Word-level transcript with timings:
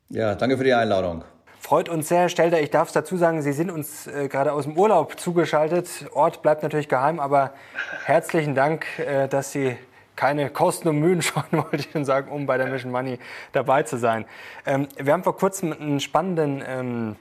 Ja, 0.09 0.35
danke 0.35 0.59
für 0.59 0.65
die 0.65 0.75
Einladung. 0.75 1.23
Freut 1.67 1.89
uns 1.89 2.09
sehr, 2.11 2.29
Stelter. 2.29 2.61
Ich 2.61 2.69
darf 2.69 2.89
es 2.89 2.93
dazu 2.93 3.17
sagen, 3.17 3.41
Sie 3.41 3.55
sind 3.55 3.71
uns 3.71 4.07
äh, 4.07 4.29
gerade 4.29 4.53
aus 4.53 4.65
dem 4.65 4.77
Urlaub 4.77 5.19
zugeschaltet. 5.19 5.89
Ort 6.13 6.43
bleibt 6.43 6.63
natürlich 6.63 6.91
geheim, 6.91 7.19
aber 7.19 7.55
herzlichen 8.05 8.55
Dank, 8.55 8.85
äh, 8.99 9.29
dass 9.29 9.53
Sie 9.53 9.75
keine 10.15 10.51
Kosten 10.51 10.89
und 10.89 10.99
Mühen 10.99 11.23
scheuen, 11.23 11.47
wollte 11.53 11.77
ich 11.77 11.91
schon 11.91 12.05
sagen, 12.05 12.31
um 12.31 12.45
bei 12.45 12.59
der 12.59 12.67
Mission 12.67 12.93
Money 12.93 13.19
dabei 13.53 13.83
zu 13.83 13.97
sein. 13.97 14.27
Ähm, 14.67 14.89
wir 14.99 15.15
haben 15.15 15.25
vor 15.25 15.39
kurzem 15.39 15.73
einen 15.73 16.01
spannenden 16.01 16.63
ähm, 16.69 17.17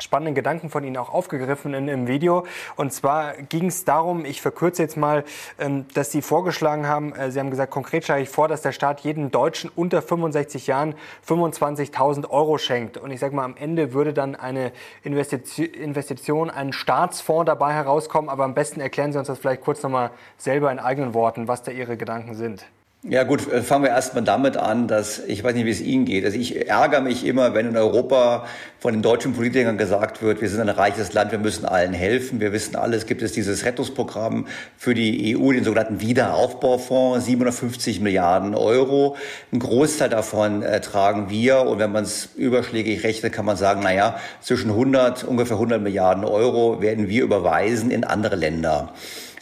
spannenden 0.00 0.34
Gedanken 0.34 0.70
von 0.70 0.84
Ihnen 0.84 0.96
auch 0.96 1.12
aufgegriffen 1.12 1.74
in, 1.74 1.88
im 1.88 2.06
Video. 2.06 2.46
Und 2.76 2.92
zwar 2.92 3.34
ging 3.34 3.66
es 3.66 3.84
darum, 3.84 4.24
ich 4.24 4.40
verkürze 4.40 4.82
jetzt 4.82 4.96
mal, 4.96 5.24
ähm, 5.58 5.86
dass 5.94 6.12
Sie 6.12 6.22
vorgeschlagen 6.22 6.86
haben, 6.86 7.12
äh, 7.14 7.30
Sie 7.30 7.40
haben 7.40 7.50
gesagt, 7.50 7.72
konkret 7.72 8.04
schlage 8.04 8.22
ich 8.22 8.28
vor, 8.28 8.48
dass 8.48 8.62
der 8.62 8.72
Staat 8.72 9.00
jedem 9.00 9.30
Deutschen 9.30 9.70
unter 9.74 10.00
65 10.00 10.66
Jahren 10.68 10.94
25.000 11.26 12.30
Euro 12.30 12.58
schenkt. 12.58 12.96
Und 12.96 13.10
ich 13.10 13.20
sage 13.20 13.34
mal, 13.34 13.44
am 13.44 13.56
Ende 13.56 13.92
würde 13.92 14.12
dann 14.12 14.36
eine 14.36 14.72
Investition, 15.02 16.50
ein 16.50 16.72
Staatsfonds 16.72 17.46
dabei 17.46 17.72
herauskommen. 17.72 18.30
Aber 18.30 18.44
am 18.44 18.54
besten 18.54 18.80
erklären 18.80 19.12
Sie 19.12 19.18
uns 19.18 19.28
das 19.28 19.38
vielleicht 19.38 19.62
kurz 19.62 19.82
nochmal 19.82 20.10
selber 20.36 20.70
in 20.70 20.78
eigenen 20.78 21.14
Worten, 21.14 21.48
was 21.48 21.62
da 21.62 21.72
Ihre 21.72 21.96
Gedanken 21.96 22.34
sind. 22.34 22.66
Ja 23.04 23.22
gut, 23.22 23.50
äh, 23.52 23.62
fangen 23.62 23.84
wir 23.84 23.90
erstmal 23.90 24.24
damit 24.24 24.56
an, 24.56 24.88
dass 24.88 25.20
ich 25.20 25.44
weiß 25.44 25.54
nicht, 25.54 25.66
wie 25.66 25.70
es 25.70 25.80
Ihnen 25.80 26.04
geht. 26.04 26.24
Also 26.24 26.36
ich 26.36 26.68
ärgere 26.68 27.00
mich 27.00 27.24
immer, 27.24 27.54
wenn 27.54 27.68
in 27.68 27.76
Europa 27.76 28.44
von 28.80 28.92
den 28.92 29.02
deutschen 29.02 29.34
Politikern 29.34 29.78
gesagt 29.78 30.20
wird, 30.20 30.40
wir 30.40 30.48
sind 30.48 30.62
ein 30.62 30.68
reiches 30.68 31.12
Land, 31.12 31.30
wir 31.30 31.38
müssen 31.38 31.64
allen 31.64 31.92
helfen. 31.92 32.40
Wir 32.40 32.52
wissen 32.52 32.74
alles, 32.74 33.06
gibt 33.06 33.22
es 33.22 33.30
dieses 33.30 33.64
Rettungsprogramm 33.64 34.48
für 34.76 34.94
die 34.94 35.36
EU, 35.36 35.52
den 35.52 35.62
sogenannten 35.62 36.00
Wiederaufbaufonds, 36.00 37.24
750 37.24 38.00
Milliarden 38.00 38.56
Euro. 38.56 39.16
Ein 39.52 39.60
Großteil 39.60 40.08
davon 40.08 40.64
äh, 40.64 40.80
tragen 40.80 41.30
wir 41.30 41.60
und 41.60 41.78
wenn 41.78 41.92
man 41.92 42.02
es 42.02 42.30
überschlägig 42.34 43.04
rechnet, 43.04 43.32
kann 43.32 43.44
man 43.44 43.56
sagen, 43.56 43.80
na 43.84 43.94
ja, 43.94 44.18
zwischen 44.40 44.70
100, 44.70 45.22
ungefähr 45.22 45.56
100 45.56 45.80
Milliarden 45.80 46.24
Euro 46.24 46.82
werden 46.82 47.08
wir 47.08 47.22
überweisen 47.22 47.92
in 47.92 48.02
andere 48.02 48.34
Länder 48.34 48.92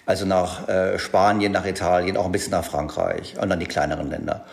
also 0.07 0.25
nach 0.25 0.69
äh, 0.69 0.99
Spanien, 0.99 1.53
nach 1.53 1.67
Italien, 1.67 2.17
auch 2.17 2.25
ein 2.25 2.33
bisschen 2.33 2.53
nach 2.53 2.65
Frankreich 2.65 3.35
und 3.41 3.51
dann 3.51 3.61
die 3.61 3.67
kleineren 3.67 4.09
Länder. 4.09 4.45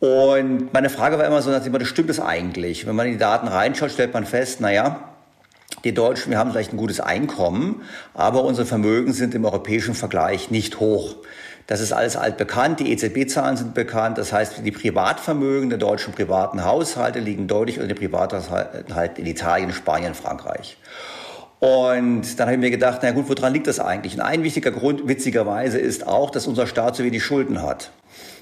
Und 0.00 0.72
meine 0.72 0.90
Frage 0.90 1.18
war 1.18 1.24
immer 1.26 1.42
so, 1.42 1.50
dass 1.50 1.66
immer, 1.66 1.84
stimmt 1.84 2.10
es 2.10 2.20
eigentlich? 2.20 2.86
Wenn 2.86 2.94
man 2.96 3.06
in 3.06 3.12
die 3.12 3.18
Daten 3.18 3.48
reinschaut, 3.48 3.90
stellt 3.90 4.14
man 4.14 4.24
fest, 4.24 4.60
naja, 4.60 5.00
die 5.82 5.92
Deutschen, 5.92 6.30
wir 6.30 6.38
haben 6.38 6.50
vielleicht 6.50 6.72
ein 6.72 6.76
gutes 6.76 7.00
Einkommen, 7.00 7.82
aber 8.14 8.44
unsere 8.44 8.66
Vermögen 8.66 9.12
sind 9.12 9.34
im 9.34 9.44
europäischen 9.44 9.94
Vergleich 9.94 10.50
nicht 10.50 10.80
hoch. 10.80 11.16
Das 11.66 11.80
ist 11.80 11.92
alles 11.92 12.16
altbekannt. 12.16 12.80
Die 12.80 12.92
EZB-Zahlen 12.92 13.56
sind 13.56 13.74
bekannt. 13.74 14.18
Das 14.18 14.32
heißt, 14.32 14.64
die 14.64 14.70
Privatvermögen 14.70 15.70
der 15.70 15.78
deutschen 15.78 16.12
privaten 16.12 16.64
Haushalte 16.64 17.20
liegen 17.20 17.48
deutlich 17.48 17.78
unter 17.78 17.88
den 17.88 17.96
Privathaushalten 17.96 19.16
in 19.16 19.26
Italien, 19.26 19.72
Spanien, 19.72 20.14
Frankreich. 20.14 20.76
Und 21.64 22.38
dann 22.38 22.48
habe 22.48 22.56
ich 22.56 22.60
mir 22.60 22.70
gedacht, 22.70 22.98
na 23.00 23.12
gut, 23.12 23.26
woran 23.26 23.54
liegt 23.54 23.66
das 23.68 23.80
eigentlich? 23.80 24.16
Und 24.16 24.20
ein 24.20 24.42
wichtiger 24.42 24.70
Grund, 24.70 25.08
witzigerweise, 25.08 25.78
ist 25.78 26.06
auch, 26.06 26.28
dass 26.28 26.46
unser 26.46 26.66
Staat 26.66 26.94
so 26.94 27.04
wenig 27.04 27.24
Schulden 27.24 27.62
hat. 27.62 27.90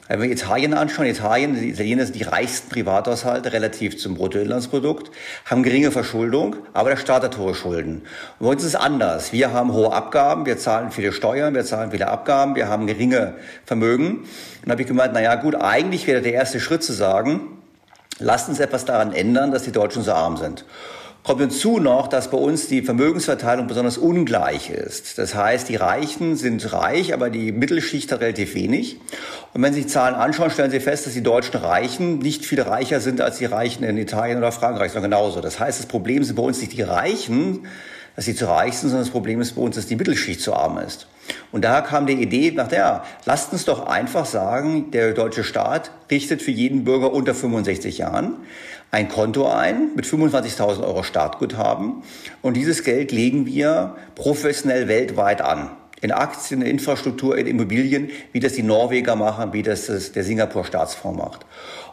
Wenn 0.09 0.21
wir 0.23 0.29
Italien 0.29 0.75
anschauen, 0.75 1.07
Italien, 1.07 1.55
die 1.55 1.71
Italiener 1.71 2.05
sind 2.05 2.17
die 2.17 2.25
reichsten 2.25 2.69
Privathaushalte 2.69 3.53
relativ 3.53 3.97
zum 3.97 4.17
Bruttoinlandsprodukt, 4.17 5.13
haben 5.45 5.63
geringe 5.63 5.93
Verschuldung, 5.93 6.57
aber 6.73 6.91
der 6.91 6.97
Staat 6.97 7.23
hat 7.23 7.39
hohe 7.39 7.55
Schulden. 7.55 8.03
Und 8.41 8.47
bei 8.47 8.47
uns 8.49 8.63
ist 8.63 8.71
es 8.71 8.75
anders. 8.75 9.33
Wir 9.33 9.53
haben 9.53 9.73
hohe 9.73 9.93
Abgaben, 9.93 10.45
wir 10.45 10.59
zahlen 10.59 10.91
viele 10.91 11.13
Steuern, 11.13 11.55
wir 11.55 11.65
zahlen 11.65 11.93
viele 11.93 12.09
Abgaben, 12.09 12.57
wir 12.57 12.67
haben 12.67 12.89
geringe 12.89 13.35
Vermögen. 13.65 14.25
Und 14.65 14.73
habe 14.73 14.83
ich 14.83 14.89
gemeint, 14.89 15.13
na 15.15 15.23
ja, 15.23 15.37
gut, 15.37 15.55
eigentlich 15.55 16.09
wäre 16.09 16.23
der 16.23 16.33
erste 16.33 16.59
Schritt 16.59 16.83
zu 16.83 16.93
sagen, 16.93 17.63
lasst 18.19 18.49
uns 18.49 18.59
etwas 18.59 18.85
daran 18.85 19.13
ändern, 19.13 19.53
dass 19.53 19.63
die 19.63 19.71
Deutschen 19.71 20.03
so 20.03 20.11
arm 20.11 20.39
sind. 20.39 20.65
Kommt 21.25 21.41
hinzu 21.41 21.79
noch, 21.79 22.09
dass 22.09 22.33
bei 22.33 22.37
uns 22.37 22.67
die 22.67 22.83
Vermögensverteilung 22.83 23.69
besonders 23.69 23.97
ungleich 23.97 24.71
ist. 24.71 25.19
Das 25.19 25.37
heißt, 25.37 25.69
die 25.69 25.77
Reichen 25.77 26.35
sind 26.35 26.73
reich, 26.73 27.15
aber 27.15 27.31
die 27.31 27.53
Mittelschicht 27.53 28.13
relativ 28.13 28.57
wenig. 28.57 28.97
Und 29.55 29.63
wenn 29.63 29.73
Sie 29.73 29.83
sich 29.83 29.93
Zahlen 29.93 30.17
anschauen, 30.17 30.51
stellen 30.51 30.73
Sie 30.73 30.81
fest, 30.81 31.07
dass 31.07 31.13
die 31.13 31.23
deutschen 31.23 31.61
Reichen 31.61 32.19
nicht 32.19 32.45
viel 32.45 32.61
reicher 32.61 32.99
sind 32.99 33.21
als 33.21 33.39
die 33.39 33.45
Reichen 33.45 33.85
in 33.85 33.99
Italien 33.99 34.39
oder 34.39 34.51
Frankreich, 34.51 34.91
sondern 34.91 35.13
genauso. 35.13 35.41
Das 35.41 35.61
heißt, 35.61 35.79
das 35.79 35.87
Problem 35.87 36.25
sind 36.25 36.35
bei 36.35 36.43
uns 36.43 36.61
nicht 36.61 36.73
die 36.73 36.83
Reichen, 36.83 37.69
dass 38.17 38.27
sie 38.27 38.35
zu 38.35 38.47
reich 38.47 38.77
sind, 38.77 38.91
sondern 38.91 39.07
das 39.07 39.13
Problem 39.13 39.41
ist 39.41 39.53
bei 39.53 39.63
uns, 39.63 39.77
dass 39.77 39.87
die 39.87 39.97
Mittelschicht 39.97 40.41
zu 40.41 40.55
arm 40.55 40.79
ist. 40.79 41.07
Und 41.51 41.65
daher 41.65 41.83
kam 41.83 42.07
die 42.07 42.15
Idee 42.15 42.51
nach 42.51 42.69
der, 42.69 43.05
lasst 43.25 43.53
uns 43.53 43.65
doch 43.65 43.87
einfach 43.87 44.27
sagen, 44.27 44.91
der 44.91 45.13
deutsche 45.13 45.45
Staat 45.45 45.93
richtet 46.11 46.43
für 46.43 46.51
jeden 46.51 46.85
Bürger 46.85 47.13
unter 47.13 47.35
65 47.35 47.99
Jahren 47.99 48.37
ein 48.93 49.09
Konto 49.09 49.49
ein 49.49 49.95
mit 49.97 50.05
25.000 50.05 50.85
Euro 50.85 51.03
Startguthaben 51.03 52.03
und 52.43 52.57
dieses 52.57 52.85
Geld 52.85 53.11
legen 53.11 53.47
wir 53.47 53.97
professionell 54.15 54.87
weltweit 54.87 55.41
an. 55.41 55.71
In 56.03 56.13
Aktien, 56.13 56.61
in 56.61 56.67
Infrastruktur, 56.67 57.39
in 57.39 57.47
Immobilien, 57.47 58.11
wie 58.33 58.41
das 58.41 58.53
die 58.53 58.63
Norweger 58.63 59.17
machen, 59.17 59.55
wie 59.55 59.63
das, 59.63 59.87
das 59.87 60.13
der 60.13 60.25
Singapur 60.25 60.65
Staatsfonds 60.65 61.19
macht. 61.19 61.47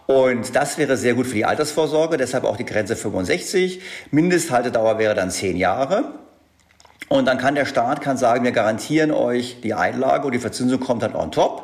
Und 0.07 0.56
das 0.56 0.78
wäre 0.78 0.98
sehr 0.98 1.13
gut 1.13 1.28
für 1.28 1.36
die 1.36 1.46
Altersvorsorge, 1.46 2.18
deshalb 2.18 2.44
auch 2.44 2.57
die 2.57 2.66
Grenze 2.66 2.96
65. 2.96 3.81
Mindesthaltedauer 4.12 4.98
wäre 4.98 5.16
dann 5.16 5.31
10 5.31 5.56
Jahre. 5.56 6.16
Und 7.07 7.25
dann 7.25 7.38
kann 7.38 7.56
der 7.56 7.66
Staat 7.66 8.02
kann 8.02 8.18
sagen, 8.18 8.44
wir 8.44 8.52
garantieren 8.52 9.12
euch 9.12 9.62
die 9.62 9.74
Einlage 9.74 10.25
und 10.25 10.34
die 10.34 10.40
Verzinsung 10.40 10.80
kommt 10.80 11.02
dann 11.04 11.16
on 11.16 11.31
top. 11.31 11.58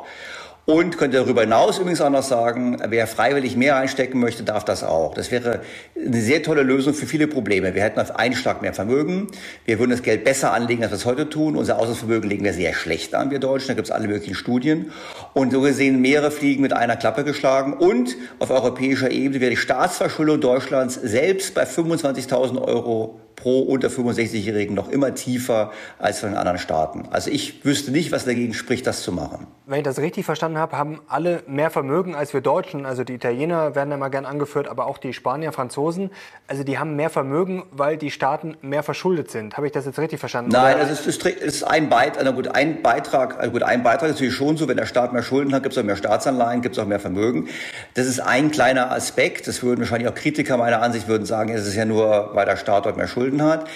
Und 0.66 0.98
könnte 0.98 1.18
darüber 1.18 1.42
hinaus 1.42 1.78
übrigens 1.78 2.00
auch 2.00 2.10
noch 2.10 2.24
sagen, 2.24 2.78
wer 2.88 3.06
freiwillig 3.06 3.56
mehr 3.56 3.76
einstecken 3.76 4.18
möchte, 4.18 4.42
darf 4.42 4.64
das 4.64 4.82
auch. 4.82 5.14
Das 5.14 5.30
wäre 5.30 5.60
eine 5.94 6.20
sehr 6.20 6.42
tolle 6.42 6.64
Lösung 6.64 6.92
für 6.92 7.06
viele 7.06 7.28
Probleme. 7.28 7.76
Wir 7.76 7.84
hätten 7.84 8.00
auf 8.00 8.16
einen 8.16 8.34
Schlag 8.34 8.62
mehr 8.62 8.74
Vermögen. 8.74 9.28
Wir 9.64 9.78
würden 9.78 9.92
das 9.92 10.02
Geld 10.02 10.24
besser 10.24 10.52
anlegen, 10.52 10.82
als 10.82 10.90
wir 10.90 10.96
es 10.96 11.06
heute 11.06 11.28
tun. 11.28 11.54
Unser 11.54 11.78
Auslandsvermögen 11.78 12.28
legen 12.28 12.42
wir 12.42 12.52
sehr 12.52 12.74
schlecht 12.74 13.14
an, 13.14 13.30
wir 13.30 13.38
Deutschen. 13.38 13.68
Da 13.68 13.74
gibt 13.74 13.86
es 13.86 13.92
alle 13.92 14.08
möglichen 14.08 14.34
Studien. 14.34 14.90
Und 15.34 15.52
so 15.52 15.60
gesehen 15.60 16.00
mehrere 16.00 16.32
Fliegen 16.32 16.62
mit 16.62 16.72
einer 16.72 16.96
Klappe 16.96 17.22
geschlagen. 17.22 17.72
Und 17.72 18.16
auf 18.40 18.50
europäischer 18.50 19.12
Ebene 19.12 19.40
wäre 19.40 19.50
die 19.50 19.56
Staatsverschuldung 19.56 20.40
Deutschlands 20.40 20.94
selbst 20.94 21.54
bei 21.54 21.62
25.000 21.62 22.60
Euro 22.60 23.20
pro 23.36 23.60
unter 23.60 23.88
65-Jährigen 23.88 24.74
noch 24.74 24.88
immer 24.88 25.14
tiefer 25.14 25.70
als 25.98 26.20
von 26.20 26.30
den 26.30 26.38
anderen 26.38 26.58
Staaten. 26.58 27.04
Also 27.10 27.30
ich 27.30 27.64
wüsste 27.64 27.90
nicht, 27.92 28.10
was 28.10 28.24
dagegen 28.24 28.54
spricht, 28.54 28.86
das 28.86 29.02
zu 29.02 29.12
machen. 29.12 29.46
Wenn 29.66 29.78
ich 29.78 29.84
das 29.84 29.98
richtig 29.98 30.24
verstanden 30.24 30.58
habe, 30.58 30.78
haben 30.78 31.00
alle 31.08 31.42
mehr 31.46 31.70
Vermögen 31.70 32.14
als 32.14 32.32
wir 32.32 32.40
Deutschen. 32.40 32.86
Also 32.86 33.04
die 33.04 33.14
Italiener 33.14 33.74
werden 33.74 33.92
immer 33.92 34.10
gern 34.10 34.24
angeführt, 34.24 34.68
aber 34.68 34.86
auch 34.86 34.96
die 34.96 35.12
Spanier, 35.12 35.52
Franzosen. 35.52 36.10
Also 36.46 36.62
die 36.62 36.78
haben 36.78 36.96
mehr 36.96 37.10
Vermögen, 37.10 37.64
weil 37.72 37.96
die 37.96 38.10
Staaten 38.10 38.56
mehr 38.62 38.82
verschuldet 38.82 39.30
sind. 39.30 39.56
Habe 39.56 39.66
ich 39.66 39.72
das 39.72 39.84
jetzt 39.84 39.98
richtig 39.98 40.20
verstanden? 40.20 40.50
Nein, 40.52 40.76
also 40.78 40.92
es 40.92 41.06
ist, 41.06 41.64
ein, 41.64 41.88
Beitrag, 41.88 42.18
also 42.18 42.32
gut, 42.32 42.48
ein 42.48 42.82
Beitrag, 42.82 43.38
also 43.38 43.50
gut, 43.50 43.62
ein 43.62 43.82
Beitrag 43.82 44.08
ist 44.08 44.14
natürlich 44.16 44.34
schon 44.34 44.56
so, 44.56 44.68
wenn 44.68 44.76
der 44.76 44.86
Staat 44.86 45.12
mehr 45.12 45.22
Schulden 45.22 45.52
hat, 45.52 45.62
gibt 45.62 45.74
es 45.74 45.78
auch 45.78 45.84
mehr 45.84 45.96
Staatsanleihen, 45.96 46.62
gibt 46.62 46.76
es 46.76 46.82
auch 46.82 46.86
mehr 46.86 47.00
Vermögen. 47.00 47.48
Das 47.94 48.06
ist 48.06 48.20
ein 48.20 48.50
kleiner 48.50 48.92
Aspekt. 48.92 49.48
Das 49.48 49.62
würden 49.62 49.80
wahrscheinlich 49.80 50.08
auch 50.08 50.14
Kritiker 50.14 50.56
meiner 50.56 50.80
Ansicht 50.80 51.08
würden 51.08 51.26
sagen, 51.26 51.52
es 51.52 51.66
ist 51.66 51.74
ja 51.74 51.84
nur, 51.84 52.30
weil 52.34 52.46
der 52.46 52.56
Staat 52.56 52.86
dort 52.86 52.96
mehr 52.96 53.08
Schulden 53.08 53.25
Schulden 53.26 53.42
hat. 53.42 53.66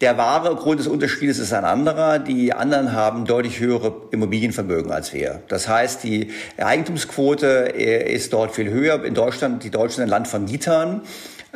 Der 0.00 0.18
wahre 0.18 0.54
Grund 0.56 0.80
des 0.80 0.88
Unterschiedes 0.88 1.38
ist 1.38 1.52
ein 1.52 1.64
anderer. 1.64 2.18
Die 2.18 2.52
anderen 2.52 2.92
haben 2.92 3.24
deutlich 3.24 3.60
höhere 3.60 3.94
Immobilienvermögen 4.10 4.90
als 4.90 5.14
wir. 5.14 5.42
Das 5.48 5.68
heißt, 5.68 6.04
die 6.04 6.30
Eigentumsquote 6.58 7.74
äh, 7.74 8.12
ist 8.12 8.32
dort 8.32 8.54
viel 8.54 8.68
höher. 8.68 9.04
In 9.04 9.14
Deutschland, 9.14 9.64
die 9.64 9.70
Deutschen 9.70 9.96
sind 9.96 10.04
ein 10.04 10.10
Land 10.10 10.28
von 10.28 10.44
Mietern. 10.44 11.02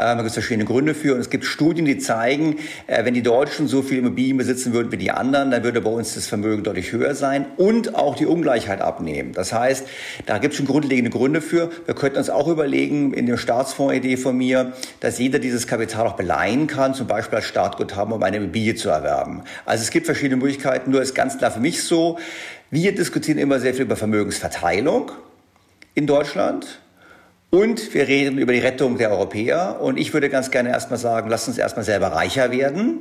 Da 0.01 0.15
gibt 0.15 0.29
es 0.29 0.35
verschiedene 0.35 0.65
Gründe 0.65 0.95
für. 0.95 1.15
Und 1.15 1.21
es 1.21 1.31
gibt 1.31 1.45
Studien, 1.45 1.85
die 1.85 1.99
zeigen, 1.99 2.57
äh, 2.87 3.05
wenn 3.05 3.15
die 3.15 3.23
Deutschen 3.23 3.69
so 3.69 3.83
viel 3.83 3.99
Immobilien 3.99 4.37
besitzen 4.37 4.73
würden 4.73 4.91
wie 4.93 4.97
die 4.97 5.11
anderen, 5.11 5.51
dann 5.51 5.63
würde 5.63 5.81
bei 5.81 5.91
uns 5.91 6.15
das 6.15 6.27
Vermögen 6.27 6.63
deutlich 6.63 6.93
höher 6.93 7.15
sein 7.15 7.47
und 7.57 7.95
auch 7.95 8.17
die 8.17 8.27
Ungleichheit 8.27 8.81
abnehmen. 8.81 9.33
Das 9.33 9.53
heißt, 9.53 9.87
da 10.27 10.39
gibt 10.39 10.53
es 10.55 10.59
schon 10.59 10.67
grundlegende 10.67 11.11
Gründe 11.11 11.41
für. 11.41 11.71
Wir 11.87 11.95
könnten 11.95 12.19
uns 12.19 12.31
auch 12.31 12.49
überlegen, 12.49 13.13
in 13.13 13.27
der 13.27 13.37
Staatsfondsidee 13.37 14.17
von 14.17 14.37
mir, 14.37 14.73
dass 15.01 15.19
jeder 15.19 15.39
dieses 15.39 15.67
Kapital 15.67 16.07
auch 16.07 16.17
beleihen 16.17 16.67
kann, 16.67 16.95
zum 16.95 17.07
Beispiel 17.07 17.37
als 17.37 17.47
Startguthaben, 17.47 18.13
um 18.13 18.23
eine 18.23 18.39
Immobilie 18.39 18.75
zu 18.75 18.89
erwerben. 18.89 19.43
Also 19.65 19.83
es 19.83 19.91
gibt 19.91 20.07
verschiedene 20.07 20.37
Möglichkeiten. 20.37 20.91
Nur 20.91 21.03
ist 21.03 21.15
ganz 21.15 21.39
klar 21.39 21.51
für 21.51 21.61
mich 21.61 21.85
so, 21.85 22.19
wir 22.71 22.95
diskutieren 22.95 23.39
immer 23.39 23.59
sehr 23.59 23.75
viel 23.75 23.83
über 23.83 23.97
Vermögensverteilung 23.97 25.11
in 25.95 26.07
Deutschland. 26.07 26.81
Und 27.51 27.95
wir 27.95 28.07
reden 28.07 28.39
über 28.39 28.53
die 28.53 28.61
Rettung 28.61 28.97
der 28.97 29.11
Europäer. 29.11 29.81
Und 29.81 29.99
ich 29.99 30.15
würde 30.15 30.31
ganz 30.31 30.51
gerne 30.51 30.69
erstmal 30.69 30.99
sagen, 30.99 31.29
lasst 31.29 31.49
uns 31.49 31.59
erstmal 31.59 31.85
selber 31.85 32.09
reicher 32.09 32.53
werden. 32.53 33.01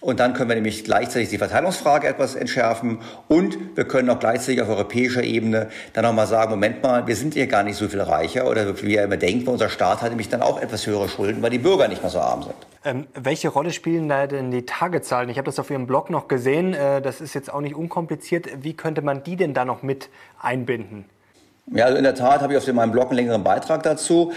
Und 0.00 0.18
dann 0.18 0.32
können 0.32 0.48
wir 0.48 0.54
nämlich 0.54 0.84
gleichzeitig 0.84 1.28
die 1.28 1.36
Verteilungsfrage 1.36 2.08
etwas 2.08 2.34
entschärfen. 2.34 3.00
Und 3.28 3.76
wir 3.76 3.84
können 3.84 4.08
auch 4.08 4.18
gleichzeitig 4.18 4.62
auf 4.62 4.68
europäischer 4.70 5.22
Ebene 5.22 5.68
dann 5.92 6.04
nochmal 6.04 6.26
sagen, 6.26 6.50
Moment 6.50 6.82
mal, 6.82 7.06
wir 7.06 7.16
sind 7.16 7.34
hier 7.34 7.46
gar 7.46 7.62
nicht 7.62 7.76
so 7.76 7.86
viel 7.86 8.00
reicher 8.00 8.48
oder 8.48 8.82
wie 8.82 8.94
ihr 8.94 9.04
immer 9.04 9.18
denkt, 9.18 9.46
unser 9.46 9.68
Staat 9.68 10.00
hat 10.00 10.08
nämlich 10.08 10.30
dann 10.30 10.40
auch 10.40 10.60
etwas 10.60 10.86
höhere 10.86 11.08
Schulden, 11.08 11.42
weil 11.42 11.50
die 11.50 11.58
Bürger 11.58 11.86
nicht 11.86 12.00
mehr 12.02 12.10
so 12.10 12.18
arm 12.18 12.42
sind. 12.42 12.54
Ähm, 12.82 13.06
welche 13.14 13.50
Rolle 13.50 13.72
spielen 13.72 14.08
da 14.08 14.26
denn 14.26 14.50
die 14.50 14.64
Tagezahlen? 14.64 15.28
Ich 15.28 15.36
habe 15.36 15.44
das 15.46 15.58
auf 15.58 15.70
Ihrem 15.70 15.86
Blog 15.86 16.08
noch 16.08 16.28
gesehen. 16.28 16.72
Äh, 16.72 17.02
das 17.02 17.20
ist 17.20 17.34
jetzt 17.34 17.52
auch 17.52 17.60
nicht 17.60 17.74
unkompliziert. 17.74 18.48
Wie 18.62 18.72
könnte 18.72 19.02
man 19.02 19.22
die 19.22 19.36
denn 19.36 19.52
da 19.52 19.66
noch 19.66 19.82
mit 19.82 20.08
einbinden? 20.40 21.04
Ja, 21.72 21.84
also 21.84 21.96
in 21.96 22.04
der 22.04 22.14
Tat 22.14 22.40
habe 22.40 22.52
ich 22.52 22.58
auf 22.58 22.72
meinem 22.72 22.90
Blog 22.90 23.08
einen 23.08 23.16
längeren 23.16 23.44
Beitrag 23.44 23.82
dazu. 23.84 24.32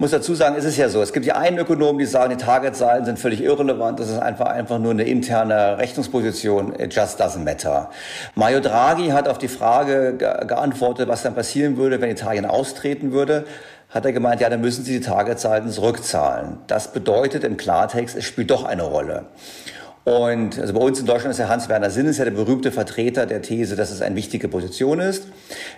Muss 0.00 0.12
dazu 0.12 0.36
sagen, 0.36 0.54
es 0.56 0.64
ist 0.64 0.76
ja 0.76 0.88
so, 0.88 1.02
es 1.02 1.12
gibt 1.12 1.26
ja 1.26 1.34
einen 1.34 1.58
Ökonomen, 1.58 1.98
die 1.98 2.06
sagen, 2.06 2.30
die 2.30 2.36
Targetzahlen 2.36 3.04
sind 3.04 3.18
völlig 3.18 3.42
irrelevant, 3.42 3.98
das 3.98 4.08
ist 4.08 4.18
einfach, 4.20 4.46
einfach 4.46 4.78
nur 4.78 4.92
eine 4.92 5.02
interne 5.02 5.76
Rechnungsposition, 5.78 6.72
it 6.78 6.94
just 6.94 7.20
doesn't 7.20 7.42
matter. 7.42 7.90
Mario 8.36 8.60
Draghi 8.60 9.08
hat 9.08 9.26
auf 9.26 9.38
die 9.38 9.48
Frage 9.48 10.14
ge 10.16 10.46
geantwortet, 10.46 11.08
was 11.08 11.24
dann 11.24 11.34
passieren 11.34 11.78
würde, 11.78 12.00
wenn 12.00 12.10
Italien 12.10 12.46
austreten 12.46 13.10
würde, 13.10 13.44
hat 13.90 14.04
er 14.04 14.12
gemeint, 14.12 14.40
ja, 14.40 14.48
dann 14.48 14.60
müssen 14.60 14.84
sie 14.84 15.00
die 15.00 15.04
Targetzahlen 15.04 15.68
zurückzahlen. 15.68 16.58
Das 16.68 16.92
bedeutet 16.92 17.42
im 17.42 17.56
Klartext, 17.56 18.16
es 18.16 18.24
spielt 18.24 18.52
doch 18.52 18.64
eine 18.64 18.84
Rolle. 18.84 19.24
Und 20.08 20.58
also 20.58 20.72
bei 20.72 20.80
uns 20.80 20.98
in 20.98 21.04
Deutschland 21.04 21.32
ist 21.32 21.36
der 21.36 21.50
Hans-Werner 21.50 21.90
Sinn 21.90 22.06
ist 22.06 22.16
ja 22.16 22.24
der 22.24 22.30
berühmte 22.30 22.72
Vertreter 22.72 23.26
der 23.26 23.42
These, 23.42 23.76
dass 23.76 23.90
es 23.90 24.00
eine 24.00 24.16
wichtige 24.16 24.48
Position 24.48 25.00
ist. 25.00 25.24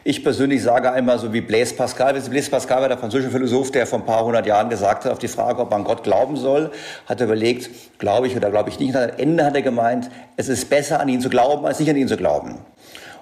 Ich 0.04 0.22
persönlich 0.22 0.62
sage 0.62 0.92
einmal 0.92 1.18
so 1.18 1.32
wie 1.32 1.40
Blaise 1.40 1.74
Pascal, 1.74 2.14
Blaise 2.14 2.48
Pascal 2.48 2.80
war 2.80 2.88
der 2.88 2.98
französische 2.98 3.32
Philosoph, 3.32 3.72
der 3.72 3.88
vor 3.88 3.98
ein 3.98 4.06
paar 4.06 4.24
hundert 4.24 4.46
Jahren 4.46 4.68
gesagt 4.68 5.04
hat, 5.04 5.10
auf 5.10 5.18
die 5.18 5.26
Frage, 5.26 5.60
ob 5.60 5.72
man 5.72 5.82
Gott 5.82 6.04
glauben 6.04 6.36
soll, 6.36 6.70
hat 7.06 7.20
er 7.20 7.26
überlegt, 7.26 7.70
glaube 7.98 8.28
ich 8.28 8.36
oder 8.36 8.50
glaube 8.50 8.68
ich 8.68 8.78
nicht. 8.78 8.94
Und 8.94 9.02
am 9.02 9.10
Ende 9.16 9.44
hat 9.44 9.56
er 9.56 9.62
gemeint, 9.62 10.08
es 10.36 10.48
ist 10.48 10.70
besser 10.70 11.00
an 11.00 11.08
ihn 11.08 11.20
zu 11.20 11.28
glauben, 11.28 11.66
als 11.66 11.80
nicht 11.80 11.90
an 11.90 11.96
ihn 11.96 12.06
zu 12.06 12.16
glauben. 12.16 12.54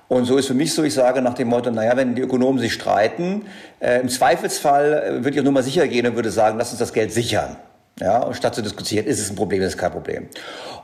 Und 0.08 0.26
so 0.26 0.36
ist 0.36 0.46
für 0.46 0.54
mich 0.54 0.74
so, 0.74 0.82
ich 0.82 0.92
sage 0.92 1.22
nach 1.22 1.34
dem 1.34 1.48
Motto, 1.48 1.70
naja, 1.70 1.96
wenn 1.96 2.16
die 2.16 2.22
Ökonomen 2.22 2.58
sich 2.58 2.74
streiten, 2.74 3.46
äh, 3.80 3.98
im 4.02 4.10
Zweifelsfall 4.10 4.92
äh, 4.92 5.12
würde 5.24 5.30
ich 5.30 5.40
auch 5.40 5.44
nur 5.44 5.54
mal 5.54 5.62
sicher 5.62 5.88
gehen 5.88 6.06
und 6.06 6.16
würde 6.16 6.30
sagen, 6.30 6.58
lass 6.58 6.68
uns 6.68 6.80
das 6.80 6.92
Geld 6.92 7.14
sichern. 7.14 7.56
Ja, 8.00 8.32
statt 8.32 8.54
zu 8.54 8.62
diskutieren, 8.62 9.06
ist 9.06 9.18
es 9.18 9.30
ein 9.30 9.36
Problem, 9.36 9.60
ist 9.60 9.68
es 9.68 9.76
kein 9.76 9.90
Problem. 9.90 10.28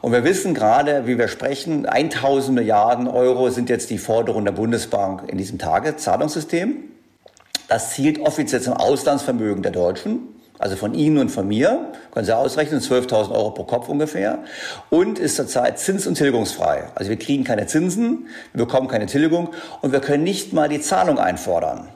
Und 0.01 0.13
wir 0.13 0.25
wissen 0.25 0.53
gerade, 0.53 1.07
wie 1.07 1.17
wir 1.17 1.29
sprechen, 1.29 1.87
1000 1.87 2.55
Milliarden 2.55 3.07
Euro 3.07 3.51
sind 3.51 3.71
jetzt 3.71 3.91
die 3.91 3.99
Forderungen 3.99 4.45
der 4.45 4.53
Bundesbank 4.53 5.23
in 5.29 5.39
diesem 5.39 5.59
Tagezahlungssystem. 5.59 6.77
Das 7.69 7.93
zielt 7.93 8.19
offiziell 8.19 8.61
zum 8.61 8.75
Auslandsvermögen 8.75 9.63
der 9.63 9.71
Deutschen, 9.71 10.21
also 10.59 10.77
von 10.77 10.93
Ihnen 10.95 11.19
und 11.19 11.31
von 11.31 11.47
mir, 11.47 11.93
können 12.11 12.27
Sie 12.27 12.37
ausrechnen, 12.37 12.81
12.000 12.81 13.31
Euro 13.31 13.53
pro 13.53 13.65
Kopf 13.65 13.89
ungefähr, 13.89 14.41
und 14.91 15.19
ist 15.21 15.37
zurzeit 15.37 15.79
zins- 15.79 16.07
und 16.07 16.17
tilgungsfrei. 16.17 16.85
Also 16.97 17.11
wir 17.11 17.19
kriegen 17.19 17.45
keine 17.45 17.67
Zinsen, 17.67 18.27
wir 18.53 18.67
bekommen 18.67 18.89
keine 18.89 19.07
Tilgung 19.07 19.51
und 19.83 19.93
wir 19.93 20.01
können 20.01 20.25
nicht 20.25 20.53
mal 20.53 20.69
die 20.69 20.81
Zahlung 20.81 21.19
einfordern. 21.19 21.89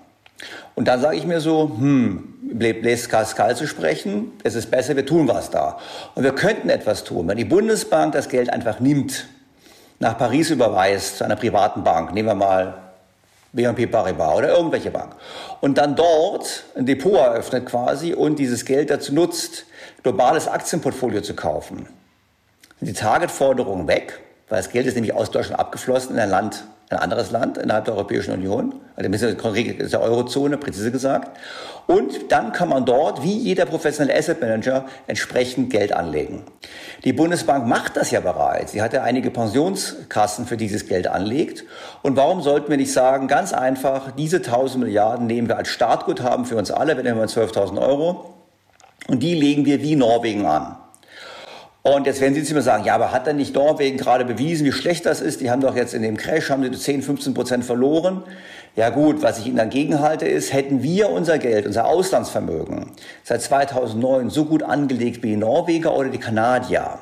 Und 0.74 0.86
dann 0.86 1.00
sage 1.00 1.16
ich 1.16 1.26
mir 1.26 1.40
so, 1.40 1.72
hm, 1.76 2.34
Blaise 2.54 3.08
Pascal 3.08 3.56
zu 3.56 3.66
sprechen, 3.66 4.32
es 4.42 4.54
ist 4.54 4.70
besser, 4.70 4.96
wir 4.96 5.06
tun 5.06 5.28
was 5.28 5.50
da. 5.50 5.78
Und 6.14 6.22
wir 6.22 6.34
könnten 6.34 6.70
etwas 6.70 7.04
tun, 7.04 7.28
wenn 7.28 7.36
die 7.36 7.44
Bundesbank 7.44 8.12
das 8.12 8.28
Geld 8.28 8.50
einfach 8.50 8.80
nimmt, 8.80 9.26
nach 9.98 10.16
Paris 10.16 10.50
überweist, 10.50 11.18
zu 11.18 11.24
einer 11.24 11.36
privaten 11.36 11.82
Bank, 11.82 12.12
nehmen 12.14 12.28
wir 12.28 12.34
mal 12.34 12.74
BNP 13.52 13.86
Paribas 13.86 14.36
oder 14.36 14.56
irgendwelche 14.56 14.90
Bank, 14.90 15.16
und 15.60 15.78
dann 15.78 15.96
dort 15.96 16.64
ein 16.76 16.86
Depot 16.86 17.14
eröffnet 17.14 17.66
quasi 17.66 18.14
und 18.14 18.38
dieses 18.38 18.64
Geld 18.64 18.90
dazu 18.90 19.14
nutzt, 19.14 19.64
globales 20.02 20.46
Aktienportfolio 20.46 21.20
zu 21.20 21.34
kaufen. 21.34 21.88
Sind 22.78 22.88
die 22.88 22.92
Targetforderungen 22.92 23.88
weg, 23.88 24.20
weil 24.48 24.58
das 24.58 24.70
Geld 24.70 24.86
ist 24.86 24.94
nämlich 24.94 25.14
aus 25.14 25.30
Deutschland 25.30 25.58
abgeflossen 25.58 26.14
in 26.14 26.20
ein 26.20 26.30
Land, 26.30 26.64
ein 26.90 26.98
anderes 26.98 27.30
Land 27.30 27.58
innerhalb 27.58 27.84
der 27.84 27.94
Europäischen 27.94 28.32
Union, 28.32 28.74
also 28.96 29.10
der 29.10 30.00
Eurozone, 30.00 30.56
präzise 30.56 30.90
gesagt. 30.90 31.36
Und 31.86 32.32
dann 32.32 32.52
kann 32.52 32.68
man 32.68 32.86
dort, 32.86 33.22
wie 33.22 33.36
jeder 33.36 33.66
professionelle 33.66 34.18
Asset 34.18 34.40
Manager, 34.40 34.86
entsprechend 35.06 35.70
Geld 35.70 35.92
anlegen. 35.92 36.44
Die 37.04 37.12
Bundesbank 37.12 37.66
macht 37.66 37.96
das 37.96 38.10
ja 38.10 38.20
bereits. 38.20 38.72
Sie 38.72 38.82
hat 38.82 38.92
ja 38.94 39.02
einige 39.02 39.30
Pensionskassen, 39.30 40.46
für 40.46 40.56
dieses 40.56 40.86
Geld 40.86 41.06
anlegt. 41.08 41.64
Und 42.02 42.16
warum 42.16 42.42
sollten 42.42 42.70
wir 42.70 42.76
nicht 42.78 42.92
sagen, 42.92 43.28
ganz 43.28 43.52
einfach, 43.52 44.12
diese 44.12 44.38
1000 44.38 44.84
Milliarden 44.84 45.26
nehmen 45.26 45.48
wir 45.48 45.58
als 45.58 45.68
Startguthaben 45.68 46.46
für 46.46 46.56
uns 46.56 46.70
alle, 46.70 46.96
wenn 46.96 47.04
wir 47.04 47.24
12.000 47.26 47.80
Euro, 47.80 48.34
und 49.08 49.22
die 49.22 49.34
legen 49.34 49.64
wir 49.64 49.82
wie 49.82 49.96
Norwegen 49.96 50.46
an. 50.46 50.76
Und 51.82 52.06
jetzt 52.06 52.20
werden 52.20 52.34
Sie 52.34 52.42
zu 52.42 52.54
mir 52.54 52.62
sagen, 52.62 52.84
ja, 52.84 52.94
aber 52.94 53.12
hat 53.12 53.26
dann 53.26 53.36
nicht 53.36 53.54
Norwegen 53.54 53.96
gerade 53.96 54.24
bewiesen, 54.24 54.66
wie 54.66 54.72
schlecht 54.72 55.06
das 55.06 55.20
ist? 55.20 55.40
Die 55.40 55.50
haben 55.50 55.60
doch 55.60 55.76
jetzt 55.76 55.94
in 55.94 56.02
dem 56.02 56.16
Crash, 56.16 56.50
haben 56.50 56.62
die 56.62 56.76
10, 56.76 57.02
15 57.02 57.34
Prozent 57.34 57.64
verloren. 57.64 58.22
Ja 58.76 58.90
gut, 58.90 59.22
was 59.22 59.38
ich 59.38 59.46
Ihnen 59.46 59.56
dagegen 59.56 60.00
halte, 60.00 60.26
ist, 60.26 60.52
hätten 60.52 60.82
wir 60.82 61.10
unser 61.10 61.38
Geld, 61.38 61.66
unser 61.66 61.86
Auslandsvermögen 61.86 62.90
seit 63.24 63.42
2009 63.42 64.30
so 64.30 64.44
gut 64.44 64.62
angelegt 64.62 65.22
wie 65.22 65.30
die 65.30 65.36
Norweger 65.36 65.96
oder 65.96 66.10
die 66.10 66.18
Kanadier, 66.18 66.98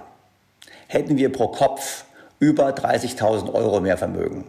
hätten 0.87 1.17
wir 1.17 1.33
pro 1.33 1.49
Kopf 1.49 2.05
über 2.39 2.71
30.000 2.71 3.53
Euro 3.53 3.81
mehr 3.81 3.97
Vermögen. 3.97 4.45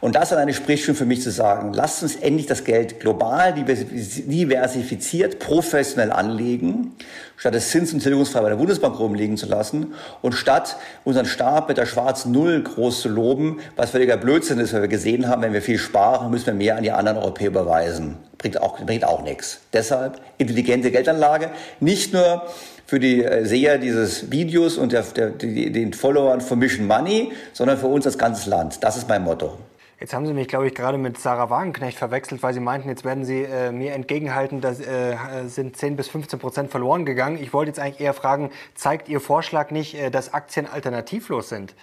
Und 0.00 0.14
das 0.14 0.32
alleine 0.32 0.54
spricht 0.54 0.84
schon 0.84 0.94
für 0.94 1.04
mich 1.04 1.22
zu 1.22 1.30
sagen, 1.30 1.72
lasst 1.72 2.02
uns 2.02 2.16
endlich 2.16 2.46
das 2.46 2.64
Geld 2.64 3.00
global 3.00 3.52
diversifiziert, 3.54 5.38
professionell 5.38 6.12
anlegen, 6.12 6.96
statt 7.36 7.54
es 7.54 7.70
zins- 7.70 7.92
und 7.92 8.00
tilgungsfrei 8.00 8.40
bei 8.40 8.48
der 8.48 8.56
Bundesbank 8.56 8.98
rumliegen 8.98 9.36
zu 9.36 9.46
lassen 9.46 9.94
und 10.22 10.32
statt 10.32 10.76
unseren 11.04 11.26
Stab 11.26 11.68
mit 11.68 11.78
der 11.78 11.86
schwarzen 11.86 12.32
Null 12.32 12.62
groß 12.62 13.02
zu 13.02 13.08
loben, 13.08 13.58
was 13.76 13.90
völliger 13.90 14.16
Blödsinn 14.16 14.58
ist, 14.58 14.72
weil 14.72 14.82
wir 14.82 14.88
gesehen 14.88 15.28
haben, 15.28 15.42
wenn 15.42 15.52
wir 15.52 15.62
viel 15.62 15.78
sparen, 15.78 16.30
müssen 16.30 16.46
wir 16.46 16.54
mehr 16.54 16.76
an 16.76 16.82
die 16.82 16.92
anderen 16.92 17.18
Europäer 17.18 17.48
überweisen. 17.48 18.16
Bringt 18.38 18.60
auch, 18.60 18.78
bringt 18.78 19.04
auch 19.04 19.22
nichts. 19.22 19.60
Deshalb 19.72 20.20
intelligente 20.38 20.92
Geldanlage, 20.92 21.50
nicht 21.80 22.12
nur 22.12 22.46
für 22.88 22.98
die 22.98 23.22
äh, 23.22 23.44
Seher 23.44 23.76
dieses 23.76 24.30
Videos 24.32 24.78
und 24.78 24.92
der, 24.92 25.02
der, 25.02 25.28
die, 25.28 25.70
den 25.70 25.92
Followern 25.92 26.40
von 26.40 26.58
Mission 26.58 26.86
Money, 26.86 27.32
sondern 27.52 27.76
für 27.76 27.86
uns 27.86 28.06
als 28.06 28.16
ganzes 28.16 28.46
Land. 28.46 28.82
Das 28.82 28.96
ist 28.96 29.06
mein 29.06 29.22
Motto. 29.22 29.58
Jetzt 30.00 30.14
haben 30.14 30.24
Sie 30.26 30.32
mich, 30.32 30.48
glaube 30.48 30.68
ich, 30.68 30.74
gerade 30.74 30.96
mit 30.96 31.18
Sarah 31.18 31.50
Wagenknecht 31.50 31.98
verwechselt, 31.98 32.42
weil 32.42 32.54
Sie 32.54 32.60
meinten, 32.60 32.88
jetzt 32.88 33.04
werden 33.04 33.26
Sie 33.26 33.42
äh, 33.42 33.72
mir 33.72 33.92
entgegenhalten, 33.92 34.62
da 34.62 34.70
äh, 34.70 35.48
sind 35.48 35.76
10 35.76 35.96
bis 35.96 36.08
15 36.08 36.38
Prozent 36.38 36.70
verloren 36.70 37.04
gegangen. 37.04 37.38
Ich 37.42 37.52
wollte 37.52 37.68
jetzt 37.68 37.78
eigentlich 37.78 38.00
eher 38.00 38.14
fragen, 38.14 38.50
zeigt 38.74 39.10
Ihr 39.10 39.20
Vorschlag 39.20 39.70
nicht, 39.70 39.94
äh, 39.94 40.10
dass 40.10 40.32
Aktien 40.32 40.66
alternativlos 40.66 41.50
sind? 41.50 41.74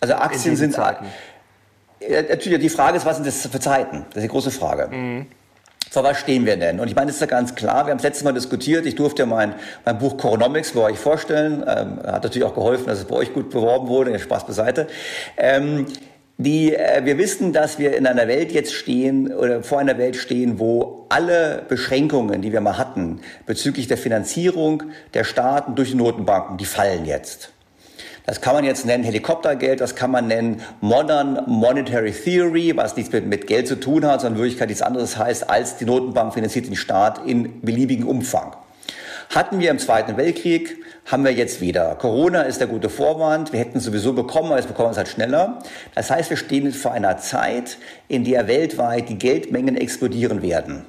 Also 0.00 0.16
Aktien 0.16 0.54
sind 0.56 0.74
Zeiten. 0.74 1.06
Natürlich, 2.28 2.58
die 2.58 2.68
Frage 2.68 2.98
ist, 2.98 3.06
was 3.06 3.16
sind 3.16 3.26
das 3.26 3.46
für 3.46 3.60
Zeiten? 3.60 4.04
Das 4.08 4.16
ist 4.16 4.24
die 4.24 4.28
große 4.28 4.50
Frage. 4.50 4.94
Mhm. 4.94 5.26
Vor 5.94 6.02
was 6.02 6.18
stehen 6.18 6.44
wir 6.44 6.56
denn? 6.56 6.80
Und 6.80 6.88
ich 6.88 6.96
meine, 6.96 7.06
das 7.06 7.14
ist 7.14 7.20
ja 7.20 7.28
ganz 7.28 7.54
klar. 7.54 7.86
Wir 7.86 7.92
haben 7.92 7.98
es 7.98 8.02
letztes 8.02 8.24
Mal 8.24 8.32
diskutiert. 8.32 8.84
Ich 8.84 8.96
durfte 8.96 9.22
ja 9.22 9.26
mein, 9.26 9.54
mein 9.84 9.96
Buch 9.96 10.16
Coronomics 10.16 10.72
bei 10.72 10.80
euch 10.80 10.98
vorstellen. 10.98 11.62
Ähm, 11.68 11.98
hat 12.04 12.24
natürlich 12.24 12.42
auch 12.42 12.56
geholfen, 12.56 12.86
dass 12.86 12.98
es 12.98 13.04
bei 13.04 13.14
euch 13.14 13.32
gut 13.32 13.50
beworben 13.50 13.86
wurde. 13.86 14.18
Spaß 14.18 14.44
beiseite. 14.44 14.88
Ähm, 15.36 15.86
die, 16.36 16.74
äh, 16.74 17.04
wir 17.04 17.16
wissen, 17.16 17.52
dass 17.52 17.78
wir 17.78 17.96
in 17.96 18.08
einer 18.08 18.26
Welt 18.26 18.50
jetzt 18.50 18.72
stehen 18.72 19.32
oder 19.32 19.62
vor 19.62 19.78
einer 19.78 19.96
Welt 19.96 20.16
stehen, 20.16 20.58
wo 20.58 21.06
alle 21.10 21.62
Beschränkungen, 21.68 22.42
die 22.42 22.50
wir 22.50 22.60
mal 22.60 22.76
hatten 22.76 23.20
bezüglich 23.46 23.86
der 23.86 23.96
Finanzierung 23.96 24.82
der 25.14 25.22
Staaten 25.22 25.76
durch 25.76 25.92
die 25.92 25.96
Notenbanken, 25.96 26.56
die 26.56 26.64
fallen 26.64 27.04
jetzt. 27.04 27.53
Das 28.26 28.40
kann 28.40 28.54
man 28.54 28.64
jetzt 28.64 28.86
nennen 28.86 29.04
Helikoptergeld, 29.04 29.82
das 29.82 29.96
kann 29.96 30.10
man 30.10 30.28
nennen 30.28 30.62
Modern 30.80 31.42
Monetary 31.46 32.12
Theory, 32.12 32.72
was 32.74 32.96
nichts 32.96 33.12
mit, 33.12 33.26
mit 33.26 33.46
Geld 33.46 33.68
zu 33.68 33.78
tun 33.78 34.06
hat, 34.06 34.22
sondern 34.22 34.36
in 34.36 34.42
Wirklichkeit 34.42 34.68
nichts 34.68 34.82
anderes 34.82 35.18
heißt, 35.18 35.50
als 35.50 35.76
die 35.76 35.84
Notenbank 35.84 36.32
finanziert 36.32 36.66
den 36.66 36.76
Staat 36.76 37.26
in 37.26 37.60
beliebigen 37.60 38.06
Umfang. 38.06 38.56
Hatten 39.28 39.60
wir 39.60 39.70
im 39.70 39.78
Zweiten 39.78 40.16
Weltkrieg, 40.16 40.78
haben 41.04 41.24
wir 41.24 41.32
jetzt 41.32 41.60
wieder. 41.60 41.96
Corona 41.96 42.42
ist 42.42 42.60
der 42.60 42.66
gute 42.66 42.88
Vorwand. 42.88 43.52
Wir 43.52 43.60
hätten 43.60 43.78
es 43.78 43.84
sowieso 43.84 44.14
bekommen, 44.14 44.48
aber 44.48 44.56
jetzt 44.56 44.68
bekommen 44.68 44.88
wir 44.88 44.92
es 44.92 44.96
halt 44.96 45.08
schneller. 45.08 45.58
Das 45.94 46.10
heißt, 46.10 46.30
wir 46.30 46.38
stehen 46.38 46.72
vor 46.72 46.92
einer 46.92 47.18
Zeit, 47.18 47.76
in 48.08 48.24
der 48.24 48.48
weltweit 48.48 49.10
die 49.10 49.18
Geldmengen 49.18 49.76
explodieren 49.76 50.40
werden. 50.40 50.86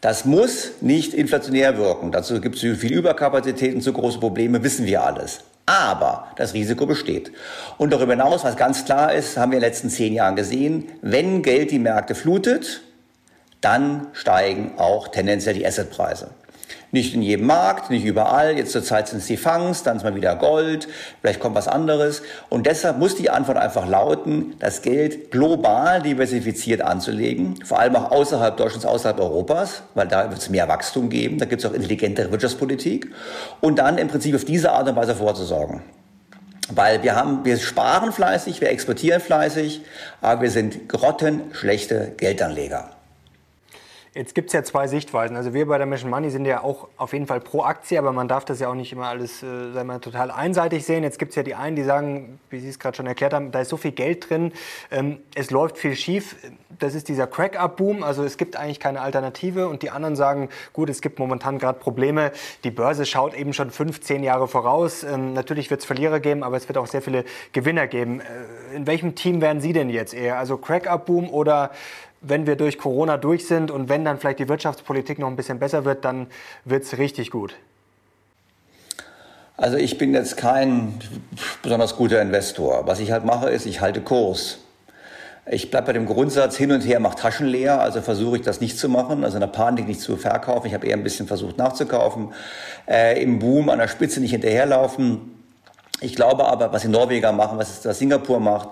Das 0.00 0.24
muss 0.24 0.72
nicht 0.80 1.14
inflationär 1.14 1.76
wirken. 1.78 2.10
Dazu 2.10 2.40
gibt 2.40 2.56
es 2.56 2.60
viel 2.60 2.92
Überkapazitäten, 2.92 3.80
zu 3.80 3.92
große 3.92 4.18
Probleme, 4.18 4.62
wissen 4.62 4.86
wir 4.86 5.04
alles. 5.04 5.42
Aber 5.68 6.28
das 6.36 6.54
Risiko 6.54 6.86
besteht. 6.86 7.30
Und 7.76 7.92
darüber 7.92 8.12
hinaus, 8.12 8.42
was 8.42 8.56
ganz 8.56 8.86
klar 8.86 9.12
ist, 9.12 9.36
haben 9.36 9.52
wir 9.52 9.58
in 9.58 9.62
den 9.62 9.68
letzten 9.68 9.90
zehn 9.90 10.14
Jahren 10.14 10.34
gesehen, 10.34 10.88
wenn 11.02 11.42
Geld 11.42 11.72
die 11.72 11.78
Märkte 11.78 12.14
flutet, 12.14 12.80
dann 13.60 14.06
steigen 14.14 14.78
auch 14.78 15.08
tendenziell 15.08 15.54
die 15.54 15.66
Assetpreise. 15.66 16.30
Nicht 16.90 17.14
in 17.14 17.20
jedem 17.20 17.46
Markt, 17.46 17.90
nicht 17.90 18.04
überall. 18.04 18.56
Jetzt 18.56 18.72
zur 18.72 18.82
Zeit 18.82 19.08
sind 19.08 19.18
es 19.18 19.26
die 19.26 19.36
Fangs, 19.36 19.82
dann 19.82 19.98
ist 19.98 20.04
mal 20.04 20.14
wieder 20.14 20.36
Gold, 20.36 20.88
vielleicht 21.20 21.38
kommt 21.38 21.54
was 21.54 21.68
anderes. 21.68 22.22
Und 22.48 22.66
deshalb 22.66 22.98
muss 22.98 23.14
die 23.14 23.28
Antwort 23.28 23.58
einfach 23.58 23.86
lauten, 23.86 24.54
das 24.58 24.80
Geld 24.80 25.30
global 25.30 26.00
diversifiziert 26.00 26.80
anzulegen, 26.80 27.62
vor 27.62 27.78
allem 27.78 27.94
auch 27.96 28.10
außerhalb 28.10 28.56
Deutschlands, 28.56 28.86
außerhalb 28.86 29.20
Europas, 29.20 29.82
weil 29.94 30.08
da 30.08 30.30
wird 30.30 30.40
es 30.40 30.48
mehr 30.48 30.66
Wachstum 30.68 31.10
geben, 31.10 31.38
da 31.38 31.44
gibt 31.44 31.62
es 31.62 31.70
auch 31.70 31.74
intelligentere 31.74 32.32
Wirtschaftspolitik. 32.32 33.10
Und 33.60 33.78
dann 33.78 33.98
im 33.98 34.08
Prinzip 34.08 34.34
auf 34.34 34.46
diese 34.46 34.72
Art 34.72 34.88
und 34.88 34.96
Weise 34.96 35.14
vorzusorgen. 35.14 35.82
Weil 36.70 37.02
wir 37.02 37.16
haben, 37.16 37.44
wir 37.44 37.58
sparen 37.58 38.12
fleißig, 38.12 38.60
wir 38.60 38.70
exportieren 38.70 39.20
fleißig, 39.20 39.82
aber 40.20 40.42
wir 40.42 40.50
sind 40.50 40.88
grottenschlechte 40.88 42.12
Geldanleger. 42.16 42.90
Jetzt 44.18 44.34
gibt 44.34 44.48
es 44.48 44.52
ja 44.52 44.64
zwei 44.64 44.88
Sichtweisen. 44.88 45.36
Also 45.36 45.54
wir 45.54 45.68
bei 45.68 45.78
der 45.78 45.86
Mission 45.86 46.10
Money 46.10 46.30
sind 46.30 46.44
ja 46.44 46.64
auch 46.64 46.88
auf 46.96 47.12
jeden 47.12 47.28
Fall 47.28 47.38
pro 47.38 47.62
Aktie, 47.62 47.96
aber 47.96 48.10
man 48.10 48.26
darf 48.26 48.44
das 48.44 48.58
ja 48.58 48.68
auch 48.68 48.74
nicht 48.74 48.92
immer 48.92 49.06
alles 49.06 49.44
äh, 49.44 49.70
sagen 49.70 49.86
wir, 49.86 50.00
total 50.00 50.32
einseitig 50.32 50.84
sehen. 50.84 51.04
Jetzt 51.04 51.20
gibt 51.20 51.30
es 51.30 51.36
ja 51.36 51.44
die 51.44 51.54
einen, 51.54 51.76
die 51.76 51.84
sagen, 51.84 52.40
wie 52.50 52.58
Sie 52.58 52.68
es 52.68 52.80
gerade 52.80 52.96
schon 52.96 53.06
erklärt 53.06 53.32
haben, 53.32 53.52
da 53.52 53.60
ist 53.60 53.68
so 53.68 53.76
viel 53.76 53.92
Geld 53.92 54.28
drin, 54.28 54.52
ähm, 54.90 55.20
es 55.36 55.52
läuft 55.52 55.78
viel 55.78 55.94
schief. 55.94 56.34
Das 56.80 56.96
ist 56.96 57.06
dieser 57.06 57.28
Crack-Up-Boom, 57.28 58.02
also 58.02 58.24
es 58.24 58.36
gibt 58.36 58.56
eigentlich 58.56 58.80
keine 58.80 59.02
Alternative. 59.02 59.68
Und 59.68 59.82
die 59.82 59.90
anderen 59.90 60.16
sagen, 60.16 60.48
gut, 60.72 60.90
es 60.90 61.00
gibt 61.00 61.20
momentan 61.20 61.60
gerade 61.60 61.78
Probleme. 61.78 62.32
Die 62.64 62.72
Börse 62.72 63.06
schaut 63.06 63.34
eben 63.34 63.52
schon 63.52 63.70
fünf, 63.70 64.00
zehn 64.00 64.24
Jahre 64.24 64.48
voraus. 64.48 65.04
Ähm, 65.04 65.32
natürlich 65.32 65.70
wird 65.70 65.82
es 65.82 65.86
Verlierer 65.86 66.18
geben, 66.18 66.42
aber 66.42 66.56
es 66.56 66.68
wird 66.68 66.76
auch 66.76 66.88
sehr 66.88 67.02
viele 67.02 67.24
Gewinner 67.52 67.86
geben. 67.86 68.20
Äh, 68.20 68.74
in 68.74 68.88
welchem 68.88 69.14
Team 69.14 69.40
wären 69.40 69.60
Sie 69.60 69.72
denn 69.72 69.90
jetzt 69.90 70.12
eher? 70.12 70.38
Also 70.38 70.56
Crack-Up-Boom 70.56 71.30
oder 71.30 71.70
wenn 72.20 72.46
wir 72.46 72.56
durch 72.56 72.78
Corona 72.78 73.16
durch 73.16 73.46
sind 73.46 73.70
und 73.70 73.88
wenn 73.88 74.04
dann 74.04 74.18
vielleicht 74.18 74.38
die 74.38 74.48
Wirtschaftspolitik 74.48 75.18
noch 75.18 75.28
ein 75.28 75.36
bisschen 75.36 75.58
besser 75.58 75.84
wird, 75.84 76.04
dann 76.04 76.26
wird 76.64 76.84
es 76.84 76.98
richtig 76.98 77.30
gut. 77.30 77.54
Also 79.56 79.76
ich 79.76 79.98
bin 79.98 80.14
jetzt 80.14 80.36
kein 80.36 81.00
besonders 81.62 81.96
guter 81.96 82.22
Investor. 82.22 82.86
Was 82.86 83.00
ich 83.00 83.10
halt 83.10 83.24
mache, 83.24 83.50
ist, 83.50 83.66
ich 83.66 83.80
halte 83.80 84.00
Kurs. 84.00 84.58
Ich 85.50 85.70
bleibe 85.70 85.88
bei 85.88 85.92
dem 85.94 86.06
Grundsatz 86.06 86.56
hin 86.56 86.70
und 86.70 86.82
her 86.82 87.00
macht 87.00 87.20
Taschen 87.20 87.46
leer, 87.46 87.80
also 87.80 88.02
versuche 88.02 88.36
ich 88.36 88.42
das 88.42 88.60
nicht 88.60 88.78
zu 88.78 88.88
machen, 88.88 89.24
also 89.24 89.36
in 89.36 89.40
der 89.40 89.48
Panik 89.48 89.88
nicht 89.88 90.00
zu 90.00 90.16
verkaufen. 90.16 90.66
Ich 90.66 90.74
habe 90.74 90.86
eher 90.86 90.96
ein 90.96 91.02
bisschen 91.02 91.26
versucht 91.26 91.56
nachzukaufen, 91.56 92.34
äh, 92.86 93.20
im 93.22 93.38
Boom 93.38 93.70
an 93.70 93.78
der 93.78 93.88
Spitze 93.88 94.20
nicht 94.20 94.32
hinterherlaufen. 94.32 95.42
Ich 96.00 96.14
glaube 96.14 96.44
aber, 96.44 96.72
was 96.72 96.82
die 96.82 96.88
Norweger 96.88 97.32
machen, 97.32 97.58
was 97.58 97.82
Singapur 97.82 98.40
macht, 98.40 98.68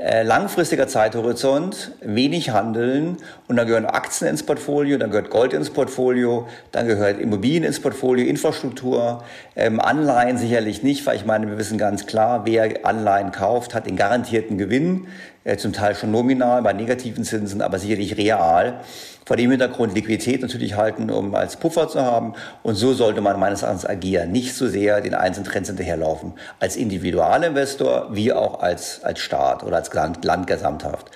langfristiger 0.00 0.86
Zeithorizont, 0.86 1.90
wenig 2.00 2.50
handeln 2.50 3.16
und 3.48 3.56
dann 3.56 3.66
gehören 3.66 3.84
Aktien 3.84 4.30
ins 4.30 4.44
Portfolio, 4.44 4.96
dann 4.96 5.10
gehört 5.10 5.28
Gold 5.28 5.52
ins 5.52 5.70
Portfolio, 5.70 6.46
dann 6.70 6.86
gehört 6.86 7.18
Immobilien 7.18 7.64
ins 7.64 7.80
Portfolio, 7.80 8.24
Infrastruktur, 8.24 9.24
ähm, 9.56 9.80
Anleihen 9.80 10.38
sicherlich 10.38 10.84
nicht, 10.84 11.04
weil 11.04 11.16
ich 11.16 11.26
meine, 11.26 11.48
wir 11.48 11.58
wissen 11.58 11.78
ganz 11.78 12.06
klar, 12.06 12.42
wer 12.44 12.86
Anleihen 12.86 13.32
kauft, 13.32 13.74
hat 13.74 13.86
den 13.86 13.96
garantierten 13.96 14.56
Gewinn, 14.56 15.08
äh, 15.08 15.37
zum 15.56 15.72
Teil 15.72 15.94
schon 15.94 16.10
nominal 16.10 16.60
bei 16.62 16.72
negativen 16.72 17.24
Zinsen, 17.24 17.62
aber 17.62 17.78
sicherlich 17.78 18.18
real. 18.18 18.80
Vor 19.24 19.36
dem 19.36 19.50
Hintergrund 19.50 19.94
Liquidität 19.94 20.42
natürlich 20.42 20.76
halten, 20.76 21.10
um 21.10 21.34
als 21.34 21.56
Puffer 21.56 21.88
zu 21.88 22.02
haben. 22.02 22.34
Und 22.62 22.74
so 22.74 22.92
sollte 22.94 23.20
man 23.20 23.38
meines 23.38 23.62
Erachtens 23.62 23.86
agieren. 23.86 24.32
Nicht 24.32 24.54
so 24.54 24.68
sehr 24.68 25.00
den 25.00 25.14
einzelnen 25.14 25.46
Trends 25.46 25.68
hinterherlaufen. 25.68 26.32
Als 26.60 26.76
Individualinvestor 26.76 28.08
wie 28.10 28.32
auch 28.32 28.60
als, 28.60 29.04
als 29.04 29.20
Staat 29.20 29.64
oder 29.64 29.76
als 29.76 29.92
Land, 29.92 30.24
Land 30.24 30.46
gesamthaft. 30.46 31.10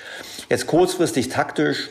Jetzt 0.49 0.67
kurzfristig 0.67 1.29
taktisch 1.29 1.91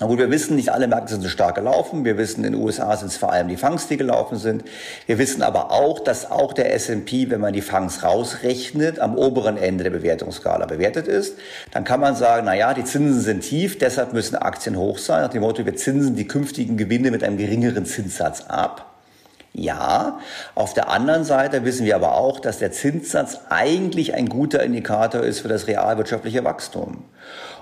aber 0.00 0.18
wir 0.18 0.28
wissen, 0.28 0.56
nicht 0.56 0.70
alle 0.70 0.88
Märkte 0.88 1.12
sind 1.12 1.22
so 1.22 1.28
stark 1.28 1.54
gelaufen. 1.54 2.04
Wir 2.04 2.18
wissen, 2.18 2.44
in 2.44 2.52
den 2.52 2.60
USA 2.60 2.96
sind 2.96 3.08
es 3.08 3.16
vor 3.16 3.32
allem 3.32 3.46
die 3.46 3.56
Fangs, 3.56 3.86
die 3.86 3.96
gelaufen 3.96 4.38
sind. 4.38 4.64
Wir 5.06 5.18
wissen 5.18 5.40
aber 5.40 5.70
auch, 5.70 6.00
dass 6.00 6.32
auch 6.32 6.52
der 6.52 6.74
S&P, 6.74 7.30
wenn 7.30 7.40
man 7.40 7.52
die 7.52 7.62
Fangs 7.62 8.02
rausrechnet, 8.02 8.98
am 8.98 9.16
oberen 9.16 9.56
Ende 9.56 9.84
der 9.84 9.90
Bewertungsskala 9.90 10.66
bewertet 10.66 11.06
ist. 11.06 11.38
Dann 11.70 11.84
kann 11.84 12.00
man 12.00 12.16
sagen, 12.16 12.46
na 12.46 12.54
ja, 12.54 12.74
die 12.74 12.82
Zinsen 12.82 13.20
sind 13.20 13.42
tief, 13.42 13.78
deshalb 13.78 14.12
müssen 14.12 14.34
Aktien 14.34 14.76
hoch 14.76 14.98
sein. 14.98 15.22
Nach 15.22 15.30
dem 15.30 15.42
Motto, 15.42 15.64
wir 15.64 15.76
zinsen 15.76 16.16
die 16.16 16.26
künftigen 16.26 16.76
Gewinne 16.76 17.12
mit 17.12 17.22
einem 17.22 17.36
geringeren 17.36 17.86
Zinssatz 17.86 18.46
ab. 18.48 18.93
Ja, 19.56 20.18
auf 20.56 20.74
der 20.74 20.88
anderen 20.88 21.22
Seite 21.22 21.64
wissen 21.64 21.86
wir 21.86 21.94
aber 21.94 22.16
auch, 22.16 22.40
dass 22.40 22.58
der 22.58 22.72
Zinssatz 22.72 23.38
eigentlich 23.50 24.12
ein 24.14 24.28
guter 24.28 24.64
Indikator 24.64 25.22
ist 25.22 25.40
für 25.40 25.48
das 25.48 25.68
realwirtschaftliche 25.68 26.42
Wachstum. 26.42 27.04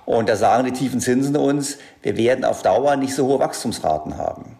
Und 0.06 0.30
da 0.30 0.36
sagen 0.36 0.64
die 0.64 0.72
tiefen 0.72 1.00
Zinsen 1.00 1.36
uns, 1.36 1.76
wir 2.00 2.16
werden 2.16 2.46
auf 2.46 2.62
Dauer 2.62 2.96
nicht 2.96 3.14
so 3.14 3.26
hohe 3.26 3.38
Wachstumsraten 3.40 4.16
haben. 4.16 4.56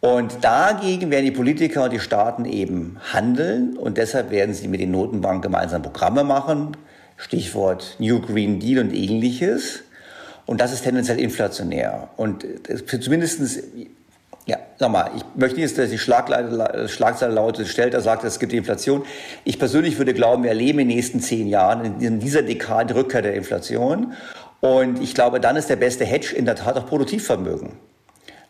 Und 0.00 0.42
dagegen 0.42 1.10
werden 1.10 1.26
die 1.26 1.30
Politiker 1.30 1.84
und 1.84 1.92
die 1.92 2.00
Staaten 2.00 2.46
eben 2.46 2.98
handeln 3.12 3.76
und 3.76 3.98
deshalb 3.98 4.30
werden 4.30 4.54
sie 4.54 4.68
mit 4.68 4.80
den 4.80 4.92
Notenbanken 4.92 5.42
gemeinsam 5.42 5.82
Programme 5.82 6.24
machen, 6.24 6.74
Stichwort 7.18 7.96
New 7.98 8.20
Green 8.20 8.60
Deal 8.60 8.82
und 8.82 8.94
ähnliches. 8.94 9.80
Und 10.46 10.60
das 10.62 10.72
ist 10.72 10.84
tendenziell 10.84 11.20
inflationär. 11.20 12.08
Und 12.16 12.46
zumindestens 13.00 13.58
ja, 14.46 14.58
sag 14.76 14.90
mal, 14.90 15.10
ich 15.16 15.22
möchte 15.36 15.58
nicht, 15.58 15.76
dass 15.78 15.88
die 15.88 15.98
Schlagzeile 15.98 17.32
lautet, 17.32 17.66
stellt, 17.68 17.94
er 17.94 18.02
sagt, 18.02 18.24
es 18.24 18.38
gibt 18.38 18.52
Inflation. 18.52 19.04
Ich 19.44 19.58
persönlich 19.58 19.96
würde 19.96 20.12
glauben, 20.12 20.42
wir 20.42 20.50
erleben 20.50 20.80
in 20.80 20.88
den 20.88 20.96
nächsten 20.96 21.20
zehn 21.20 21.48
Jahren 21.48 22.00
in 22.00 22.20
dieser 22.20 22.42
Dekade 22.42 22.94
Rückkehr 22.94 23.22
der 23.22 23.34
Inflation. 23.34 24.12
Und 24.60 25.02
ich 25.02 25.14
glaube, 25.14 25.40
dann 25.40 25.56
ist 25.56 25.70
der 25.70 25.76
beste 25.76 26.04
Hedge 26.04 26.34
in 26.36 26.44
der 26.44 26.56
Tat 26.56 26.76
auch 26.76 26.86
Produktivvermögen. 26.86 27.72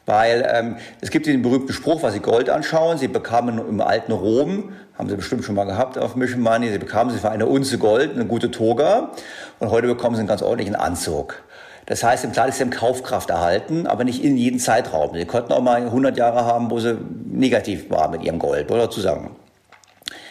Weil 0.06 0.46
ähm, 0.52 0.76
es 1.00 1.10
gibt 1.10 1.26
den 1.26 1.42
berühmten 1.42 1.72
Spruch, 1.72 2.02
was 2.02 2.12
Sie 2.12 2.20
Gold 2.20 2.50
anschauen, 2.50 2.98
Sie 2.98 3.08
bekamen 3.08 3.58
im 3.58 3.80
alten 3.80 4.12
Rom, 4.12 4.72
haben 4.98 5.08
Sie 5.08 5.16
bestimmt 5.16 5.44
schon 5.44 5.54
mal 5.54 5.64
gehabt 5.64 5.96
auf 5.96 6.14
Mission 6.14 6.42
Money, 6.42 6.70
Sie 6.70 6.78
bekamen 6.78 7.12
Sie 7.12 7.20
für 7.20 7.30
eine 7.30 7.46
Unze 7.46 7.78
Gold 7.78 8.14
eine 8.14 8.26
gute 8.26 8.50
Toga 8.50 9.12
und 9.60 9.70
heute 9.70 9.86
bekommen 9.86 10.14
Sie 10.16 10.20
einen 10.20 10.28
ganz 10.28 10.42
ordentlichen 10.42 10.74
Anzug. 10.74 11.42
Das 11.86 12.02
heißt, 12.02 12.24
im 12.24 12.32
Klar 12.32 12.48
ist 12.48 12.58
sie 12.58 12.62
im 12.62 12.70
Kaufkraft 12.70 13.30
erhalten, 13.30 13.86
aber 13.86 14.04
nicht 14.04 14.24
in 14.24 14.36
jedem 14.36 14.58
Zeitraum. 14.58 15.14
Sie 15.14 15.24
konnten 15.26 15.52
auch 15.52 15.62
mal 15.62 15.82
100 15.82 16.16
Jahre 16.16 16.44
haben, 16.44 16.70
wo 16.70 16.80
sie 16.80 16.98
negativ 17.26 17.90
war 17.90 18.08
mit 18.08 18.22
ihrem 18.22 18.38
Gold 18.38 18.70
oder 18.70 18.90
zusammen. 18.90 19.36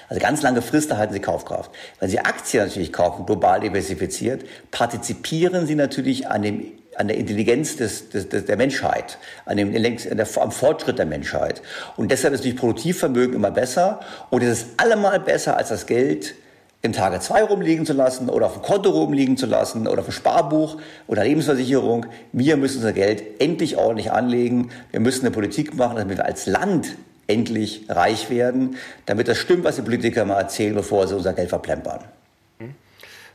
Also 0.10 0.22
ganz 0.22 0.41
lange 0.41 0.62
Frist 0.62 0.91
erhalten 0.91 1.13
sie 1.13 1.19
Kaufkraft. 1.19 1.72
Wenn 2.00 2.10
sie 2.10 2.19
Aktien 2.19 2.65
natürlich 2.65 2.91
kaufen, 2.91 3.25
global 3.25 3.60
diversifiziert, 3.60 4.43
partizipieren 4.72 5.65
sie 5.65 5.75
natürlich 5.75 6.27
an 6.27 6.41
dem 6.41 6.72
an 6.95 7.07
der 7.07 7.17
Intelligenz 7.17 7.75
des, 7.77 8.10
des, 8.10 8.29
des, 8.29 8.45
der 8.45 8.55
Menschheit, 8.55 9.17
an 9.45 9.57
dem, 9.57 9.75
an 9.75 10.17
der, 10.17 10.27
am 10.39 10.51
Fortschritt 10.51 11.00
der 11.00 11.07
Menschheit. 11.07 11.62
Und 11.98 12.12
deshalb 12.12 12.36
ist 12.36 12.41
natürlich 12.41 12.60
Produktivvermögen 12.60 13.36
immer 13.36 13.50
besser 13.50 14.00
und 14.29 14.43
es 14.43 14.60
ist 14.60 14.67
allemal 14.77 15.19
besser 15.19 15.57
als 15.57 15.69
das 15.69 15.88
Geld 15.88 16.36
im 16.86 16.92
Tage 16.92 17.22
2 17.22 17.44
rumliegen 17.44 17.86
zu 17.86 17.94
lassen 17.94 18.30
oder 18.30 18.48
auf 18.48 18.54
dem 18.56 18.62
Konto 18.62 18.90
rumliegen 18.90 19.38
zu 19.38 19.46
lassen 19.46 19.88
oder 19.88 20.02
auf 20.02 20.08
dem 20.08 20.12
Sparbuch 20.12 20.78
oder 21.08 21.24
Lebensversicherung. 21.24 22.08
Wir 22.34 22.58
müssen 22.58 22.80
unser 22.80 22.92
Geld 22.92 23.24
endlich 23.40 23.78
ordentlich 23.78 24.12
anlegen. 24.12 24.70
Wir 24.92 25.00
müssen 25.00 25.25
eine 25.25 25.34
Politik 25.34 25.75
machen, 25.75 25.96
damit 25.96 26.18
wir 26.18 26.25
als 26.25 26.46
Land 26.46 26.98
endlich 27.25 27.86
reich 27.88 28.30
werden, 28.30 28.75
damit 29.06 29.30
das 29.30 29.38
stimmt, 29.38 29.63
was 29.63 29.78
die 29.78 29.82
Politiker 29.82 30.25
mal 30.25 30.38
erzählen, 30.42 30.75
bevor 30.75 31.08
sie 31.08 31.16
unser 31.16 31.32
Geld 31.32 31.48
verplempern. 31.48 32.02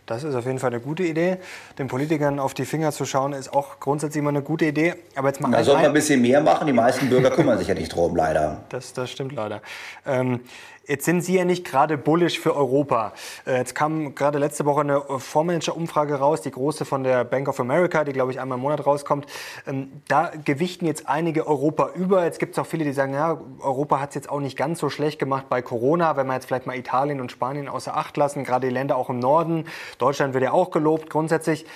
Das 0.09 0.25
ist 0.25 0.35
auf 0.35 0.47
jeden 0.47 0.59
Fall 0.59 0.71
eine 0.71 0.81
gute 0.81 1.03
Idee. 1.03 1.37
Den 1.79 1.87
Politikern 1.87 2.41
auf 2.41 2.55
die 2.55 2.65
Finger 2.65 2.93
zu 2.93 3.05
schauen, 3.05 3.35
ist 3.35 3.53
auch 3.53 3.79
grundsätzlich 3.79 4.21
immer 4.21 4.31
eine 4.31 4.41
gute 4.41 4.65
Idee. 4.65 4.95
Aber 5.15 5.29
jetzt 5.29 5.39
mal 5.39 5.51
da 5.51 5.63
soll 5.63 5.77
man 5.77 5.85
ein 5.85 5.93
bisschen 5.93 6.23
mehr 6.23 6.41
machen. 6.41 6.67
Die 6.67 6.73
meisten 6.73 7.11
Bürger 7.11 7.31
kümmern 7.31 7.59
sich 7.59 7.69
ja 7.69 7.75
nicht 7.75 7.95
drum, 7.95 8.17
leider. 8.17 8.63
Das, 8.71 8.95
das 8.95 9.11
stimmt 9.11 9.33
leider. 9.33 9.61
Ähm, 10.07 10.41
Jetzt 10.89 11.05
sind 11.05 11.21
Sie 11.21 11.35
ja 11.35 11.45
nicht 11.45 11.67
gerade 11.67 11.99
bullish 11.99 12.41
für 12.41 12.57
Europa. 12.57 13.13
Äh, 13.47 13.59
jetzt 13.59 13.75
kam 13.75 14.15
gerade 14.15 14.39
letzte 14.39 14.65
Woche 14.65 14.81
eine 14.81 15.03
Fondsmanager-Umfrage 15.03 16.15
raus, 16.15 16.41
die 16.41 16.51
große 16.51 16.87
von 16.87 17.05
der 17.05 17.25
Bank 17.25 17.47
of 17.47 17.61
America, 17.61 18.05
die, 18.05 18.15
glaube 18.15 18.33
ich, 18.33 18.41
einmal 18.41 18.57
im 18.57 18.63
Monat 18.63 18.87
rauskommt. 18.87 19.27
Ähm, 19.67 19.93
da 20.09 20.33
gewichten 20.47 20.87
jetzt 20.87 21.07
einige 21.07 21.47
Europa 21.47 21.91
über. 21.95 22.25
Jetzt 22.25 22.39
gibt 22.39 22.53
es 22.53 22.59
auch 22.59 22.67
viele, 22.67 22.85
die 22.85 22.93
sagen, 22.93 23.13
ja, 23.13 23.39
Europa 23.61 24.01
hat 24.01 24.09
es 24.11 24.15
jetzt 24.15 24.31
auch 24.31 24.41
nicht 24.41 24.57
ganz 24.57 24.79
so 24.79 24.89
schlecht 24.89 25.19
gemacht 25.19 25.51
bei 25.51 25.61
Corona, 25.61 26.17
wenn 26.17 26.27
wir 26.27 26.33
jetzt 26.33 26.47
vielleicht 26.47 26.67
mal 26.67 26.75
Italien 26.75 27.21
und 27.21 27.31
Spanien 27.31 27.69
außer 27.69 27.95
Acht 27.95 28.17
lassen, 28.17 28.43
gerade 28.45 28.67
die 28.67 28.73
Länder 28.73 28.97
auch 28.97 29.11
im 29.11 29.19
Norden. 29.19 29.67
Deutschland 29.99 30.33
wird 30.33 30.45
ja 30.45 30.53
auch 30.53 30.71
gelobt 30.71 31.11
grundsätzlich. 31.11 31.67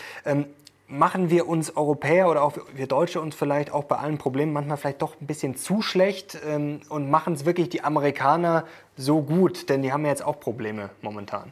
Machen 0.93 1.31
wir 1.31 1.49
uns 1.49 1.75
Europäer 1.75 2.29
oder 2.29 2.43
auch 2.43 2.59
wir 2.75 2.87
Deutsche 2.87 3.19
uns 3.19 3.35
vielleicht 3.35 3.73
auch 3.73 3.85
bei 3.85 3.97
allen 3.97 4.19
Problemen 4.19 4.53
manchmal 4.53 4.77
vielleicht 4.77 5.01
doch 5.01 5.19
ein 5.19 5.27
bisschen 5.27 5.57
zu 5.57 5.81
schlecht 5.81 6.37
ähm, 6.47 6.83
und 6.91 7.11
machen 7.11 7.33
es 7.33 7.47
wirklich 7.47 7.71
die 7.71 7.83
Amerikaner 7.83 8.67
so 8.95 9.23
gut? 9.23 9.71
Denn 9.71 9.81
die 9.81 9.91
haben 9.91 10.05
ja 10.05 10.11
jetzt 10.11 10.23
auch 10.23 10.39
Probleme 10.39 10.91
momentan. 11.01 11.51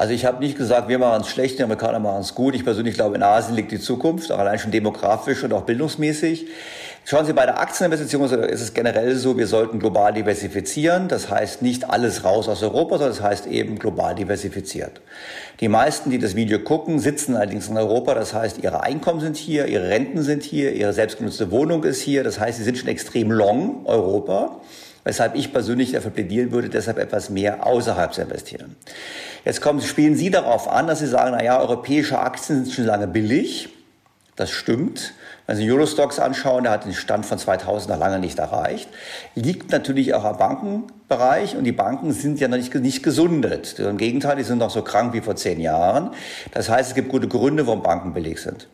Also 0.00 0.14
ich 0.14 0.24
habe 0.24 0.42
nicht 0.42 0.56
gesagt, 0.56 0.88
wir 0.88 0.98
machen 0.98 1.20
es 1.20 1.28
schlecht, 1.28 1.58
die 1.58 1.62
Amerikaner 1.62 1.98
machen 1.98 2.22
es 2.22 2.34
gut. 2.34 2.54
Ich 2.54 2.64
persönlich 2.64 2.94
glaube, 2.94 3.16
in 3.16 3.22
Asien 3.22 3.54
liegt 3.54 3.70
die 3.70 3.78
Zukunft, 3.78 4.32
auch 4.32 4.38
allein 4.38 4.58
schon 4.58 4.70
demografisch 4.70 5.44
und 5.44 5.52
auch 5.52 5.64
bildungsmäßig. 5.64 6.46
Schauen 7.04 7.26
Sie, 7.26 7.34
bei 7.34 7.44
der 7.44 7.60
Aktieninvestition 7.60 8.24
ist 8.24 8.62
es 8.62 8.72
generell 8.72 9.14
so, 9.16 9.36
wir 9.36 9.46
sollten 9.46 9.78
global 9.78 10.14
diversifizieren. 10.14 11.08
Das 11.08 11.28
heißt 11.28 11.60
nicht 11.60 11.90
alles 11.90 12.24
raus 12.24 12.48
aus 12.48 12.62
Europa, 12.62 12.96
sondern 12.96 13.10
das 13.10 13.20
heißt 13.20 13.46
eben 13.48 13.78
global 13.78 14.14
diversifiziert. 14.14 15.02
Die 15.60 15.68
meisten, 15.68 16.08
die 16.08 16.18
das 16.18 16.34
Video 16.34 16.60
gucken, 16.60 16.98
sitzen 16.98 17.36
allerdings 17.36 17.68
in 17.68 17.76
Europa. 17.76 18.14
Das 18.14 18.32
heißt, 18.32 18.56
ihre 18.62 18.82
Einkommen 18.82 19.20
sind 19.20 19.36
hier, 19.36 19.66
ihre 19.66 19.90
Renten 19.90 20.22
sind 20.22 20.44
hier, 20.44 20.72
ihre 20.72 20.94
selbstgenutzte 20.94 21.50
Wohnung 21.50 21.84
ist 21.84 22.00
hier. 22.00 22.24
Das 22.24 22.40
heißt, 22.40 22.56
sie 22.56 22.64
sind 22.64 22.78
schon 22.78 22.88
extrem 22.88 23.30
long 23.30 23.84
Europa 23.84 24.62
weshalb 25.04 25.34
ich 25.34 25.52
persönlich 25.52 25.92
dafür 25.92 26.10
plädieren 26.10 26.52
würde, 26.52 26.68
deshalb 26.68 26.98
etwas 26.98 27.30
mehr 27.30 27.66
außerhalb 27.66 28.12
zu 28.12 28.22
investieren. 28.22 28.76
Jetzt 29.44 29.60
kommen, 29.60 29.80
spielen 29.80 30.16
Sie 30.16 30.30
darauf 30.30 30.68
an, 30.68 30.86
dass 30.86 30.98
Sie 30.98 31.06
sagen, 31.06 31.32
na 31.32 31.42
ja, 31.42 31.58
europäische 31.60 32.18
Aktien 32.18 32.64
sind 32.64 32.74
schon 32.74 32.84
lange 32.84 33.06
billig. 33.06 33.68
Das 34.40 34.48
stimmt. 34.48 35.12
Wenn 35.46 35.58
Sie 35.58 35.70
Eurostox 35.70 36.18
anschauen, 36.18 36.62
der 36.62 36.72
hat 36.72 36.86
den 36.86 36.94
Stand 36.94 37.26
von 37.26 37.36
2000 37.36 37.90
noch 37.90 37.98
lange 37.98 38.18
nicht 38.18 38.38
erreicht. 38.38 38.88
Liegt 39.34 39.70
natürlich 39.70 40.14
auch 40.14 40.24
am 40.24 40.38
Bankenbereich 40.38 41.56
und 41.56 41.64
die 41.64 41.72
Banken 41.72 42.12
sind 42.12 42.40
ja 42.40 42.48
noch 42.48 42.56
nicht, 42.56 42.74
nicht 42.74 43.02
gesundet. 43.02 43.78
Im 43.78 43.98
Gegenteil, 43.98 44.36
die 44.36 44.42
sind 44.42 44.56
noch 44.56 44.70
so 44.70 44.80
krank 44.80 45.12
wie 45.12 45.20
vor 45.20 45.36
zehn 45.36 45.60
Jahren. 45.60 46.12
Das 46.52 46.70
heißt, 46.70 46.88
es 46.88 46.94
gibt 46.94 47.10
gute 47.10 47.28
Gründe, 47.28 47.66
warum 47.66 47.82
Banken 47.82 48.14
billig 48.14 48.40
sind. 48.40 48.66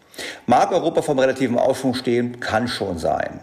Mag 0.46 0.70
Europa 0.70 1.02
vom 1.02 1.18
relativen 1.18 1.58
Aufschwung 1.58 1.94
stehen? 1.94 2.38
Kann 2.38 2.68
schon 2.68 2.98
sein. 2.98 3.40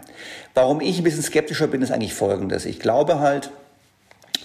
Warum 0.54 0.80
ich 0.80 0.96
ein 0.96 1.04
bisschen 1.04 1.22
skeptischer 1.22 1.66
bin, 1.66 1.82
ist 1.82 1.90
eigentlich 1.90 2.14
Folgendes. 2.14 2.64
Ich 2.64 2.80
glaube 2.80 3.20
halt, 3.20 3.50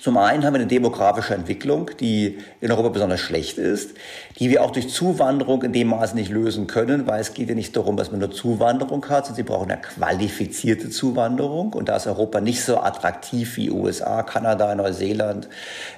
zum 0.01 0.17
einen 0.17 0.45
haben 0.45 0.53
wir 0.53 0.59
eine 0.61 0.67
demografische 0.67 1.33
Entwicklung, 1.33 1.91
die 1.99 2.37
in 2.61 2.71
Europa 2.71 2.89
besonders 2.89 3.19
schlecht 3.19 3.57
ist, 3.57 3.91
die 4.39 4.49
wir 4.49 4.63
auch 4.63 4.71
durch 4.71 4.87
Zuwanderung 4.89 5.61
in 5.63 5.73
dem 5.73 5.89
Maße 5.89 6.15
nicht 6.15 6.31
lösen 6.31 6.67
können, 6.67 7.05
weil 7.05 7.19
es 7.19 7.33
geht 7.33 7.49
ja 7.49 7.55
nicht 7.55 7.75
darum, 7.75 7.97
dass 7.97 8.09
man 8.09 8.21
nur 8.21 8.31
Zuwanderung 8.31 9.05
hat, 9.09 9.25
sondern 9.25 9.35
sie 9.35 9.43
brauchen 9.43 9.69
eine 9.69 9.81
qualifizierte 9.81 10.89
Zuwanderung. 10.89 11.73
Und 11.73 11.89
da 11.89 11.97
ist 11.97 12.07
Europa 12.07 12.39
nicht 12.39 12.63
so 12.63 12.79
attraktiv 12.79 13.57
wie 13.57 13.69
USA, 13.71 14.23
Kanada, 14.23 14.73
Neuseeland, 14.73 15.49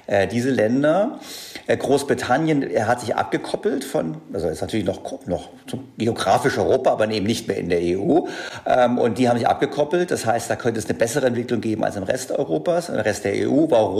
äh, 0.08 0.26
diese 0.26 0.50
Länder. 0.50 1.20
Äh, 1.68 1.76
Großbritannien 1.76 2.62
er 2.62 2.88
hat 2.88 3.00
sich 3.00 3.14
abgekoppelt 3.14 3.84
von, 3.84 4.16
also 4.32 4.48
ist 4.48 4.62
natürlich 4.62 4.86
noch, 4.86 5.26
noch 5.26 5.50
geografisch 5.96 6.58
Europa, 6.58 6.90
aber 6.90 7.08
eben 7.08 7.26
nicht 7.26 7.46
mehr 7.46 7.58
in 7.58 7.68
der 7.68 7.80
EU. 7.80 8.26
Ähm, 8.66 8.98
und 8.98 9.18
die 9.18 9.28
haben 9.28 9.38
sich 9.38 9.46
abgekoppelt. 9.46 10.10
Das 10.10 10.26
heißt, 10.26 10.50
da 10.50 10.56
könnte 10.56 10.80
es 10.80 10.86
eine 10.86 10.98
bessere 10.98 11.26
Entwicklung 11.26 11.60
geben 11.60 11.84
als 11.84 11.94
im 11.94 12.02
Rest 12.02 12.32
Europas, 12.32 12.88
im 12.88 12.96
Rest 12.96 13.24
der 13.24 13.48
EU. 13.48 13.66
Warum? 13.68 13.91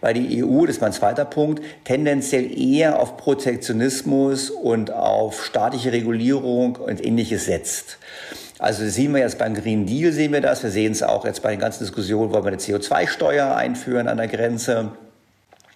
Weil 0.00 0.14
die 0.14 0.44
EU, 0.44 0.66
das 0.66 0.76
ist 0.76 0.80
mein 0.80 0.92
zweiter 0.92 1.24
Punkt, 1.24 1.62
tendenziell 1.84 2.50
eher 2.58 2.98
auf 2.98 3.16
Protektionismus 3.16 4.50
und 4.50 4.92
auf 4.92 5.44
staatliche 5.44 5.92
Regulierung 5.92 6.76
und 6.76 7.04
ähnliches 7.04 7.46
setzt. 7.46 7.98
Also 8.58 8.88
sehen 8.88 9.14
wir 9.14 9.20
jetzt 9.20 9.38
beim 9.38 9.54
Green 9.54 9.86
Deal, 9.86 10.12
sehen 10.12 10.32
wir 10.32 10.40
das. 10.40 10.62
Wir 10.62 10.70
sehen 10.70 10.92
es 10.92 11.02
auch 11.02 11.24
jetzt 11.24 11.42
bei 11.42 11.50
den 11.50 11.60
ganzen 11.60 11.84
Diskussionen, 11.84 12.32
wollen 12.32 12.44
wir 12.44 12.52
eine 12.52 12.60
CO2-Steuer 12.60 13.54
einführen 13.54 14.08
an 14.08 14.16
der 14.16 14.26
Grenze. 14.26 14.90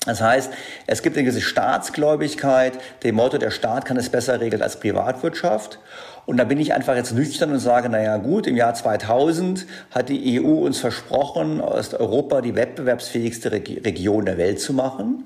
Das 0.04 0.20
heißt, 0.20 0.50
es 0.88 1.02
gibt 1.02 1.16
eine 1.16 1.24
gewisse 1.24 1.42
Staatsgläubigkeit, 1.42 2.72
dem 3.04 3.14
Motto, 3.14 3.38
der 3.38 3.52
Staat 3.52 3.84
kann 3.84 3.96
es 3.96 4.08
besser 4.08 4.40
regeln 4.40 4.60
als 4.60 4.80
Privatwirtschaft. 4.80 5.78
Und 6.24 6.36
da 6.36 6.44
bin 6.44 6.60
ich 6.60 6.72
einfach 6.72 6.94
jetzt 6.94 7.12
nüchtern 7.12 7.52
und 7.52 7.58
sage, 7.58 7.88
naja 7.88 8.16
gut, 8.16 8.46
im 8.46 8.56
Jahr 8.56 8.74
2000 8.74 9.66
hat 9.90 10.08
die 10.08 10.40
EU 10.40 10.64
uns 10.64 10.78
versprochen, 10.78 11.60
aus 11.60 11.94
Europa 11.94 12.40
die 12.40 12.54
wettbewerbsfähigste 12.54 13.50
Region 13.50 14.24
der 14.24 14.38
Welt 14.38 14.60
zu 14.60 14.72
machen. 14.72 15.24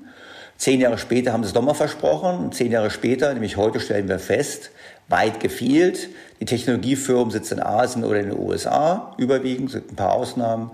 Zehn 0.57 0.81
Jahre 0.81 0.97
später 0.97 1.33
haben 1.33 1.43
sie 1.43 1.49
es 1.49 1.53
nochmal 1.53 1.75
versprochen. 1.75 2.51
Zehn 2.51 2.71
Jahre 2.71 2.89
später, 2.89 3.31
nämlich 3.31 3.57
heute, 3.57 3.79
stellen 3.79 4.09
wir 4.09 4.17
fest, 4.17 4.71
weit 5.07 5.39
gefehlt. 5.39 6.09
Die 6.39 6.45
Technologiefirmen 6.45 7.29
sitzen 7.29 7.59
in 7.59 7.63
Asien 7.63 8.03
oder 8.03 8.19
in 8.19 8.29
den 8.29 8.39
USA 8.39 9.13
überwiegend, 9.17 9.69
sind 9.69 9.91
ein 9.91 9.95
paar 9.95 10.13
Ausnahmen 10.13 10.71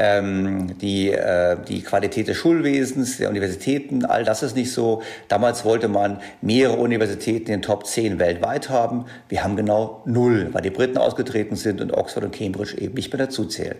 ähm, 0.00 0.78
die, 0.78 1.10
äh, 1.10 1.58
die 1.68 1.82
Qualität 1.82 2.26
des 2.26 2.38
Schulwesens, 2.38 3.18
der 3.18 3.28
Universitäten, 3.28 4.06
all 4.06 4.24
das 4.24 4.42
ist 4.42 4.56
nicht 4.56 4.72
so. 4.72 5.02
Damals 5.28 5.66
wollte 5.66 5.88
man 5.88 6.20
mehrere 6.40 6.78
Universitäten 6.78 7.52
in 7.52 7.58
den 7.58 7.62
Top 7.62 7.86
10 7.86 8.18
weltweit 8.18 8.70
haben. 8.70 9.04
Wir 9.28 9.44
haben 9.44 9.56
genau 9.56 10.00
null, 10.06 10.48
weil 10.52 10.62
die 10.62 10.70
Briten 10.70 10.96
ausgetreten 10.96 11.54
sind 11.54 11.82
und 11.82 11.92
Oxford 11.92 12.24
und 12.24 12.34
Cambridge 12.34 12.78
eben 12.78 12.94
nicht 12.94 13.12
mehr 13.12 13.26
dazuzählen. 13.26 13.76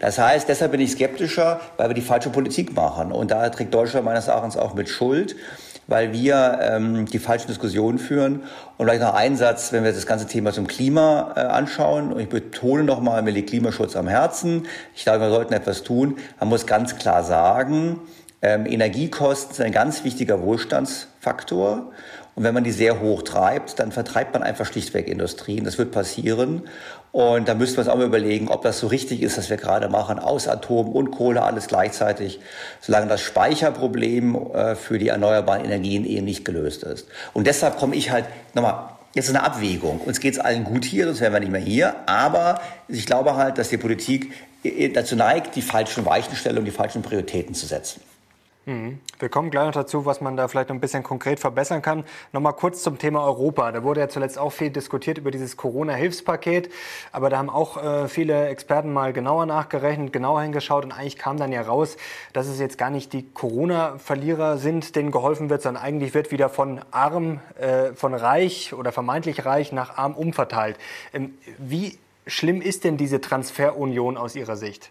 Das 0.00 0.18
heißt, 0.18 0.48
deshalb 0.48 0.72
bin 0.72 0.80
ich 0.80 0.92
skeptischer, 0.92 1.60
weil 1.76 1.90
wir 1.90 1.94
die 1.94 2.00
falsche 2.00 2.30
Politik 2.30 2.74
machen. 2.74 3.12
Und 3.12 3.30
da 3.30 3.46
trägt 3.50 3.74
Deutschland 3.74 4.06
meines 4.06 4.28
Erachtens 4.28 4.56
auch 4.56 4.72
mit 4.72 4.88
Schuld 4.88 5.36
weil 5.88 6.12
wir 6.12 6.60
ähm, 6.62 7.06
die 7.06 7.18
falschen 7.18 7.48
Diskussionen 7.48 7.98
führen. 7.98 8.42
Und 8.76 8.86
vielleicht 8.86 9.02
noch 9.02 9.14
ein 9.14 9.36
Satz, 9.36 9.72
wenn 9.72 9.82
wir 9.82 9.92
das 9.92 10.06
ganze 10.06 10.26
Thema 10.26 10.52
zum 10.52 10.66
Klima 10.66 11.32
äh, 11.34 11.40
anschauen. 11.40 12.12
Und 12.12 12.20
ich 12.20 12.28
betone 12.28 12.84
nochmal, 12.84 13.22
mir 13.22 13.30
liegt 13.32 13.48
Klimaschutz 13.48 13.96
am 13.96 14.06
Herzen. 14.06 14.66
Ich 14.94 15.02
glaube, 15.02 15.22
wir 15.22 15.30
sollten 15.30 15.54
etwas 15.54 15.82
tun. 15.82 16.18
Man 16.38 16.50
muss 16.50 16.66
ganz 16.66 16.96
klar 16.96 17.24
sagen, 17.24 18.00
ähm, 18.42 18.66
Energiekosten 18.66 19.54
sind 19.54 19.66
ein 19.66 19.72
ganz 19.72 20.04
wichtiger 20.04 20.42
Wohlstandsfaktor. 20.42 21.90
Und 22.34 22.44
wenn 22.44 22.54
man 22.54 22.62
die 22.62 22.70
sehr 22.70 23.00
hoch 23.00 23.22
treibt, 23.22 23.80
dann 23.80 23.90
vertreibt 23.90 24.34
man 24.34 24.44
einfach 24.44 24.66
schlichtweg 24.66 25.08
Industrien. 25.08 25.64
Das 25.64 25.78
wird 25.78 25.90
passieren. 25.90 26.68
Und 27.12 27.48
da 27.48 27.54
müssen 27.54 27.76
wir 27.76 27.80
uns 27.80 27.88
auch 27.88 27.96
mal 27.96 28.06
überlegen, 28.06 28.48
ob 28.48 28.62
das 28.62 28.78
so 28.78 28.86
richtig 28.86 29.22
ist, 29.22 29.38
was 29.38 29.48
wir 29.50 29.56
gerade 29.56 29.88
machen, 29.88 30.18
aus 30.18 30.46
Atom 30.46 30.88
und 30.88 31.10
Kohle 31.10 31.42
alles 31.42 31.66
gleichzeitig, 31.66 32.40
solange 32.80 33.06
das 33.06 33.20
Speicherproblem 33.20 34.36
äh, 34.52 34.74
für 34.74 34.98
die 34.98 35.08
erneuerbaren 35.08 35.64
Energien 35.64 36.04
eben 36.04 36.26
nicht 36.26 36.44
gelöst 36.44 36.82
ist. 36.82 37.06
Und 37.32 37.46
deshalb 37.46 37.78
komme 37.78 37.96
ich 37.96 38.10
halt 38.10 38.26
nochmal 38.54 38.90
Jetzt 39.14 39.30
eine 39.30 39.42
Abwägung. 39.42 40.00
Uns 40.00 40.20
geht 40.20 40.34
es 40.34 40.38
allen 40.38 40.64
gut 40.64 40.84
hier, 40.84 41.06
sonst 41.06 41.20
wären 41.20 41.32
wir 41.32 41.40
nicht 41.40 41.50
mehr 41.50 41.60
hier. 41.60 41.94
Aber 42.06 42.60
ich 42.88 43.06
glaube 43.06 43.36
halt, 43.36 43.58
dass 43.58 43.70
die 43.70 43.78
Politik 43.78 44.32
äh, 44.62 44.90
dazu 44.90 45.16
neigt, 45.16 45.56
die 45.56 45.62
falschen 45.62 46.04
Weichenstellungen, 46.04 46.66
die 46.66 46.70
falschen 46.70 47.02
Prioritäten 47.02 47.54
zu 47.54 47.66
setzen. 47.66 48.02
Mhm. 48.68 49.00
Wir 49.18 49.30
kommen 49.30 49.50
gleich 49.50 49.64
noch 49.64 49.72
dazu, 49.72 50.04
was 50.04 50.20
man 50.20 50.36
da 50.36 50.46
vielleicht 50.46 50.68
noch 50.68 50.76
ein 50.76 50.80
bisschen 50.80 51.02
konkret 51.02 51.40
verbessern 51.40 51.80
kann. 51.80 52.04
Nochmal 52.32 52.52
kurz 52.52 52.82
zum 52.82 52.98
Thema 52.98 53.24
Europa. 53.24 53.72
Da 53.72 53.82
wurde 53.82 54.00
ja 54.00 54.10
zuletzt 54.10 54.38
auch 54.38 54.50
viel 54.50 54.68
diskutiert 54.68 55.16
über 55.16 55.30
dieses 55.30 55.56
Corona-Hilfspaket. 55.56 56.70
Aber 57.10 57.30
da 57.30 57.38
haben 57.38 57.48
auch 57.48 57.82
äh, 57.82 58.08
viele 58.08 58.48
Experten 58.48 58.92
mal 58.92 59.14
genauer 59.14 59.46
nachgerechnet, 59.46 60.12
genauer 60.12 60.42
hingeschaut. 60.42 60.84
Und 60.84 60.92
eigentlich 60.92 61.16
kam 61.16 61.38
dann 61.38 61.50
ja 61.50 61.62
raus, 61.62 61.96
dass 62.34 62.46
es 62.46 62.60
jetzt 62.60 62.76
gar 62.76 62.90
nicht 62.90 63.14
die 63.14 63.30
Corona-Verlierer 63.30 64.58
sind, 64.58 64.94
denen 64.96 65.12
geholfen 65.12 65.48
wird, 65.48 65.62
sondern 65.62 65.82
eigentlich 65.82 66.12
wird 66.12 66.30
wieder 66.30 66.50
von 66.50 66.82
arm, 66.90 67.40
äh, 67.58 67.94
von 67.94 68.12
reich 68.12 68.74
oder 68.74 68.92
vermeintlich 68.92 69.46
reich 69.46 69.72
nach 69.72 69.96
arm 69.96 70.12
umverteilt. 70.12 70.76
Ähm, 71.14 71.38
wie 71.56 71.98
schlimm 72.26 72.60
ist 72.60 72.84
denn 72.84 72.98
diese 72.98 73.22
Transferunion 73.22 74.18
aus 74.18 74.36
Ihrer 74.36 74.56
Sicht? 74.56 74.90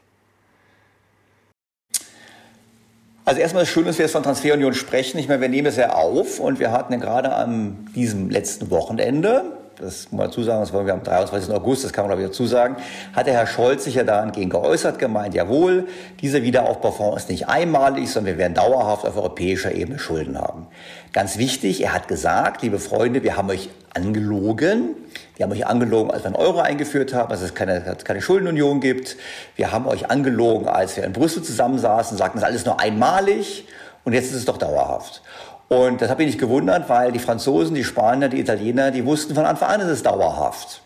Also 3.28 3.42
erstmal 3.42 3.66
schön, 3.66 3.84
dass 3.84 3.98
wir 3.98 4.06
jetzt 4.06 4.14
von 4.14 4.24
Transferunion 4.24 4.74
sprechen. 4.74 5.18
Ich 5.18 5.28
meine, 5.28 5.42
wir 5.42 5.50
nehmen 5.50 5.68
es 5.68 5.76
ja 5.76 5.92
auf 5.92 6.40
und 6.40 6.62
wir 6.62 6.72
hatten 6.72 6.94
ja 6.94 7.00
gerade 7.00 7.34
an 7.34 7.90
diesem 7.94 8.30
letzten 8.30 8.72
Wochenende 8.72 9.57
das 9.80 10.12
muss 10.12 10.18
man 10.18 10.28
dazu 10.28 10.44
sagen, 10.44 10.62
das 10.62 10.74
wollen 10.74 10.86
wir 10.86 10.94
am 10.94 11.04
23. 11.04 11.54
August, 11.54 11.84
das 11.84 11.94
kann 11.94 12.04
man 12.04 12.10
glaube 12.10 12.24
ich 12.24 12.30
dazu 12.30 12.46
sagen, 12.46 12.78
hat 13.14 13.28
der 13.28 13.34
Herr 13.34 13.48
Scholz 13.48 13.84
sich 13.84 13.96
ja 13.96 14.04
dahingehend 14.04 14.52
geäußert, 14.52 14.98
gemeint, 15.00 15.36
jawohl, 15.36 15.88
dieser 16.22 16.42
Wiederaufbaufonds 16.42 17.24
ist 17.24 17.30
nicht 17.30 17.48
einmalig, 17.48 18.10
sondern 18.10 18.34
wir 18.34 18.38
werden 18.40 18.56
dauerhaft 18.56 19.06
auf 19.06 19.16
europäischer 19.16 19.72
Ebene 19.72 20.00
Schulden 20.00 20.38
haben. 20.40 20.68
Ganz 21.14 21.38
wichtig, 21.38 21.84
er 21.84 21.94
hat 21.94 22.08
gesagt, 22.08 22.62
liebe 22.62 22.80
Freunde, 22.80 23.24
wir 23.24 23.38
haben 23.38 23.50
euch 23.50 23.70
angelogen. 23.94 24.96
Wir 25.36 25.46
haben 25.46 25.52
euch 25.52 25.68
angelogen, 25.68 26.12
als 26.12 26.24
wir 26.24 26.28
einen 26.28 26.36
Euro 26.36 26.60
eingeführt 26.60 27.14
haben, 27.14 27.30
dass 27.30 27.42
es 27.42 27.54
keine, 27.54 27.96
keine 28.04 28.22
Schuldenunion 28.22 28.80
gibt. 28.80 29.18
Wir 29.56 29.72
haben 29.72 29.88
euch 29.88 30.10
angelogen, 30.10 30.68
als 30.68 30.98
wir 30.98 31.04
in 31.04 31.14
Brüssel 31.14 31.44
zusammensaßen, 31.44 32.18
sagten, 32.18 32.40
das 32.40 32.44
ist 32.44 32.52
alles 32.52 32.66
nur 32.66 32.80
einmalig 32.80 33.68
und 34.04 34.14
jetzt 34.14 34.28
ist 34.28 34.36
es 34.36 34.46
doch 34.46 34.58
dauerhaft. 34.58 35.22
Und 35.70 36.02
das 36.02 36.10
habe 36.10 36.24
ich 36.24 36.28
nicht 36.28 36.40
gewundert, 36.40 36.88
weil 36.88 37.12
die 37.12 37.20
Franzosen, 37.20 37.76
die 37.76 37.84
Spanier, 37.84 38.30
die 38.30 38.40
Italiener, 38.40 38.92
die 38.92 39.06
wussten 39.06 39.36
von 39.36 39.46
Anfang 39.46 39.70
an, 39.70 39.82
es 39.82 39.90
ist 39.90 40.06
dauerhaft. 40.06 40.82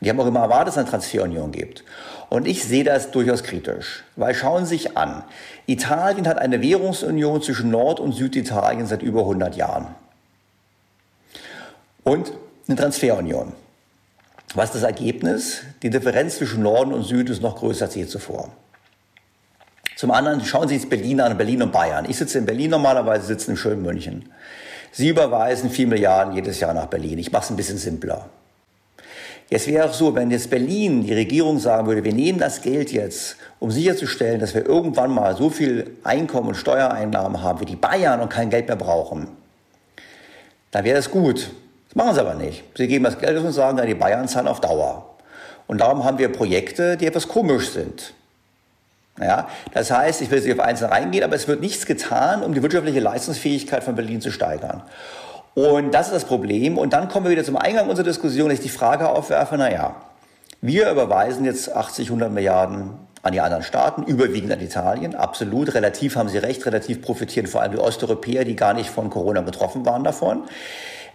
Die 0.00 0.10
haben 0.10 0.20
auch 0.20 0.26
immer 0.26 0.40
erwartet, 0.40 0.68
dass 0.68 0.74
es 0.74 0.78
eine 0.78 0.90
Transferunion 0.90 1.52
gibt. 1.52 1.84
Und 2.30 2.46
ich 2.48 2.64
sehe 2.64 2.84
das 2.84 3.10
durchaus 3.12 3.42
kritisch, 3.44 4.02
weil 4.16 4.34
schauen 4.34 4.66
Sie 4.66 4.76
sich 4.76 4.96
an, 4.96 5.22
Italien 5.66 6.26
hat 6.26 6.38
eine 6.38 6.60
Währungsunion 6.60 7.42
zwischen 7.42 7.70
Nord- 7.70 8.00
und 8.00 8.12
Süditalien 8.12 8.86
seit 8.86 9.02
über 9.02 9.20
100 9.20 9.56
Jahren. 9.56 9.86
Und 12.02 12.32
eine 12.66 12.76
Transferunion. 12.76 13.52
Was 14.54 14.66
ist 14.66 14.76
das 14.76 14.82
Ergebnis? 14.82 15.62
Die 15.82 15.90
Differenz 15.90 16.36
zwischen 16.36 16.62
Norden 16.62 16.92
und 16.92 17.04
Süden 17.04 17.32
ist 17.32 17.42
noch 17.42 17.56
größer 17.56 17.86
als 17.86 17.94
je 17.94 18.06
zuvor. 18.06 18.50
Zum 19.96 20.10
anderen 20.10 20.44
schauen 20.44 20.68
Sie 20.68 20.78
sich 20.78 20.88
Berlin 20.88 21.20
an, 21.20 21.36
Berlin 21.36 21.62
und 21.62 21.72
Bayern. 21.72 22.06
Ich 22.08 22.16
sitze 22.16 22.38
in 22.38 22.46
Berlin 22.46 22.70
normalerweise, 22.70 23.26
sitze 23.26 23.52
in 23.52 23.56
schönen 23.56 23.82
München. 23.82 24.28
Sie 24.90 25.08
überweisen 25.08 25.70
4 25.70 25.86
Milliarden 25.86 26.34
jedes 26.34 26.60
Jahr 26.60 26.74
nach 26.74 26.86
Berlin. 26.86 27.18
Ich 27.18 27.32
mache 27.32 27.44
es 27.44 27.50
ein 27.50 27.56
bisschen 27.56 27.78
simpler. 27.78 28.28
Jetzt 29.50 29.66
wäre 29.66 29.88
auch 29.88 29.92
so, 29.92 30.14
wenn 30.14 30.30
jetzt 30.30 30.50
Berlin, 30.50 31.04
die 31.04 31.12
Regierung 31.12 31.58
sagen 31.58 31.86
würde, 31.86 32.02
wir 32.02 32.14
nehmen 32.14 32.38
das 32.38 32.62
Geld 32.62 32.92
jetzt, 32.92 33.36
um 33.60 33.70
sicherzustellen, 33.70 34.40
dass 34.40 34.54
wir 34.54 34.66
irgendwann 34.66 35.10
mal 35.10 35.36
so 35.36 35.50
viel 35.50 35.96
Einkommen 36.02 36.48
und 36.48 36.54
Steuereinnahmen 36.54 37.42
haben 37.42 37.60
wie 37.60 37.66
die 37.66 37.76
Bayern 37.76 38.20
und 38.20 38.30
kein 38.30 38.50
Geld 38.50 38.68
mehr 38.68 38.76
brauchen, 38.76 39.28
dann 40.70 40.84
wäre 40.84 40.96
das 40.96 41.10
gut. 41.10 41.50
Das 41.88 41.94
machen 41.94 42.14
sie 42.14 42.20
aber 42.20 42.34
nicht. 42.34 42.64
Sie 42.76 42.88
geben 42.88 43.04
das 43.04 43.18
Geld 43.18 43.38
und 43.38 43.52
sagen, 43.52 43.80
die 43.86 43.94
Bayern 43.94 44.26
zahlen 44.26 44.48
auf 44.48 44.60
Dauer. 44.60 45.14
Und 45.66 45.80
darum 45.80 46.04
haben 46.04 46.18
wir 46.18 46.32
Projekte, 46.32 46.96
die 46.96 47.06
etwas 47.06 47.28
komisch 47.28 47.70
sind. 47.70 48.14
Ja, 49.20 49.48
das 49.72 49.92
heißt, 49.92 50.22
ich 50.22 50.30
will 50.30 50.38
jetzt 50.38 50.46
nicht 50.46 50.58
auf 50.58 50.66
Einzelne 50.66 50.90
reingehen, 50.90 51.22
aber 51.22 51.36
es 51.36 51.46
wird 51.46 51.60
nichts 51.60 51.86
getan, 51.86 52.42
um 52.42 52.52
die 52.52 52.62
wirtschaftliche 52.62 52.98
Leistungsfähigkeit 52.98 53.84
von 53.84 53.94
Berlin 53.94 54.20
zu 54.20 54.32
steigern. 54.32 54.82
Und 55.54 55.94
das 55.94 56.06
ist 56.06 56.14
das 56.14 56.24
Problem. 56.24 56.78
Und 56.78 56.92
dann 56.92 57.08
kommen 57.08 57.26
wir 57.26 57.30
wieder 57.30 57.44
zum 57.44 57.56
Eingang 57.56 57.88
unserer 57.88 58.06
Diskussion, 58.06 58.48
dass 58.48 58.58
ich 58.58 58.64
die 58.64 58.70
Frage 58.70 59.08
aufwerfe, 59.08 59.54
na 59.56 59.70
ja, 59.70 59.94
wir 60.60 60.90
überweisen 60.90 61.44
jetzt 61.44 61.74
80, 61.74 62.08
100 62.08 62.32
Milliarden 62.32 62.90
an 63.22 63.32
die 63.32 63.40
anderen 63.40 63.62
Staaten, 63.62 64.02
überwiegend 64.02 64.52
an 64.52 64.60
Italien, 64.60 65.14
absolut. 65.14 65.74
Relativ 65.74 66.16
haben 66.16 66.28
Sie 66.28 66.38
recht, 66.38 66.66
relativ 66.66 67.00
profitieren 67.00 67.46
vor 67.46 67.62
allem 67.62 67.72
die 67.72 67.78
Osteuropäer, 67.78 68.44
die 68.44 68.56
gar 68.56 68.74
nicht 68.74 68.90
von 68.90 69.10
Corona 69.10 69.40
betroffen 69.40 69.86
waren 69.86 70.04
davon. 70.04 70.42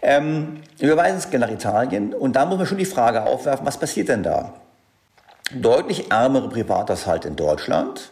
Ähm, 0.02 0.62
wir 0.78 0.94
überweisen 0.94 1.18
es 1.18 1.40
nach 1.40 1.52
Italien 1.52 2.14
und 2.14 2.36
da 2.36 2.46
muss 2.46 2.58
man 2.58 2.66
schon 2.66 2.78
die 2.78 2.86
Frage 2.86 3.24
aufwerfen, 3.24 3.66
was 3.66 3.78
passiert 3.78 4.08
denn 4.08 4.24
da? 4.24 4.54
Deutlich 5.52 6.12
ärmere 6.12 6.48
Privathaushalte 6.48 7.28
in 7.28 7.36
Deutschland 7.36 8.12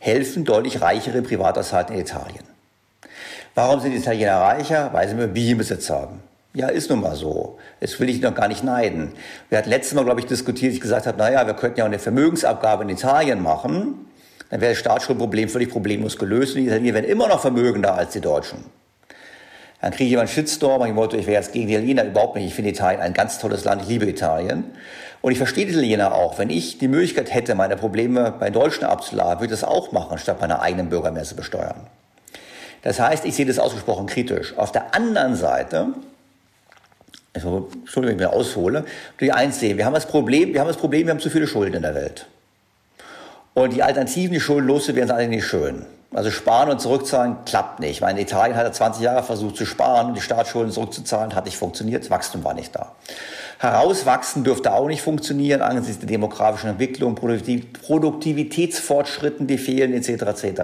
helfen 0.00 0.44
deutlich 0.44 0.82
reichere 0.82 1.22
Privathaushalte 1.22 1.94
in 1.94 2.00
Italien. 2.00 2.44
Warum 3.54 3.80
sind 3.80 3.92
die 3.92 3.98
Italiener 3.98 4.36
reicher? 4.36 4.92
Weil 4.92 5.08
sie 5.08 5.14
mehr 5.14 5.28
Bienenbesitz 5.28 5.88
haben. 5.88 6.20
Ja, 6.52 6.68
ist 6.68 6.90
nun 6.90 7.00
mal 7.00 7.16
so. 7.16 7.58
Das 7.80 7.98
will 7.98 8.10
ich 8.10 8.20
noch 8.20 8.34
gar 8.34 8.48
nicht 8.48 8.62
neiden. 8.62 9.14
Wir 9.48 9.56
hatten 9.56 9.70
letztes 9.70 9.94
Mal, 9.94 10.04
glaube 10.04 10.20
ich, 10.20 10.26
diskutiert, 10.26 10.74
ich 10.74 10.80
gesagt 10.82 11.06
habe, 11.06 11.16
naja, 11.16 11.46
wir 11.46 11.54
könnten 11.54 11.78
ja 11.78 11.84
auch 11.84 11.88
eine 11.88 11.98
Vermögensabgabe 11.98 12.82
in 12.82 12.90
Italien 12.90 13.42
machen. 13.42 14.06
Dann 14.50 14.60
wäre 14.60 14.72
das 14.72 14.78
Staatsschuldproblem 14.78 15.48
völlig 15.48 15.70
problemlos 15.70 16.18
gelöst 16.18 16.54
und 16.54 16.62
die 16.62 16.66
Italiener 16.66 16.96
wären 16.96 17.04
immer 17.06 17.28
noch 17.28 17.40
vermögender 17.40 17.94
als 17.94 18.12
die 18.12 18.20
Deutschen. 18.20 18.64
Dann 19.80 19.92
kriege 19.92 20.06
ich 20.06 20.12
immer 20.12 20.22
einen 20.22 20.28
Shitstorm, 20.28 20.84
ich 20.84 20.94
wollte, 20.94 21.16
ich 21.16 21.26
wäre 21.26 21.40
jetzt 21.40 21.52
gegen 21.52 21.66
die 21.66 21.74
Italiener 21.74 22.04
überhaupt 22.04 22.36
nicht. 22.36 22.46
Ich 22.46 22.54
finde 22.54 22.70
Italien 22.70 23.00
ein 23.00 23.14
ganz 23.14 23.38
tolles 23.38 23.64
Land, 23.64 23.82
ich 23.82 23.88
liebe 23.88 24.06
Italien. 24.06 24.64
Und 25.22 25.32
ich 25.32 25.38
verstehe 25.38 25.66
die 25.66 25.72
Italiener 25.72 26.14
auch. 26.14 26.38
Wenn 26.38 26.50
ich 26.50 26.78
die 26.78 26.88
Möglichkeit 26.88 27.32
hätte, 27.32 27.54
meine 27.54 27.76
Probleme 27.76 28.34
bei 28.38 28.50
Deutschen 28.50 28.84
abzuladen, 28.84 29.40
würde 29.40 29.54
ich 29.54 29.60
das 29.60 29.68
auch 29.68 29.92
machen, 29.92 30.18
statt 30.18 30.40
meine 30.40 30.60
eigenen 30.60 30.88
Bürger 30.88 31.10
mehr 31.10 31.24
zu 31.24 31.34
besteuern. 31.34 31.86
Das 32.82 33.00
heißt, 33.00 33.24
ich 33.24 33.34
sehe 33.34 33.46
das 33.46 33.58
ausgesprochen 33.58 34.06
kritisch. 34.06 34.56
Auf 34.56 34.72
der 34.72 34.94
anderen 34.94 35.34
Seite, 35.34 35.88
also, 37.34 37.68
Entschuldigung, 37.72 38.18
wenn 38.18 38.26
ich 38.26 38.32
mir 38.32 38.36
aushole, 38.38 38.84
die 39.20 39.32
eins 39.32 39.60
sehen, 39.60 39.78
wir 39.78 39.84
haben 39.84 39.94
das 39.94 40.06
Problem, 40.06 40.52
wir 40.52 40.60
haben 40.60 40.68
das 40.68 40.78
Problem, 40.78 41.06
wir 41.06 41.12
haben 41.12 41.20
zu 41.20 41.30
viele 41.30 41.46
Schulden 41.46 41.76
in 41.76 41.82
der 41.82 41.94
Welt. 41.94 42.26
Und 43.54 43.74
die 43.74 43.82
Alternativen, 43.82 44.32
die 44.32 44.40
Schulden 44.40 44.66
loszuwerden, 44.66 45.08
sind 45.08 45.16
alle 45.16 45.28
nicht 45.28 45.44
schön. 45.44 45.84
Also 46.12 46.32
sparen 46.32 46.70
und 46.70 46.80
zurückzahlen 46.80 47.36
klappt 47.44 47.78
nicht. 47.78 47.92
Ich 47.92 48.00
meine, 48.00 48.20
Italien 48.20 48.56
hat 48.56 48.64
ja 48.64 48.72
20 48.72 49.00
Jahre 49.00 49.22
versucht 49.22 49.56
zu 49.56 49.64
sparen 49.64 50.08
und 50.08 50.14
die 50.14 50.20
Staatsschulden 50.20 50.72
zurückzuzahlen, 50.72 51.36
hat 51.36 51.44
nicht 51.44 51.56
funktioniert, 51.56 52.02
das 52.02 52.10
Wachstum 52.10 52.42
war 52.42 52.52
nicht 52.52 52.74
da. 52.74 52.96
Herauswachsen 53.60 54.42
dürfte 54.42 54.72
auch 54.72 54.88
nicht 54.88 55.02
funktionieren 55.02 55.60
angesichts 55.60 56.00
der 56.00 56.08
demografischen 56.08 56.70
Entwicklung, 56.70 57.14
Produktivitätsfortschritten, 57.14 59.46
die 59.46 59.58
fehlen 59.58 59.92
etc. 59.92 60.22
etc. 60.22 60.62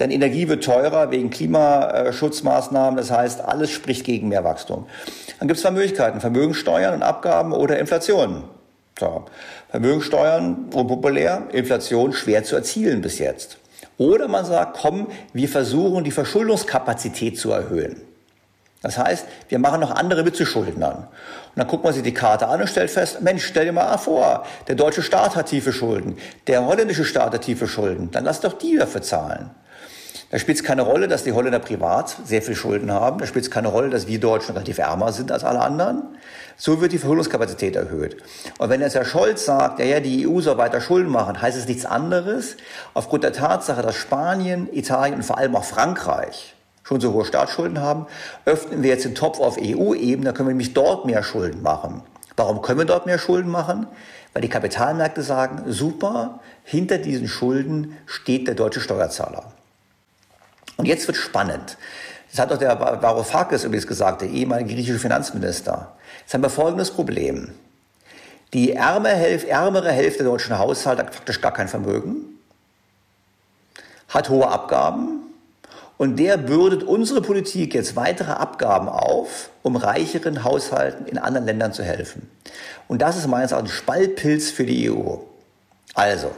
Denn 0.00 0.10
Energie 0.10 0.48
wird 0.48 0.64
teurer 0.64 1.12
wegen 1.12 1.30
Klimaschutzmaßnahmen, 1.30 2.96
das 2.96 3.12
heißt, 3.12 3.42
alles 3.42 3.70
spricht 3.70 4.04
gegen 4.04 4.28
mehr 4.28 4.42
Wachstum. 4.42 4.86
Dann 5.38 5.46
gibt 5.46 5.58
es 5.58 5.62
zwei 5.62 5.70
Möglichkeiten, 5.70 6.20
Vermögensteuern 6.20 6.94
und 6.94 7.02
Abgaben 7.02 7.52
oder 7.52 7.78
Inflation. 7.78 8.42
So. 8.98 9.26
Vermögensteuern 9.68 10.70
unpopulär, 10.72 11.44
Inflation 11.52 12.12
schwer 12.12 12.42
zu 12.42 12.56
erzielen 12.56 13.02
bis 13.02 13.18
jetzt. 13.18 13.58
Oder 14.00 14.28
man 14.28 14.46
sagt, 14.46 14.78
komm, 14.80 15.08
wir 15.34 15.46
versuchen 15.46 16.04
die 16.04 16.10
Verschuldungskapazität 16.10 17.38
zu 17.38 17.50
erhöhen. 17.50 18.00
Das 18.80 18.96
heißt, 18.96 19.26
wir 19.50 19.58
machen 19.58 19.82
noch 19.82 19.90
andere 19.90 20.22
Mitzuschuldnern. 20.22 20.96
Und 20.96 21.06
dann 21.56 21.66
guckt 21.66 21.84
man 21.84 21.92
sich 21.92 22.02
die 22.02 22.14
Karte 22.14 22.48
an 22.48 22.62
und 22.62 22.66
stellt 22.66 22.90
fest, 22.90 23.20
Mensch, 23.20 23.44
stell 23.44 23.66
dir 23.66 23.72
mal 23.72 23.98
vor, 23.98 24.46
der 24.68 24.74
deutsche 24.74 25.02
Staat 25.02 25.36
hat 25.36 25.50
tiefe 25.50 25.74
Schulden, 25.74 26.16
der 26.46 26.64
holländische 26.64 27.04
Staat 27.04 27.34
hat 27.34 27.42
tiefe 27.42 27.68
Schulden, 27.68 28.10
dann 28.10 28.24
lass 28.24 28.40
doch 28.40 28.54
die 28.54 28.78
dafür 28.78 29.02
zahlen. 29.02 29.50
Da 30.30 30.38
spielt 30.38 30.58
es 30.58 30.64
keine 30.64 30.82
Rolle, 30.82 31.08
dass 31.08 31.24
die 31.24 31.32
Holländer 31.32 31.58
privat 31.58 32.16
sehr 32.24 32.40
viel 32.40 32.54
Schulden 32.54 32.92
haben. 32.92 33.18
Da 33.18 33.26
spielt 33.26 33.44
es 33.44 33.50
keine 33.50 33.66
Rolle, 33.66 33.90
dass 33.90 34.06
wir 34.06 34.20
Deutschen 34.20 34.52
relativ 34.52 34.78
ärmer 34.78 35.12
sind 35.12 35.32
als 35.32 35.42
alle 35.42 35.58
anderen. 35.58 36.04
So 36.56 36.80
wird 36.80 36.92
die 36.92 36.98
Verschuldungskapazität 36.98 37.74
erhöht. 37.74 38.16
Und 38.58 38.70
wenn 38.70 38.80
jetzt 38.80 38.94
Herr 38.94 39.04
Scholz 39.04 39.44
sagt, 39.44 39.80
ja, 39.80 39.86
ja, 39.86 39.98
die 39.98 40.28
EU 40.28 40.40
soll 40.40 40.56
weiter 40.56 40.80
Schulden 40.80 41.10
machen, 41.10 41.42
heißt 41.42 41.58
es 41.58 41.66
nichts 41.66 41.84
anderes. 41.84 42.56
Aufgrund 42.94 43.24
der 43.24 43.32
Tatsache, 43.32 43.82
dass 43.82 43.96
Spanien, 43.96 44.68
Italien 44.72 45.16
und 45.16 45.24
vor 45.24 45.36
allem 45.36 45.56
auch 45.56 45.64
Frankreich 45.64 46.54
schon 46.84 47.00
so 47.00 47.12
hohe 47.12 47.24
Staatsschulden 47.24 47.80
haben, 47.80 48.06
öffnen 48.44 48.84
wir 48.84 48.90
jetzt 48.90 49.04
den 49.04 49.16
Topf 49.16 49.40
auf 49.40 49.58
EU-Ebene, 49.60 50.26
da 50.26 50.32
können 50.32 50.48
wir 50.48 50.52
nämlich 50.52 50.74
dort 50.74 51.06
mehr 51.06 51.24
Schulden 51.24 51.62
machen. 51.62 52.02
Warum 52.36 52.62
können 52.62 52.78
wir 52.78 52.86
dort 52.86 53.06
mehr 53.06 53.18
Schulden 53.18 53.50
machen? 53.50 53.88
Weil 54.32 54.42
die 54.42 54.48
Kapitalmärkte 54.48 55.22
sagen, 55.22 55.64
super, 55.66 56.38
hinter 56.62 56.98
diesen 56.98 57.26
Schulden 57.26 57.96
steht 58.06 58.46
der 58.46 58.54
deutsche 58.54 58.80
Steuerzahler. 58.80 59.52
Und 60.80 60.86
jetzt 60.86 61.06
wird 61.06 61.18
spannend. 61.18 61.76
Das 62.30 62.40
hat 62.40 62.50
auch 62.50 62.56
der 62.56 62.80
Varoufakis 62.80 63.64
übrigens 63.64 63.86
gesagt, 63.86 64.22
der 64.22 64.30
ehemalige 64.30 64.74
griechische 64.74 64.98
Finanzminister. 64.98 65.94
Jetzt 66.22 66.32
haben 66.32 66.42
wir 66.42 66.48
folgendes 66.48 66.90
Problem. 66.90 67.52
Die 68.54 68.72
ärmere 68.72 69.10
Hälfte, 69.14 70.22
der 70.22 70.32
deutschen 70.32 70.58
Haushalte 70.58 71.04
hat 71.04 71.14
faktisch 71.14 71.42
gar 71.42 71.52
kein 71.52 71.68
Vermögen, 71.68 72.38
hat 74.08 74.30
hohe 74.30 74.48
Abgaben 74.48 75.20
und 75.98 76.16
der 76.16 76.38
bürdet 76.38 76.82
unsere 76.82 77.20
Politik 77.20 77.74
jetzt 77.74 77.94
weitere 77.94 78.32
Abgaben 78.32 78.88
auf, 78.88 79.50
um 79.62 79.76
reicheren 79.76 80.44
Haushalten 80.44 81.04
in 81.08 81.18
anderen 81.18 81.44
Ländern 81.44 81.74
zu 81.74 81.82
helfen. 81.82 82.30
Und 82.88 83.02
das 83.02 83.18
ist 83.18 83.26
meines 83.26 83.52
Erachtens 83.52 83.72
Spaltpilz 83.72 84.50
für 84.50 84.64
die 84.64 84.90
EU. 84.90 85.16
Also, 85.92 86.30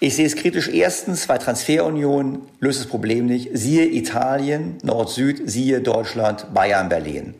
ich 0.00 0.16
sehe 0.16 0.26
es 0.26 0.34
kritisch. 0.34 0.68
Erstens, 0.68 1.26
bei 1.26 1.36
Transferunion 1.36 2.48
löst 2.58 2.80
das 2.80 2.86
Problem 2.86 3.26
nicht. 3.26 3.50
Siehe 3.52 3.84
Italien, 3.84 4.78
Nord-Süd, 4.82 5.42
siehe 5.48 5.82
Deutschland, 5.82 6.52
Bayern, 6.54 6.88
Berlin. 6.88 7.34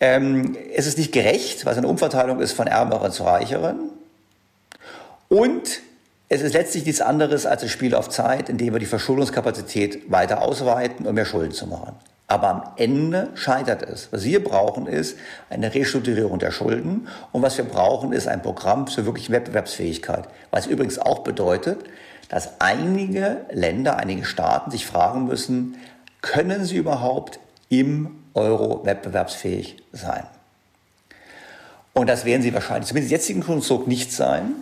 Ähm, 0.00 0.56
es 0.74 0.86
ist 0.86 0.96
nicht 0.96 1.12
gerecht, 1.12 1.64
weil 1.66 1.72
es 1.72 1.78
eine 1.78 1.88
Umverteilung 1.88 2.40
ist 2.40 2.52
von 2.52 2.66
Ärmeren 2.66 3.12
zu 3.12 3.24
Reicheren. 3.24 3.90
Und 5.28 5.80
es 6.30 6.40
ist 6.40 6.54
letztlich 6.54 6.86
nichts 6.86 7.02
anderes 7.02 7.44
als 7.44 7.62
ein 7.62 7.68
Spiel 7.68 7.94
auf 7.94 8.08
Zeit, 8.08 8.48
indem 8.48 8.72
wir 8.72 8.80
die 8.80 8.86
Verschuldungskapazität 8.86 10.10
weiter 10.10 10.40
ausweiten, 10.40 11.06
um 11.06 11.14
mehr 11.14 11.26
Schulden 11.26 11.52
zu 11.52 11.66
machen. 11.66 11.94
Aber 12.32 12.48
am 12.48 12.62
Ende 12.76 13.28
scheitert 13.34 13.82
es. 13.82 14.10
Was 14.10 14.24
wir 14.24 14.42
brauchen, 14.42 14.86
ist 14.86 15.18
eine 15.50 15.74
Restrukturierung 15.74 16.38
der 16.38 16.50
Schulden. 16.50 17.06
Und 17.30 17.42
was 17.42 17.58
wir 17.58 17.66
brauchen, 17.66 18.14
ist 18.14 18.26
ein 18.26 18.40
Programm 18.40 18.86
zur 18.86 19.04
wirklichen 19.04 19.32
Wettbewerbsfähigkeit. 19.32 20.24
Was 20.50 20.64
übrigens 20.64 20.98
auch 20.98 21.18
bedeutet, 21.24 21.80
dass 22.30 22.58
einige 22.58 23.44
Länder, 23.50 23.98
einige 23.98 24.24
Staaten 24.24 24.70
sich 24.70 24.86
fragen 24.86 25.26
müssen, 25.26 25.76
können 26.22 26.64
sie 26.64 26.78
überhaupt 26.78 27.38
im 27.68 28.22
Euro 28.32 28.82
wettbewerbsfähig 28.86 29.82
sein? 29.92 30.22
Und 31.92 32.08
das 32.08 32.24
werden 32.24 32.40
sie 32.40 32.54
wahrscheinlich, 32.54 32.88
zumindest 32.88 33.12
jetzigen 33.12 33.42
Konstrukt, 33.42 33.88
nicht 33.88 34.10
sein. 34.10 34.54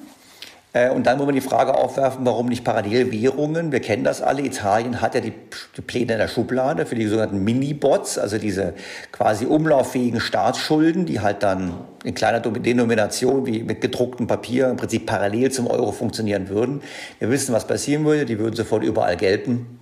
Äh, 0.73 0.91
und 0.91 1.07
dann 1.07 1.19
muss 1.19 1.27
man 1.27 1.35
die 1.35 1.41
Frage 1.41 1.75
aufwerfen, 1.75 2.25
warum 2.25 2.47
nicht 2.47 2.65
Parallelwährungen? 2.65 3.73
Wir 3.73 3.81
kennen 3.81 4.05
das 4.05 4.23
alle. 4.23 4.43
Italien 4.43 5.01
hat 5.01 5.15
ja 5.15 5.21
die, 5.21 5.33
die 5.77 5.81
Pläne 5.81 6.13
in 6.13 6.19
der 6.19 6.29
Schublade 6.29 6.87
für 6.87 6.95
die 6.95 7.07
sogenannten 7.07 7.43
Mini-Bots, 7.43 8.19
also 8.19 8.39
diese 8.39 8.75
quasi 9.11 9.47
umlauffähigen 9.47 10.21
Staatsschulden, 10.21 11.07
die 11.07 11.21
halt 11.21 11.43
dann 11.43 11.75
in 12.05 12.15
kleiner 12.15 12.41
Denomination 12.41 13.47
wie 13.47 13.63
mit 13.63 13.81
gedrucktem 13.81 14.27
Papier 14.27 14.69
im 14.69 14.77
Prinzip 14.77 15.07
parallel 15.07 15.51
zum 15.51 15.67
Euro 15.67 15.93
funktionieren 15.93 16.49
würden. 16.49 16.83
Wir 17.19 17.31
wissen, 17.31 17.53
was 17.53 17.67
passieren 17.67 18.05
würde. 18.05 18.25
Die 18.25 18.39
würden 18.39 18.55
sofort 18.55 18.85
überall 18.85 19.17
gelten. 19.17 19.81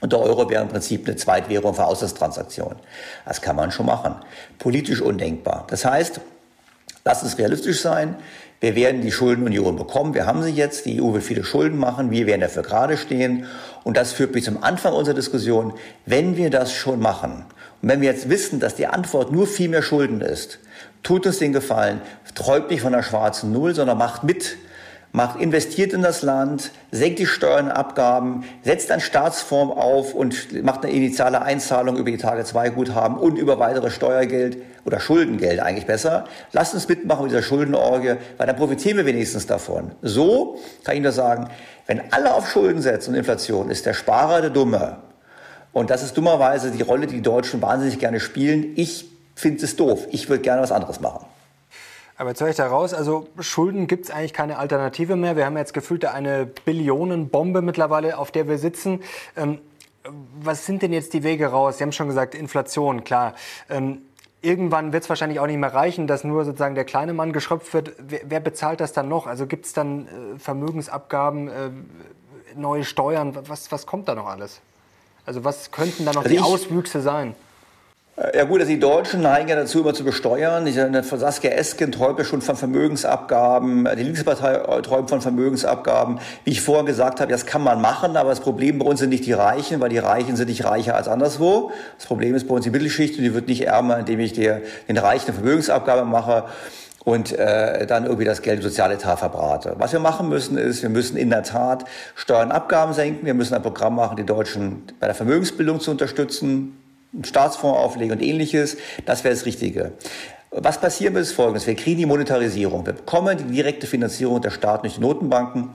Und 0.00 0.12
der 0.12 0.18
Euro 0.18 0.50
wäre 0.50 0.62
im 0.62 0.68
Prinzip 0.68 1.06
eine 1.06 1.14
Zweitwährung 1.14 1.74
für 1.74 1.84
Auslandstransaktionen. 1.84 2.78
Das 3.24 3.40
kann 3.40 3.54
man 3.54 3.70
schon 3.70 3.86
machen. 3.86 4.16
Politisch 4.58 5.00
undenkbar. 5.00 5.64
Das 5.70 5.84
heißt, 5.84 6.20
Lass 7.04 7.22
es 7.24 7.36
realistisch 7.38 7.80
sein. 7.80 8.16
Wir 8.62 8.76
werden 8.76 9.00
die 9.00 9.10
Schuldenunion 9.10 9.74
bekommen. 9.74 10.14
Wir 10.14 10.24
haben 10.24 10.40
sie 10.44 10.52
jetzt. 10.52 10.86
Die 10.86 11.02
EU 11.02 11.14
wird 11.14 11.24
viele 11.24 11.42
Schulden 11.42 11.78
machen. 11.78 12.12
Wir 12.12 12.26
werden 12.26 12.42
dafür 12.42 12.62
gerade 12.62 12.96
stehen. 12.96 13.46
Und 13.82 13.96
das 13.96 14.12
führt 14.12 14.36
mich 14.36 14.44
zum 14.44 14.62
Anfang 14.62 14.92
unserer 14.92 15.16
Diskussion. 15.16 15.72
Wenn 16.06 16.36
wir 16.36 16.48
das 16.48 16.72
schon 16.72 17.00
machen 17.00 17.44
und 17.82 17.88
wenn 17.88 18.00
wir 18.00 18.08
jetzt 18.08 18.28
wissen, 18.28 18.60
dass 18.60 18.76
die 18.76 18.86
Antwort 18.86 19.32
nur 19.32 19.48
viel 19.48 19.68
mehr 19.68 19.82
Schulden 19.82 20.20
ist, 20.20 20.60
tut 21.02 21.26
uns 21.26 21.40
den 21.40 21.52
Gefallen, 21.52 22.02
träumt 22.36 22.70
nicht 22.70 22.82
von 22.82 22.92
der 22.92 23.02
schwarzen 23.02 23.52
Null, 23.52 23.74
sondern 23.74 23.98
macht 23.98 24.22
mit 24.22 24.56
macht, 25.12 25.40
investiert 25.40 25.92
in 25.92 26.02
das 26.02 26.22
Land, 26.22 26.72
senkt 26.90 27.18
die 27.18 27.26
Steuern 27.26 27.70
Abgaben, 27.70 28.44
setzt 28.62 28.90
ein 28.90 29.00
Staatsform 29.00 29.70
auf 29.70 30.14
und 30.14 30.62
macht 30.64 30.84
eine 30.84 30.92
initiale 30.92 31.42
Einzahlung 31.42 31.96
über 31.96 32.10
die 32.10 32.16
Tage 32.16 32.44
2 32.44 32.70
Guthaben 32.70 33.18
und 33.18 33.38
über 33.38 33.58
weitere 33.58 33.90
Steuergeld 33.90 34.56
oder 34.84 34.98
Schuldengeld 35.00 35.60
eigentlich 35.60 35.86
besser. 35.86 36.24
Lasst 36.52 36.74
uns 36.74 36.88
mitmachen 36.88 37.24
mit 37.24 37.32
dieser 37.32 37.42
Schuldenorgie, 37.42 38.14
weil 38.38 38.46
dann 38.46 38.56
profitieren 38.56 38.96
wir 38.96 39.06
wenigstens 39.06 39.46
davon. 39.46 39.92
So 40.00 40.58
kann 40.82 40.96
ich 40.96 41.02
nur 41.02 41.12
sagen, 41.12 41.48
wenn 41.86 42.00
alle 42.10 42.34
auf 42.34 42.48
Schulden 42.48 42.80
setzen 42.80 43.10
und 43.10 43.16
Inflation, 43.16 43.70
ist 43.70 43.86
der 43.86 43.94
Sparer 43.94 44.40
der 44.40 44.50
Dumme. 44.50 44.96
Und 45.72 45.90
das 45.90 46.02
ist 46.02 46.16
dummerweise 46.16 46.70
die 46.70 46.82
Rolle, 46.82 47.06
die 47.06 47.16
die 47.16 47.22
Deutschen 47.22 47.62
wahnsinnig 47.62 47.98
gerne 47.98 48.20
spielen. 48.20 48.72
Ich 48.76 49.06
finde 49.34 49.64
es 49.64 49.76
doof. 49.76 50.06
Ich 50.10 50.28
würde 50.28 50.42
gerne 50.42 50.62
was 50.62 50.72
anderes 50.72 51.00
machen. 51.00 51.26
Aber 52.16 52.30
jetzt 52.30 52.40
höre 52.40 52.48
ich 52.48 52.56
da 52.56 52.66
raus, 52.66 52.94
also 52.94 53.28
Schulden 53.40 53.86
gibt 53.86 54.04
es 54.04 54.10
eigentlich 54.10 54.32
keine 54.32 54.58
Alternative 54.58 55.16
mehr. 55.16 55.36
Wir 55.36 55.46
haben 55.46 55.56
jetzt 55.56 55.74
gefühlt 55.74 56.04
eine 56.04 56.46
Billionenbombe 56.46 57.62
mittlerweile, 57.62 58.18
auf 58.18 58.30
der 58.30 58.48
wir 58.48 58.58
sitzen. 58.58 59.00
Ähm, 59.36 59.58
was 60.40 60.66
sind 60.66 60.82
denn 60.82 60.92
jetzt 60.92 61.14
die 61.14 61.22
Wege 61.22 61.46
raus? 61.46 61.78
Sie 61.78 61.84
haben 61.84 61.92
schon 61.92 62.08
gesagt, 62.08 62.34
Inflation, 62.34 63.04
klar. 63.04 63.34
Ähm, 63.70 64.02
irgendwann 64.40 64.92
wird 64.92 65.04
es 65.04 65.08
wahrscheinlich 65.08 65.40
auch 65.40 65.46
nicht 65.46 65.58
mehr 65.58 65.72
reichen, 65.72 66.06
dass 66.06 66.24
nur 66.24 66.44
sozusagen 66.44 66.74
der 66.74 66.84
kleine 66.84 67.14
Mann 67.14 67.32
geschröpft 67.32 67.72
wird. 67.72 67.92
Wer, 67.98 68.20
wer 68.24 68.40
bezahlt 68.40 68.80
das 68.80 68.92
dann 68.92 69.08
noch? 69.08 69.26
Also 69.26 69.46
gibt 69.46 69.66
es 69.66 69.72
dann 69.72 70.06
äh, 70.06 70.38
Vermögensabgaben, 70.38 71.48
äh, 71.48 71.70
neue 72.56 72.84
Steuern? 72.84 73.36
Was, 73.48 73.72
was 73.72 73.86
kommt 73.86 74.08
da 74.08 74.14
noch 74.14 74.26
alles? 74.26 74.60
Also 75.24 75.44
was 75.44 75.70
könnten 75.70 76.04
da 76.04 76.12
noch 76.12 76.24
also 76.24 76.34
die 76.34 76.40
Auswüchse 76.40 77.00
sein? 77.00 77.34
Äh, 78.16 78.38
ja 78.38 78.44
gut, 78.44 78.60
also 78.60 78.70
die 78.70 78.80
Deutschen 78.80 79.22
neigen 79.22 79.48
ja 79.48 79.56
dazu, 79.56 79.80
immer 79.80 79.94
zu 79.94 80.04
besteuern. 80.04 80.66
Ich, 80.66 80.74
Saskia 80.74 81.50
Esken 81.50 81.92
träumt 81.92 82.18
ja 82.18 82.24
schon 82.24 82.42
von 82.42 82.56
Vermögensabgaben, 82.56 83.88
die 83.96 84.02
Linkspartei 84.02 84.54
äh, 84.54 84.82
träumt 84.82 85.08
von 85.08 85.20
Vermögensabgaben. 85.20 86.20
Wie 86.44 86.50
ich 86.50 86.60
vorher 86.60 86.84
gesagt 86.84 87.20
habe, 87.20 87.32
das 87.32 87.46
kann 87.46 87.62
man 87.62 87.80
machen, 87.80 88.16
aber 88.16 88.30
das 88.30 88.40
Problem 88.40 88.78
bei 88.78 88.86
uns 88.86 89.00
sind 89.00 89.10
nicht 89.10 89.26
die 89.26 89.32
Reichen, 89.32 89.80
weil 89.80 89.88
die 89.88 89.98
Reichen 89.98 90.36
sind 90.36 90.48
nicht 90.48 90.64
reicher 90.64 90.94
als 90.94 91.08
anderswo. 91.08 91.72
Das 91.96 92.06
Problem 92.06 92.34
ist 92.34 92.48
bei 92.48 92.54
uns 92.54 92.64
die 92.64 92.70
Mittelschicht 92.70 93.16
und 93.16 93.24
die 93.24 93.34
wird 93.34 93.48
nicht 93.48 93.62
ärmer, 93.62 93.98
indem 93.98 94.20
ich 94.20 94.32
dir, 94.32 94.62
den 94.88 94.98
Reichen 94.98 95.28
eine 95.28 95.34
Vermögensabgabe 95.34 96.04
mache 96.04 96.44
und 97.04 97.32
äh, 97.32 97.86
dann 97.86 98.04
irgendwie 98.04 98.24
das 98.24 98.42
Geld 98.42 98.58
im 98.58 98.62
Sozialetat 98.62 99.18
verbrate. 99.18 99.74
Was 99.78 99.92
wir 99.92 100.00
machen 100.00 100.28
müssen, 100.28 100.56
ist, 100.56 100.82
wir 100.82 100.90
müssen 100.90 101.16
in 101.16 101.30
der 101.30 101.42
Tat 101.42 101.84
Steuern 102.14 102.52
Abgaben 102.52 102.92
senken. 102.92 103.26
Wir 103.26 103.34
müssen 103.34 103.54
ein 103.54 103.62
Programm 103.62 103.96
machen, 103.96 104.16
die 104.16 104.26
Deutschen 104.26 104.82
bei 105.00 105.06
der 105.06 105.14
Vermögensbildung 105.14 105.80
zu 105.80 105.90
unterstützen 105.90 106.76
Staatsfonds 107.22 107.78
auflegen 107.78 108.16
und 108.16 108.22
ähnliches. 108.22 108.76
Das 109.04 109.24
wäre 109.24 109.34
das 109.34 109.44
Richtige. 109.44 109.92
Was 110.50 110.80
passieren 110.80 111.14
wird, 111.14 111.24
ist 111.24 111.32
Folgendes. 111.32 111.66
Wir 111.66 111.74
kriegen 111.74 111.98
die 111.98 112.06
Monetarisierung. 112.06 112.84
Wir 112.84 112.92
bekommen 112.92 113.38
die 113.38 113.44
direkte 113.44 113.86
Finanzierung 113.86 114.40
der 114.42 114.50
Staaten 114.50 114.82
durch 114.82 114.96
die 114.96 115.00
Notenbanken. 115.00 115.70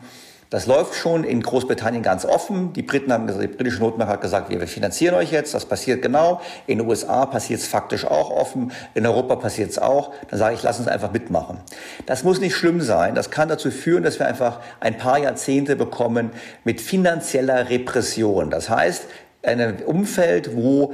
Das 0.50 0.65
läuft 0.65 0.95
schon 0.95 1.26
in 1.26 1.41
Großbritannien 1.41 2.04
ganz 2.04 2.23
offen. 2.23 2.71
Die 2.71 2.82
Briten 2.82 3.12
haben 3.12 3.28
gesagt, 3.28 3.43
die 3.43 3.47
britische 3.50 3.80
Notenbank 3.80 4.10
hat 4.10 4.21
gesagt, 4.21 4.50
wir 4.50 4.65
finanzieren 4.67 5.15
euch 5.15 5.32
jetzt. 5.32 5.54
Das 5.54 5.65
passiert 5.65 6.02
genau. 6.02 6.39
In 6.67 6.78
den 6.78 6.88
USA 6.88 7.26
passiert 7.26 7.60
es 7.60 7.67
faktisch 7.67 8.06
auch 8.06 8.30
offen. 8.30 8.71
In 8.93 9.06
Europa 9.06 9.36
passiert 9.36 9.71
es 9.71 9.78
auch. 9.78 10.13
Dann 10.30 10.39
sage 10.39 10.56
ich, 10.56 10.63
lass 10.63 10.80
uns 10.80 10.88
einfach 10.88 11.12
mitmachen. 11.12 11.58
Das 12.06 12.23
muss 12.23 12.39
nicht 12.39 12.56
schlimm 12.56 12.80
sein. 12.80 13.13
Das 13.13 13.30
kann 13.30 13.50
dazu 13.50 13.71
führen, 13.71 14.04
dass 14.04 14.19
wir 14.19 14.28
einfach 14.28 14.62
ein 14.80 14.97
paar 14.97 15.17
Jahrzehnte 15.17 15.76
bekommen 15.76 16.32
mit 16.63 16.80
finanzieller 16.80 17.69
Repression. 17.69 18.50
Das 18.50 18.69
heißt, 18.69 19.04
ein 19.43 19.84
Umfeld, 19.84 20.56
wo 20.56 20.93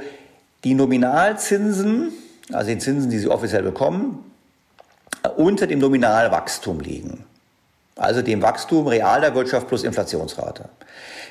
die 0.64 0.74
Nominalzinsen, 0.74 2.12
also 2.52 2.70
die 2.70 2.78
Zinsen, 2.78 3.10
die 3.10 3.18
Sie 3.18 3.28
offiziell 3.28 3.62
bekommen, 3.62 4.32
unter 5.36 5.66
dem 5.66 5.78
Nominalwachstum 5.78 6.80
liegen. 6.80 7.24
Also 7.96 8.22
dem 8.22 8.42
Wachstum 8.42 8.88
real 8.88 9.20
der 9.20 9.34
Wirtschaft 9.34 9.68
plus 9.68 9.84
Inflationsrate. 9.84 10.68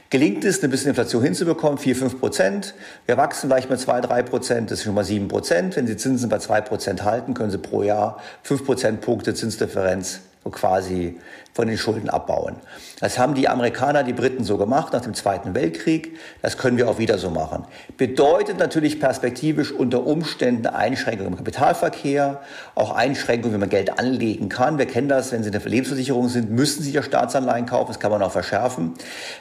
Gelingt 0.10 0.46
es, 0.46 0.60
eine 0.60 0.69
bisschen 0.69 0.89
Inflation 0.89 1.24
hinzubekommen, 1.24 1.78
4, 1.78 1.96
5 1.96 2.19
Prozent. 2.19 2.74
Wir 3.06 3.17
wachsen 3.17 3.50
vielleicht 3.50 3.69
mit 3.69 3.80
2, 3.80 4.02
3 4.02 4.24
Prozent, 4.24 4.72
das 4.72 4.80
ist 4.80 4.86
schon 4.86 4.93
mal 4.93 5.04
7 5.04 5.28
Prozent. 5.28 5.76
Wenn 5.76 5.88
Sie 5.88 5.98
Zinsen 5.98 6.30
bei 6.30 6.38
2 6.38 6.62
Prozent 6.62 7.04
halten, 7.04 7.34
können 7.34 7.52
Sie 7.52 7.58
pro 7.58 7.84
Jahr 7.84 8.19
5 8.43 8.63
Prozentpunkte 8.65 9.34
Zinsdifferenz 9.34 10.22
quasi 10.52 11.19
von 11.54 11.68
den 11.68 11.78
Schulden 11.78 12.10
abbauen. 12.10 12.56
Das 13.00 13.20
haben 13.20 13.36
die 13.36 13.48
Amerikaner, 13.48 14.04
die 14.04 14.13
Briten 14.13 14.44
so 14.44 14.58
gemacht 14.58 14.92
nach 14.94 15.02
dem 15.02 15.13
Zweiten 15.13 15.54
Weltkrieg. 15.54 16.18
Das 16.42 16.58
können 16.58 16.78
wir 16.78 16.89
auch 16.89 16.98
wieder 16.98 17.18
so 17.18 17.30
machen. 17.30 17.66
Bedeutet 17.98 18.58
natürlich 18.58 19.00
perspektivisch 19.00 19.72
unter 19.72 20.06
Umständen 20.06 20.68
Einschränkungen 20.68 21.34
im 21.34 21.38
Kapitalverkehr, 21.38 22.42
auch 22.74 22.92
Einschränkungen, 22.92 23.56
wie 23.56 23.60
man 23.60 23.70
Geld 23.70 24.00
anlegen 24.00 24.50
kann. 24.50 24.80
Wir 24.80 24.88
kennen 24.88 25.10
das, 25.10 25.32
wenn 25.32 25.44
Sie 25.44 25.52
eine 25.52 25.60
Lebensversicherung 25.63 26.28
sind, 26.28 26.50
müssen 26.50 26.82
Sie 26.82 26.92
ja 26.92 27.04
Staatsanleihen 27.04 27.68
kaufen. 27.68 27.89
Das 27.89 28.00
kann 28.00 28.12
man 28.12 28.24
auch 28.24 28.32
verschärfen. 28.32 28.94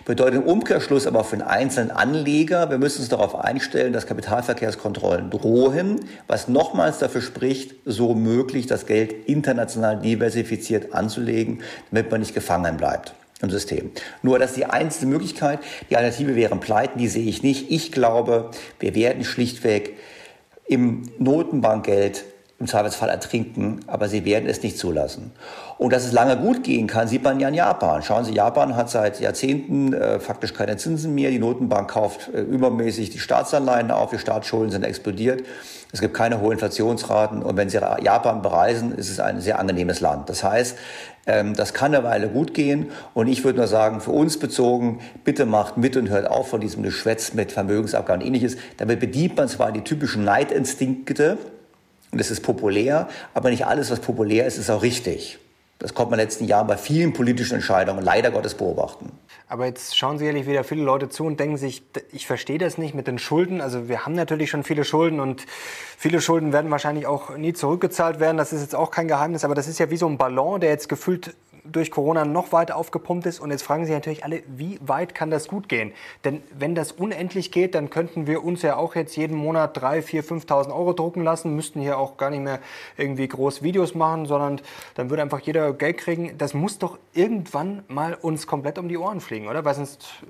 Bedeutet 0.04 0.42
im 0.42 0.42
Umkehrschluss 0.42 1.06
aber 1.06 1.24
für 1.24 1.36
den 1.36 1.46
einzelnen 1.46 1.90
Anleger, 1.90 2.68
wir 2.68 2.78
müssen 2.78 3.00
uns 3.00 3.08
darauf 3.08 3.34
einstellen, 3.34 3.92
dass 3.92 4.06
Kapitalverkehrskontrollen 4.06 5.30
drohen, 5.30 6.00
was 6.26 6.48
nochmals 6.48 6.98
dafür 6.98 7.22
spricht, 7.22 7.74
so 7.86 8.14
möglich 8.14 8.66
das 8.66 8.86
Geld 8.86 9.12
international 9.26 9.98
diversifiziert 9.98 10.92
anzulegen, 10.92 11.62
damit 11.90 12.01
man 12.10 12.20
nicht 12.20 12.34
gefangen 12.34 12.76
bleibt 12.76 13.14
im 13.40 13.50
System. 13.50 13.90
Nur 14.22 14.38
das 14.38 14.50
ist 14.50 14.56
die 14.56 14.66
einzige 14.66 15.06
Möglichkeit. 15.06 15.60
Die 15.90 15.96
Alternative 15.96 16.36
wären 16.36 16.60
Pleiten, 16.60 16.98
die 16.98 17.08
sehe 17.08 17.28
ich 17.28 17.42
nicht. 17.42 17.70
Ich 17.70 17.92
glaube, 17.92 18.50
wir 18.78 18.94
werden 18.94 19.24
schlichtweg 19.24 19.96
im 20.66 21.10
Notenbankgeld 21.18 22.24
im 22.62 22.68
Zweifelsfall 22.68 23.08
ertrinken, 23.08 23.80
aber 23.88 24.08
sie 24.08 24.24
werden 24.24 24.48
es 24.48 24.62
nicht 24.62 24.78
zulassen. 24.78 25.32
Und 25.78 25.92
dass 25.92 26.04
es 26.04 26.12
lange 26.12 26.36
gut 26.36 26.62
gehen 26.62 26.86
kann, 26.86 27.08
sieht 27.08 27.24
man 27.24 27.40
ja 27.40 27.48
in 27.48 27.54
Japan. 27.54 28.02
Schauen 28.02 28.24
Sie, 28.24 28.32
Japan 28.32 28.76
hat 28.76 28.88
seit 28.88 29.18
Jahrzehnten 29.18 29.92
äh, 29.92 30.20
faktisch 30.20 30.54
keine 30.54 30.76
Zinsen 30.76 31.12
mehr. 31.14 31.30
Die 31.30 31.40
Notenbank 31.40 31.90
kauft 31.90 32.30
äh, 32.32 32.40
übermäßig 32.40 33.10
die 33.10 33.18
Staatsanleihen 33.18 33.90
auf, 33.90 34.10
die 34.10 34.18
Staatsschulden 34.18 34.70
sind 34.70 34.84
explodiert. 34.84 35.42
Es 35.92 36.00
gibt 36.00 36.14
keine 36.14 36.40
hohen 36.40 36.52
Inflationsraten. 36.52 37.42
Und 37.42 37.56
wenn 37.56 37.68
Sie 37.68 37.78
Japan 37.78 38.42
bereisen, 38.42 38.94
ist 38.94 39.10
es 39.10 39.18
ein 39.18 39.40
sehr 39.40 39.58
angenehmes 39.58 40.00
Land. 40.00 40.28
Das 40.28 40.44
heißt, 40.44 40.78
ähm, 41.26 41.54
das 41.54 41.74
kann 41.74 41.94
eine 41.94 42.04
Weile 42.04 42.28
gut 42.28 42.54
gehen. 42.54 42.90
Und 43.12 43.26
ich 43.26 43.44
würde 43.44 43.58
nur 43.58 43.68
sagen, 43.68 44.00
für 44.00 44.12
uns 44.12 44.38
bezogen, 44.38 45.00
bitte 45.24 45.46
macht 45.46 45.76
mit 45.76 45.96
und 45.96 46.08
hört 46.08 46.28
auf 46.28 46.48
von 46.48 46.60
diesem 46.60 46.82
Geschwätz 46.82 47.34
mit 47.34 47.52
Vermögensabgaben 47.52 48.22
und 48.22 48.26
ähnliches. 48.26 48.56
Damit 48.78 49.00
bedient 49.00 49.36
man 49.36 49.48
zwar 49.48 49.72
die 49.72 49.82
typischen 49.82 50.24
Neidinstinkte, 50.24 51.38
und 52.12 52.20
es 52.20 52.30
ist 52.30 52.42
populär, 52.42 53.08
aber 53.34 53.50
nicht 53.50 53.66
alles, 53.66 53.90
was 53.90 54.00
populär 54.00 54.46
ist, 54.46 54.58
ist 54.58 54.70
auch 54.70 54.82
richtig. 54.82 55.38
Das 55.78 55.94
kommt 55.94 56.10
man 56.10 56.20
in 56.20 56.22
den 56.22 56.28
letzten 56.28 56.44
Jahren 56.44 56.68
bei 56.68 56.76
vielen 56.76 57.12
politischen 57.12 57.54
Entscheidungen 57.54 58.04
leider 58.04 58.30
Gottes 58.30 58.54
beobachten. 58.54 59.10
Aber 59.48 59.66
jetzt 59.66 59.96
schauen 59.96 60.16
sicherlich 60.16 60.46
wieder 60.46 60.62
viele 60.62 60.82
Leute 60.82 61.08
zu 61.08 61.24
und 61.24 61.40
denken 61.40 61.56
sich, 61.56 61.82
ich 62.12 62.26
verstehe 62.26 62.58
das 62.58 62.78
nicht 62.78 62.94
mit 62.94 63.08
den 63.08 63.18
Schulden. 63.18 63.60
Also 63.60 63.88
wir 63.88 64.06
haben 64.06 64.14
natürlich 64.14 64.48
schon 64.48 64.62
viele 64.62 64.84
Schulden 64.84 65.18
und 65.18 65.44
viele 65.98 66.20
Schulden 66.20 66.52
werden 66.52 66.70
wahrscheinlich 66.70 67.06
auch 67.06 67.36
nie 67.36 67.52
zurückgezahlt 67.52 68.20
werden. 68.20 68.36
Das 68.36 68.52
ist 68.52 68.60
jetzt 68.60 68.76
auch 68.76 68.92
kein 68.92 69.08
Geheimnis, 69.08 69.44
aber 69.44 69.56
das 69.56 69.66
ist 69.66 69.80
ja 69.80 69.90
wie 69.90 69.96
so 69.96 70.06
ein 70.06 70.18
Ballon, 70.18 70.60
der 70.60 70.70
jetzt 70.70 70.88
gefühlt 70.88 71.34
durch 71.64 71.90
Corona 71.90 72.24
noch 72.24 72.52
weiter 72.52 72.76
aufgepumpt 72.76 73.26
ist. 73.26 73.40
Und 73.40 73.50
jetzt 73.50 73.62
fragen 73.62 73.84
sich 73.84 73.94
natürlich 73.94 74.24
alle, 74.24 74.42
wie 74.46 74.78
weit 74.82 75.14
kann 75.14 75.30
das 75.30 75.48
gut 75.48 75.68
gehen? 75.68 75.92
Denn 76.24 76.42
wenn 76.58 76.74
das 76.74 76.92
unendlich 76.92 77.52
geht, 77.52 77.74
dann 77.74 77.90
könnten 77.90 78.26
wir 78.26 78.44
uns 78.44 78.62
ja 78.62 78.76
auch 78.76 78.94
jetzt 78.94 79.16
jeden 79.16 79.36
Monat 79.36 79.80
3, 79.80 80.02
4, 80.02 80.24
5.000 80.24 80.74
Euro 80.74 80.92
drucken 80.92 81.22
lassen, 81.22 81.54
müssten 81.54 81.80
hier 81.80 81.98
auch 81.98 82.16
gar 82.16 82.30
nicht 82.30 82.42
mehr 82.42 82.58
irgendwie 82.96 83.28
groß 83.28 83.62
Videos 83.62 83.94
machen, 83.94 84.26
sondern 84.26 84.60
dann 84.94 85.10
würde 85.10 85.22
einfach 85.22 85.40
jeder 85.40 85.72
Geld 85.72 85.98
kriegen. 85.98 86.36
Das 86.38 86.54
muss 86.54 86.78
doch 86.78 86.98
irgendwann 87.12 87.84
mal 87.88 88.14
uns 88.14 88.46
komplett 88.46 88.78
um 88.78 88.88
die 88.88 88.96
Ohren 88.96 89.20
fliegen, 89.20 89.48
oder? 89.48 89.64
Weil 89.64 89.74
sonst 89.74 90.22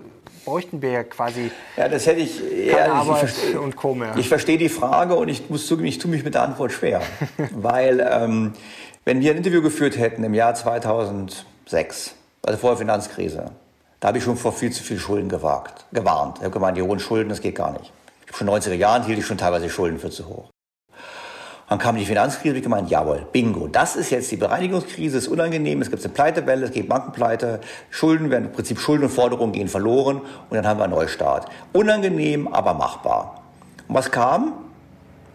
bräuchten 0.44 0.82
wir 0.82 0.90
ja 0.90 1.04
quasi 1.04 1.50
ja, 1.76 1.88
das 1.88 2.06
hätte 2.06 2.20
ich, 2.20 2.40
keine 2.70 2.88
ja, 2.88 2.92
Arbeit 2.92 3.32
ich 3.50 3.56
und 3.56 3.76
Co. 3.76 3.94
mehr. 3.94 4.14
Ich 4.16 4.28
verstehe 4.28 4.58
die 4.58 4.68
Frage 4.68 5.14
und 5.14 5.28
ich 5.28 5.48
muss 5.48 5.66
zugeben, 5.66 5.88
ich 5.88 5.98
tue 5.98 6.10
mich 6.10 6.24
mit 6.24 6.34
der 6.34 6.42
Antwort 6.42 6.72
schwer. 6.72 7.00
weil 7.52 8.06
ähm, 8.10 8.52
Wenn 9.04 9.20
wir 9.20 9.32
ein 9.32 9.38
Interview 9.38 9.62
geführt 9.62 9.98
hätten 9.98 10.22
im 10.22 10.32
Jahr 10.32 10.54
2006, 10.54 12.14
also 12.46 12.56
vor 12.56 12.70
der 12.70 12.78
Finanzkrise, 12.78 13.46
da 13.98 14.08
habe 14.08 14.18
ich 14.18 14.24
schon 14.24 14.36
vor 14.36 14.52
viel 14.52 14.70
zu 14.70 14.84
viel 14.84 15.00
Schulden 15.00 15.28
gewagt, 15.28 15.86
gewarnt. 15.92 16.36
Ich 16.38 16.44
habe 16.44 16.52
gemeint, 16.52 16.76
die 16.76 16.82
hohen 16.82 17.00
Schulden, 17.00 17.28
das 17.28 17.40
geht 17.40 17.56
gar 17.56 17.72
nicht. 17.72 17.92
Ich 18.30 18.36
schon 18.36 18.48
90er 18.48 18.74
Jahren 18.74 19.02
hielt 19.02 19.18
ich 19.18 19.26
schon 19.26 19.38
teilweise 19.38 19.68
Schulden 19.68 19.98
für 19.98 20.10
zu 20.10 20.28
hoch. 20.28 20.50
Dann 21.68 21.80
kam 21.80 21.96
die 21.96 22.04
Finanzkrise, 22.04 22.50
habe 22.50 22.58
ich 22.58 22.62
gemeint, 22.62 22.90
jawohl, 22.90 23.26
bingo, 23.32 23.66
das 23.66 23.96
ist 23.96 24.10
jetzt 24.10 24.30
die 24.30 24.36
Bereinigungskrise, 24.36 25.18
ist 25.18 25.26
unangenehm, 25.26 25.82
es 25.82 25.90
gibt 25.90 26.04
eine 26.04 26.14
Pleitewelle, 26.14 26.66
es 26.66 26.70
gibt 26.70 26.88
Bankenpleite, 26.88 27.60
Schulden 27.90 28.30
werden, 28.30 28.44
im 28.44 28.52
Prinzip 28.52 28.78
Schulden 28.78 29.04
und 29.04 29.10
Forderungen 29.10 29.52
gehen 29.52 29.66
verloren 29.66 30.18
und 30.18 30.54
dann 30.56 30.64
haben 30.64 30.78
wir 30.78 30.84
einen 30.84 30.92
Neustart. 30.92 31.48
Unangenehm, 31.72 32.46
aber 32.46 32.74
machbar. 32.74 33.42
Und 33.88 33.96
was 33.96 34.12
kam? 34.12 34.52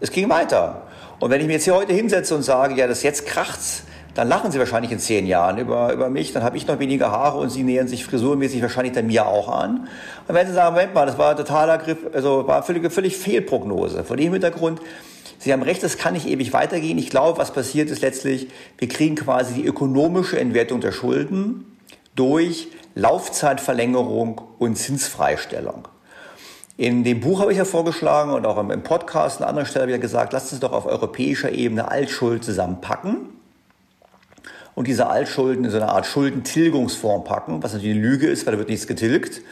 Es 0.00 0.10
ging 0.10 0.30
weiter. 0.30 0.87
Und 1.20 1.30
wenn 1.30 1.40
ich 1.40 1.46
mir 1.46 1.54
jetzt 1.54 1.64
hier 1.64 1.74
heute 1.74 1.92
hinsetze 1.92 2.34
und 2.34 2.42
sage, 2.42 2.74
ja, 2.74 2.86
das 2.86 3.02
jetzt 3.02 3.26
kracht's, 3.26 3.82
dann 4.14 4.28
lachen 4.28 4.50
Sie 4.50 4.58
wahrscheinlich 4.58 4.90
in 4.90 4.98
zehn 4.98 5.26
Jahren 5.26 5.58
über, 5.58 5.92
über 5.92 6.10
mich, 6.10 6.32
dann 6.32 6.42
habe 6.42 6.56
ich 6.56 6.66
noch 6.66 6.78
weniger 6.78 7.10
Haare 7.10 7.38
und 7.38 7.50
Sie 7.50 7.62
nähern 7.62 7.88
sich 7.88 8.04
frisurmäßig 8.04 8.62
wahrscheinlich 8.62 8.92
dann 8.92 9.06
mir 9.06 9.26
auch 9.26 9.48
an. 9.48 9.88
Dann 10.26 10.36
werden 10.36 10.48
Sie 10.48 10.54
sagen, 10.54 10.74
Moment 10.74 10.94
mal, 10.94 11.06
das 11.06 11.18
war 11.18 11.36
totaler 11.36 11.78
Griff, 11.78 11.98
also 12.12 12.46
war 12.46 12.62
völlig, 12.62 12.90
völlig 12.92 13.16
Fehlprognose. 13.16 14.04
Vor 14.04 14.16
dem 14.16 14.32
Hintergrund 14.32 14.80
Sie 15.40 15.52
haben 15.52 15.62
recht, 15.62 15.84
das 15.84 15.98
kann 15.98 16.14
nicht 16.14 16.26
ewig 16.26 16.52
weitergehen. 16.52 16.98
Ich 16.98 17.10
glaube, 17.10 17.38
was 17.38 17.52
passiert 17.52 17.90
ist 17.90 18.02
letztlich, 18.02 18.48
wir 18.76 18.88
kriegen 18.88 19.14
quasi 19.14 19.54
die 19.54 19.64
ökonomische 19.64 20.38
Entwertung 20.38 20.80
der 20.80 20.90
Schulden 20.90 21.78
durch 22.16 22.68
Laufzeitverlängerung 22.96 24.40
und 24.58 24.76
Zinsfreistellung. 24.76 25.86
In 26.78 27.04
dem 27.04 27.20
Buch 27.20 27.40
habe 27.40 27.52
ich 27.52 27.58
ja 27.58 27.66
vorgeschlagen 27.66 28.32
und 28.32 28.46
auch 28.46 28.56
im 28.56 28.82
Podcast 28.82 29.42
an 29.42 29.48
anderer 29.48 29.66
Stelle 29.66 29.82
habe 29.82 29.90
ich 29.90 29.96
ja 29.96 30.00
gesagt, 30.00 30.32
lasst 30.32 30.52
uns 30.52 30.60
doch 30.60 30.72
auf 30.72 30.86
europäischer 30.86 31.52
Ebene 31.52 31.90
Altschuld 31.90 32.42
zusammenpacken 32.42 33.16
und 34.74 34.86
diese 34.86 35.08
Altschulden 35.08 35.66
in 35.66 35.70
so 35.70 35.76
eine 35.76 35.88
Art 35.88 36.06
Schuldentilgungsform 36.06 37.24
packen, 37.24 37.62
was 37.62 37.74
natürlich 37.74 37.96
eine 37.96 38.06
Lüge 38.06 38.28
ist, 38.28 38.46
weil 38.46 38.52
da 38.52 38.58
wird 38.58 38.70
nichts 38.70 38.86
getilgt 38.86 39.42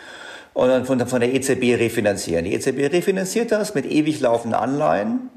und 0.55 0.69
dann 0.69 0.87
von, 0.87 1.05
von 1.07 1.21
der 1.21 1.35
EZB 1.35 1.79
refinanzieren. 1.79 2.47
Die 2.47 2.55
EZB 2.55 2.93
refinanziert 2.93 3.53
das 3.53 3.75
mit 3.75 3.85
ewig 3.85 4.21
laufenden 4.21 4.59
Anleihen 4.59 5.29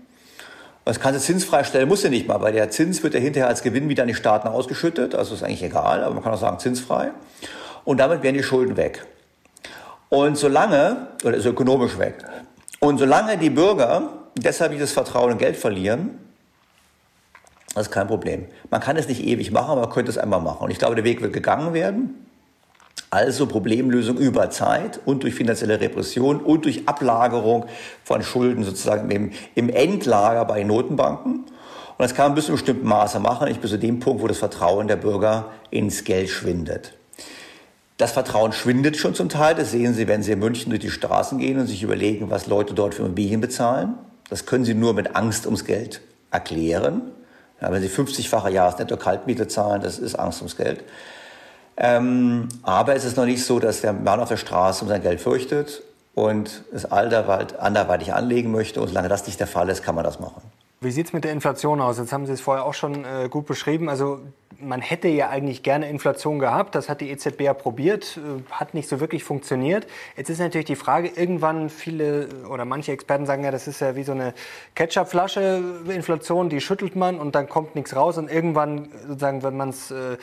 das 0.90 1.00
kannst 1.00 1.20
du 1.20 1.24
zinsfrei 1.24 1.64
stellen, 1.64 1.88
musst 1.88 2.04
du 2.04 2.10
nicht 2.10 2.28
mal, 2.28 2.42
weil 2.42 2.52
der 2.52 2.72
Zins 2.72 3.04
wird 3.04 3.14
ja 3.14 3.20
hinterher 3.20 3.48
als 3.48 3.62
Gewinn 3.62 3.90
wieder 3.90 4.02
an 4.02 4.08
die 4.08 4.16
Staaten 4.16 4.48
ausgeschüttet. 4.48 5.14
Also 5.14 5.36
ist 5.36 5.44
eigentlich 5.44 5.62
egal, 5.62 6.04
aber 6.04 6.16
man 6.16 6.24
kann 6.24 6.34
auch 6.34 6.40
sagen 6.40 6.58
zinsfrei. 6.58 7.12
Und 7.86 8.00
damit 8.00 8.24
werden 8.24 8.36
die 8.36 8.42
Schulden 8.42 8.76
weg. 8.76 9.06
Und 10.10 10.38
solange, 10.38 11.08
oder 11.24 11.38
ist 11.38 11.46
ökonomisch 11.46 11.98
weg, 12.00 12.26
und 12.80 12.98
solange 12.98 13.38
die 13.38 13.50
Bürger 13.50 14.10
deshalb 14.36 14.72
dieses 14.72 14.92
Vertrauen 14.92 15.34
in 15.34 15.38
Geld 15.38 15.58
verlieren, 15.58 16.18
das 17.76 17.88
ist 17.88 17.94
kein 17.94 18.08
Problem. 18.08 18.46
Man 18.72 18.82
kann 18.82 18.98
es 18.98 19.08
nicht 19.08 19.24
ewig 19.24 19.52
machen, 19.52 19.72
aber 19.72 19.82
man 19.82 19.90
könnte 19.92 20.10
es 20.10 20.18
einmal 20.18 20.42
machen. 20.42 20.64
Und 20.64 20.72
ich 20.72 20.80
glaube, 20.80 20.96
der 20.96 21.04
Weg 21.04 21.22
wird 21.22 21.34
gegangen 21.34 21.74
werden. 21.74 22.26
Also 23.12 23.48
Problemlösung 23.48 24.18
über 24.18 24.50
Zeit 24.50 25.00
und 25.06 25.24
durch 25.24 25.34
finanzielle 25.34 25.80
Repression 25.80 26.42
und 26.42 26.66
durch 26.66 26.88
Ablagerung 26.88 27.66
von 28.04 28.22
Schulden 28.24 28.64
sozusagen 28.64 29.10
im, 29.12 29.32
im 29.56 29.70
Endlager 29.70 30.46
bei 30.46 30.64
Notenbanken. 30.64 31.36
Und 31.36 31.48
das 31.98 32.14
kann 32.14 32.28
man 32.28 32.36
bis 32.36 32.46
zu 32.46 32.52
einem 32.52 32.58
bestimmten 32.58 32.88
Maße 32.88 33.20
machen, 33.20 33.48
nicht 33.48 33.62
bis 33.62 33.72
zu 33.72 33.80
dem 33.80 34.00
Punkt, 34.00 34.22
wo 34.22 34.28
das 34.28 34.38
Vertrauen 34.38 34.88
der 34.88 34.96
Bürger 34.96 35.52
ins 35.70 36.04
Geld 36.04 36.30
schwindet. 36.30 36.99
Das 38.00 38.14
Vertrauen 38.14 38.54
schwindet 38.54 38.96
schon 38.96 39.14
zum 39.14 39.28
Teil. 39.28 39.56
Das 39.56 39.72
sehen 39.72 39.94
Sie, 39.94 40.08
wenn 40.08 40.24
Sie 40.24 40.32
in 40.32 40.40
München 40.40 40.70
durch 40.70 40.80
die 40.80 40.90
Straßen 40.90 41.38
gehen 41.38 41.60
und 41.60 41.68
sich 41.68 41.84
überlegen, 41.84 42.30
was 42.30 42.48
Leute 42.48 42.74
dort 42.74 42.96
für 42.96 43.04
Immobilien 43.04 43.42
bezahlen. 43.42 43.96
Das 44.30 44.46
können 44.46 44.64
Sie 44.64 44.74
nur 44.74 44.94
mit 44.94 45.18
Angst 45.18 45.46
ums 45.46 45.66
Geld 45.66 46.00
erklären. 46.32 47.12
Ja, 47.62 47.74
wenn 47.74 47.82
Sie 47.82 47.90
50-fache 47.90 48.52
Jahresnetto-Kaltmiete 48.52 49.50
zahlen, 49.50 49.82
das 49.82 50.00
ist 50.00 50.16
Angst 50.16 50.40
ums 50.40 50.56
Geld. 50.56 50.82
Ähm, 51.76 52.48
aber 52.64 52.96
es 52.96 53.04
ist 53.04 53.18
noch 53.18 53.26
nicht 53.26 53.44
so, 53.44 53.60
dass 53.60 53.82
der 53.82 53.92
Mann 53.92 54.22
auf 54.22 54.30
der 54.30 54.38
Straße 54.38 54.82
um 54.82 54.88
sein 54.88 55.02
Geld 55.02 55.20
fürchtet 55.20 55.82
und 56.16 56.64
es 56.74 56.86
anderweitig 56.86 58.14
anlegen 58.14 58.52
möchte. 58.52 58.80
Und 58.80 58.88
solange 58.88 59.10
das 59.10 59.28
nicht 59.28 59.42
der 59.42 59.48
Fall 59.48 59.68
ist, 59.68 59.84
kann 59.84 59.96
man 59.96 60.06
das 60.06 60.22
machen. 60.22 60.42
Wie 60.82 60.92
sieht 60.92 61.08
es 61.08 61.14
mit 61.14 61.26
der 61.26 61.34
Inflation 61.34 61.82
aus? 61.82 61.98
Jetzt 61.98 62.14
haben 62.14 62.26
Sie 62.26 62.32
es 62.32 62.40
vorher 62.40 62.66
auch 62.66 62.74
schon 62.74 63.04
äh, 63.04 63.28
gut 63.30 63.46
beschrieben. 63.46 63.90
Also 63.90 64.20
man 64.62 64.80
hätte 64.80 65.10
ja 65.10 65.28
eigentlich 65.28 65.62
gerne 65.62 65.90
Inflation 65.90 66.40
gehabt. 66.40 66.74
Das 66.74 66.88
hat 66.88 67.02
die 67.02 67.10
EZB 67.10 67.42
ja 67.42 67.54
probiert, 67.54 68.18
äh, 68.18 68.42
hat 68.50 68.74
nicht 68.74 68.88
so 68.88 69.02
wirklich 69.02 69.26
funktioniert. 69.26 69.88
Jetzt 70.16 70.30
ist 70.30 70.40
natürlich 70.40 70.68
die 70.68 70.78
Frage, 70.78 71.10
irgendwann 71.10 71.70
viele 71.70 72.30
oder 72.50 72.64
manche 72.64 72.94
Experten 72.94 73.26
sagen 73.26 73.44
ja, 73.44 73.52
das 73.52 73.68
ist 73.68 73.82
ja 73.82 73.98
wie 73.98 74.04
so 74.04 74.14
eine 74.14 74.34
Ketchupflasche 74.76 75.62
Inflation, 75.90 76.48
die 76.48 76.62
schüttelt 76.62 76.96
man 76.96 77.20
und 77.20 77.36
dann 77.36 77.50
kommt 77.50 77.76
nichts 77.76 77.94
raus 77.94 78.18
und 78.18 78.32
irgendwann 78.32 78.88
sozusagen, 79.06 79.44
wenn 79.44 79.58
man 79.58 79.70
es 79.70 79.92
äh, 79.92 80.18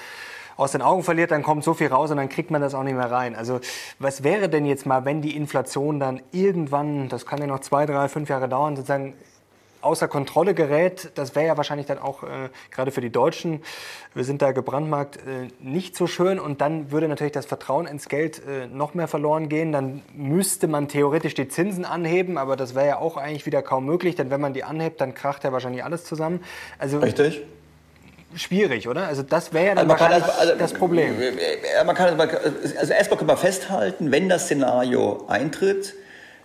aus 0.57 0.73
den 0.73 0.81
Augen 0.81 1.03
verliert, 1.03 1.33
dann 1.33 1.43
kommt 1.43 1.65
so 1.65 1.75
viel 1.75 1.89
raus 1.89 2.11
und 2.11 2.17
dann 2.17 2.31
kriegt 2.31 2.51
man 2.51 2.63
das 2.63 2.73
auch 2.73 2.83
nicht 2.83 2.97
mehr 2.97 3.11
rein. 3.11 3.37
Also 3.37 3.61
was 3.99 4.23
wäre 4.23 4.49
denn 4.49 4.65
jetzt 4.65 4.87
mal, 4.87 5.05
wenn 5.05 5.21
die 5.21 5.37
Inflation 5.37 6.01
dann 6.01 6.23
irgendwann, 6.33 7.11
das 7.11 7.27
kann 7.27 7.41
ja 7.41 7.47
noch 7.47 7.61
zwei, 7.61 7.85
drei, 7.85 8.09
fünf 8.09 8.31
Jahre 8.31 8.49
dauern, 8.49 8.75
sozusagen 8.75 9.13
außer 9.87 10.09
Kontrolle 10.09 10.53
gerät, 10.53 11.11
das 11.15 11.35
wäre 11.35 11.47
ja 11.47 11.57
wahrscheinlich 11.57 11.87
dann 11.87 11.99
auch 11.99 12.23
äh, 12.23 12.51
gerade 12.71 12.91
für 12.91 13.01
die 13.01 13.11
Deutschen, 13.11 13.63
wir 14.15 14.25
sind 14.25 14.43
da 14.43 14.53
gebrandmarkt, 14.53 15.17
äh, 15.17 15.49
nicht 15.61 15.97
so 15.97 16.07
schön 16.07 16.39
und 16.39 16.61
dann 16.61 16.91
würde 16.91 17.09
natürlich 17.09 17.33
das 17.33 17.47
Vertrauen 17.47 17.87
ins 17.87 18.09
Geld 18.09 18.43
äh, 18.47 18.67
noch 18.67 18.95
mehr 18.95 19.09
verloren 19.09 19.49
gehen. 19.49 19.73
Dann 19.73 20.03
müsste 20.15 20.69
man 20.69 20.89
theoretisch 20.89 21.35
die 21.35 21.49
Zinsen 21.49 21.85
anheben, 21.85 22.37
aber 22.37 22.57
das 22.57 22.75
wäre 22.75 22.87
ja 22.87 22.99
auch 22.99 23.17
eigentlich 23.17 23.47
wieder 23.47 23.63
kaum 23.63 23.87
möglich, 23.87 24.17
denn 24.17 24.31
wenn 24.31 24.41
man 24.41 24.53
die 24.53 24.65
anhebt, 24.65 25.01
dann 25.01 25.15
kracht 25.15 25.45
ja 25.45 25.53
wahrscheinlich 25.53 25.85
alles 25.85 26.05
zusammen. 26.05 26.43
Also, 26.79 26.99
Richtig 26.99 27.43
schwierig, 28.35 28.89
oder? 28.89 29.07
Also 29.07 29.23
das 29.23 29.53
wäre 29.53 29.67
ja 29.67 29.75
dann 29.75 29.91
also 29.91 30.01
wahrscheinlich 30.01 30.27
das, 30.27 30.39
also, 30.39 30.55
das 30.57 30.73
Problem. 30.75 31.15
Man 31.87 31.97
kann, 31.97 32.21
also 32.21 32.93
erstmal 32.93 33.19
können 33.19 33.31
wir 33.31 33.37
festhalten, 33.37 34.11
wenn 34.13 34.29
das 34.29 34.45
Szenario 34.45 35.25
eintritt, 35.29 35.95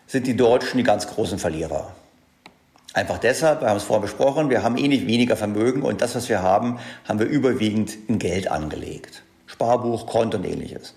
sind 0.08 0.28
die 0.28 0.36
Deutschen 0.36 0.78
die 0.78 0.84
ganz 0.84 1.08
großen 1.08 1.40
Verlierer. 1.40 1.92
Einfach 2.94 3.20
deshalb, 3.20 3.62
wir 3.62 3.70
haben 3.70 3.78
es 3.78 3.84
vorher 3.84 4.02
besprochen, 4.02 4.50
wir 4.50 4.64
haben 4.64 4.78
eh 4.78 4.88
nicht 4.88 5.08
weniger 5.08 5.38
Vermögen 5.38 5.82
und 5.82 6.02
das, 6.02 6.14
was 6.16 6.28
wir 6.28 6.42
haben, 6.42 6.80
haben 7.08 7.20
wir 7.20 7.26
überwiegend 7.26 7.98
in 8.08 8.20
Geld 8.20 8.52
angelegt. 8.52 9.24
Sparbuch, 9.46 10.08
Konto 10.08 10.38
und 10.38 10.46
ähnliches. 10.46 10.94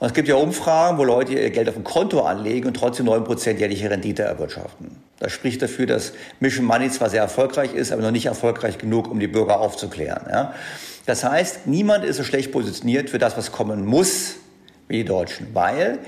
Und 0.00 0.08
es 0.08 0.14
gibt 0.14 0.28
ja 0.28 0.34
Umfragen, 0.34 0.98
wo 0.98 1.04
Leute 1.04 1.34
ihr 1.34 1.50
Geld 1.50 1.68
auf 1.68 1.76
ein 1.76 1.84
Konto 1.84 2.22
anlegen 2.22 2.66
und 2.66 2.74
trotzdem 2.74 3.06
9% 3.06 3.58
jährliche 3.58 3.90
Rendite 3.90 4.22
erwirtschaften. 4.22 4.96
Das 5.18 5.32
spricht 5.32 5.60
dafür, 5.60 5.86
dass 5.86 6.12
Mission 6.40 6.64
Money 6.64 6.90
zwar 6.90 7.10
sehr 7.10 7.20
erfolgreich 7.20 7.74
ist, 7.74 7.92
aber 7.92 8.00
noch 8.02 8.10
nicht 8.10 8.26
erfolgreich 8.26 8.78
genug, 8.78 9.10
um 9.10 9.20
die 9.20 9.26
Bürger 9.26 9.60
aufzuklären. 9.60 10.26
Ja? 10.30 10.54
Das 11.04 11.24
heißt, 11.24 11.66
niemand 11.66 12.04
ist 12.04 12.16
so 12.16 12.24
schlecht 12.24 12.52
positioniert 12.52 13.10
für 13.10 13.18
das, 13.18 13.36
was 13.36 13.52
kommen 13.52 13.84
muss, 13.84 14.36
wie 14.88 14.98
die 14.98 15.04
Deutschen. 15.04 15.48
Weil 15.52 15.98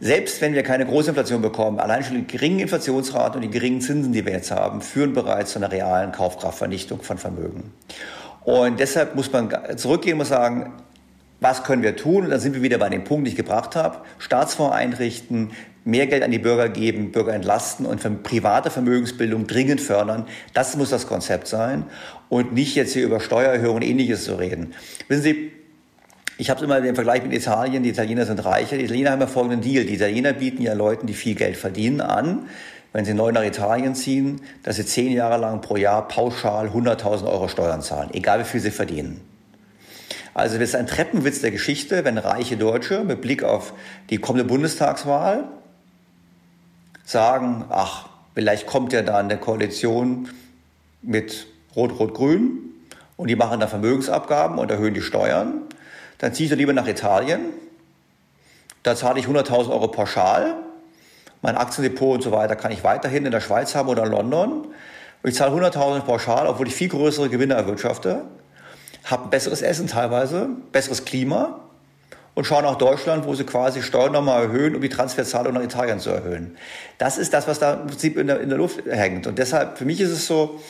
selbst 0.00 0.40
wenn 0.40 0.54
wir 0.54 0.62
keine 0.62 0.86
große 0.86 1.10
Inflation 1.10 1.42
bekommen, 1.42 1.80
allein 1.80 2.04
schon 2.04 2.16
die 2.16 2.26
geringen 2.26 2.60
Inflationsraten 2.60 3.36
und 3.36 3.42
die 3.42 3.50
geringen 3.50 3.80
Zinsen, 3.80 4.12
die 4.12 4.24
wir 4.24 4.32
jetzt 4.32 4.50
haben, 4.50 4.80
führen 4.80 5.12
bereits 5.12 5.52
zu 5.52 5.58
einer 5.58 5.72
realen 5.72 6.12
Kaufkraftvernichtung 6.12 7.02
von 7.02 7.18
Vermögen. 7.18 7.72
Und 8.44 8.80
deshalb 8.80 9.14
muss 9.14 9.32
man 9.32 9.50
zurückgehen 9.76 10.18
und 10.18 10.26
sagen, 10.26 10.72
was 11.40 11.64
können 11.64 11.82
wir 11.82 11.96
tun? 11.96 12.24
Und 12.24 12.30
dann 12.30 12.40
sind 12.40 12.54
wir 12.54 12.62
wieder 12.62 12.78
bei 12.78 12.88
dem 12.88 13.04
Punkt, 13.04 13.26
den 13.26 13.32
ich 13.32 13.36
gebracht 13.36 13.76
habe. 13.76 13.98
Staatsfonds 14.18 14.74
einrichten, 14.74 15.50
mehr 15.84 16.06
Geld 16.06 16.22
an 16.22 16.30
die 16.30 16.38
Bürger 16.38 16.68
geben, 16.68 17.12
Bürger 17.12 17.32
entlasten 17.32 17.86
und 17.86 18.22
private 18.22 18.70
Vermögensbildung 18.70 19.46
dringend 19.46 19.80
fördern. 19.80 20.26
Das 20.52 20.76
muss 20.76 20.90
das 20.90 21.06
Konzept 21.06 21.46
sein 21.48 21.84
und 22.28 22.52
nicht 22.52 22.74
jetzt 22.74 22.92
hier 22.92 23.04
über 23.04 23.20
Steuererhöhungen 23.20 23.82
und 23.82 23.88
ähnliches 23.88 24.24
zu 24.24 24.34
reden. 24.34 24.74
Wissen 25.08 25.22
Sie, 25.22 25.52
ich 26.38 26.50
habe 26.50 26.64
immer 26.64 26.80
den 26.80 26.94
Vergleich 26.94 27.24
mit 27.24 27.32
Italien. 27.32 27.82
Die 27.82 27.88
Italiener 27.90 28.24
sind 28.24 28.44
reicher. 28.44 28.78
Die 28.78 28.84
Italiener 28.84 29.10
haben 29.10 29.20
ja 29.20 29.26
folgenden 29.26 29.60
Deal. 29.60 29.84
Die 29.84 29.94
Italiener 29.94 30.32
bieten 30.32 30.62
ja 30.62 30.72
Leuten, 30.72 31.08
die 31.08 31.14
viel 31.14 31.34
Geld 31.34 31.56
verdienen, 31.56 32.00
an, 32.00 32.48
wenn 32.92 33.04
sie 33.04 33.12
neu 33.12 33.32
nach 33.32 33.42
Italien 33.42 33.96
ziehen, 33.96 34.40
dass 34.62 34.76
sie 34.76 34.86
zehn 34.86 35.12
Jahre 35.12 35.36
lang 35.36 35.60
pro 35.60 35.76
Jahr 35.76 36.06
pauschal 36.06 36.68
100.000 36.68 37.26
Euro 37.26 37.48
Steuern 37.48 37.82
zahlen, 37.82 38.10
egal 38.12 38.38
wie 38.40 38.44
viel 38.44 38.60
sie 38.60 38.70
verdienen. 38.70 39.20
Also 40.32 40.58
das 40.58 40.68
ist 40.68 40.74
ein 40.76 40.86
Treppenwitz 40.86 41.40
der 41.40 41.50
Geschichte, 41.50 42.04
wenn 42.04 42.16
reiche 42.16 42.56
Deutsche 42.56 43.02
mit 43.02 43.20
Blick 43.20 43.42
auf 43.42 43.74
die 44.08 44.18
kommende 44.18 44.44
Bundestagswahl 44.44 45.48
sagen, 47.04 47.64
ach, 47.68 48.08
vielleicht 48.34 48.66
kommt 48.66 48.92
ja 48.92 49.02
da 49.02 49.18
eine 49.18 49.38
Koalition 49.38 50.28
mit 51.02 51.48
Rot-Rot-Grün 51.74 52.60
und 53.16 53.28
die 53.28 53.34
machen 53.34 53.58
da 53.58 53.66
Vermögensabgaben 53.66 54.58
und 54.58 54.70
erhöhen 54.70 54.94
die 54.94 55.02
Steuern, 55.02 55.62
dann 56.18 56.34
ziehe 56.34 56.44
ich 56.46 56.50
doch 56.50 56.58
lieber 56.58 56.72
nach 56.72 56.86
Italien. 56.86 57.46
Da 58.82 58.94
zahle 58.96 59.20
ich 59.20 59.26
100.000 59.26 59.70
Euro 59.70 59.88
pauschal. 59.88 60.56
Mein 61.42 61.56
Aktiendepot 61.56 62.16
und 62.16 62.22
so 62.22 62.32
weiter 62.32 62.56
kann 62.56 62.72
ich 62.72 62.84
weiterhin 62.84 63.24
in 63.24 63.30
der 63.30 63.40
Schweiz 63.40 63.74
haben 63.74 63.88
oder 63.88 64.04
in 64.04 64.10
London. 64.10 64.66
Ich 65.22 65.34
zahle 65.34 65.54
100.000 65.54 66.00
pauschal, 66.00 66.46
obwohl 66.46 66.68
ich 66.68 66.74
viel 66.74 66.88
größere 66.88 67.28
Gewinne 67.28 67.54
erwirtschafte. 67.54 68.24
Habe 69.04 69.28
besseres 69.28 69.62
Essen 69.62 69.86
teilweise, 69.86 70.48
besseres 70.72 71.04
Klima 71.04 71.60
und 72.34 72.44
schauen 72.44 72.64
nach 72.64 72.76
Deutschland, 72.76 73.26
wo 73.26 73.34
sie 73.34 73.44
quasi 73.44 73.82
Steuern 73.82 74.12
nochmal 74.12 74.44
erhöhen, 74.44 74.74
um 74.74 74.80
die 74.80 74.88
Transferzahlung 74.88 75.54
nach 75.54 75.62
Italien 75.62 75.98
zu 75.98 76.10
erhöhen. 76.10 76.56
Das 76.98 77.18
ist 77.18 77.32
das, 77.32 77.48
was 77.48 77.58
da 77.58 77.74
im 77.74 77.86
Prinzip 77.88 78.16
in 78.16 78.26
der, 78.26 78.40
in 78.40 78.48
der 78.48 78.58
Luft 78.58 78.84
hängt. 78.86 79.26
Und 79.26 79.38
deshalb, 79.38 79.78
für 79.78 79.84
mich 79.84 80.00
ist 80.00 80.10
es 80.10 80.26
so, 80.26 80.60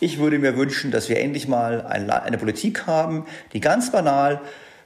Ich 0.00 0.18
würde 0.18 0.38
mir 0.38 0.56
wünschen, 0.56 0.90
dass 0.90 1.08
wir 1.08 1.20
endlich 1.20 1.46
mal 1.48 1.86
eine 1.86 2.36
Politik 2.36 2.86
haben, 2.86 3.26
die 3.52 3.60
ganz 3.60 3.92
banal 3.92 4.40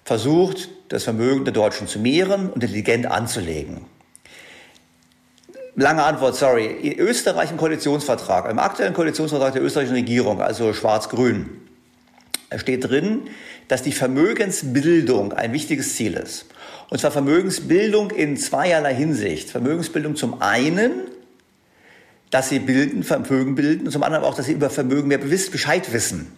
versucht, 0.09 0.71
das 0.89 1.05
Vermögen 1.05 1.45
der 1.45 1.53
Deutschen 1.53 1.87
zu 1.87 1.99
mehren 2.01 2.49
und 2.49 2.65
intelligent 2.65 3.07
anzulegen. 3.07 3.83
Lange 5.77 6.03
Antwort, 6.03 6.35
sorry. 6.35 6.97
Österreich 6.99 7.53
im 7.53 7.59
Koalitionsvertrag, 7.59 8.51
im 8.51 8.59
aktuellen 8.59 8.95
Koalitionsvertrag 8.95 9.53
der 9.53 9.63
österreichischen 9.63 9.95
Regierung, 9.95 10.41
also 10.41 10.73
schwarz-grün, 10.73 11.61
steht 12.57 12.89
drin, 12.89 13.29
dass 13.69 13.83
die 13.83 13.93
Vermögensbildung 13.93 15.35
ein 15.35 15.53
wichtiges 15.53 15.95
Ziel 15.95 16.15
ist. 16.15 16.47
Und 16.89 16.99
zwar 16.99 17.11
Vermögensbildung 17.11 18.11
in 18.11 18.37
zweierlei 18.39 18.95
Hinsicht. 18.95 19.51
Vermögensbildung 19.51 20.17
zum 20.17 20.41
einen, 20.41 21.03
dass 22.31 22.49
sie 22.49 22.61
bilden, 22.61 23.05
Vermögen 23.05 23.55
bilden, 23.55 23.87
und 23.87 23.93
zum 23.93 24.03
anderen 24.03 24.25
auch, 24.25 24.35
dass 24.35 24.47
sie 24.47 24.53
über 24.53 24.71
Vermögen 24.71 25.09
mehr 25.09 25.19
Bescheid 25.19 25.93
wissen. 25.93 26.33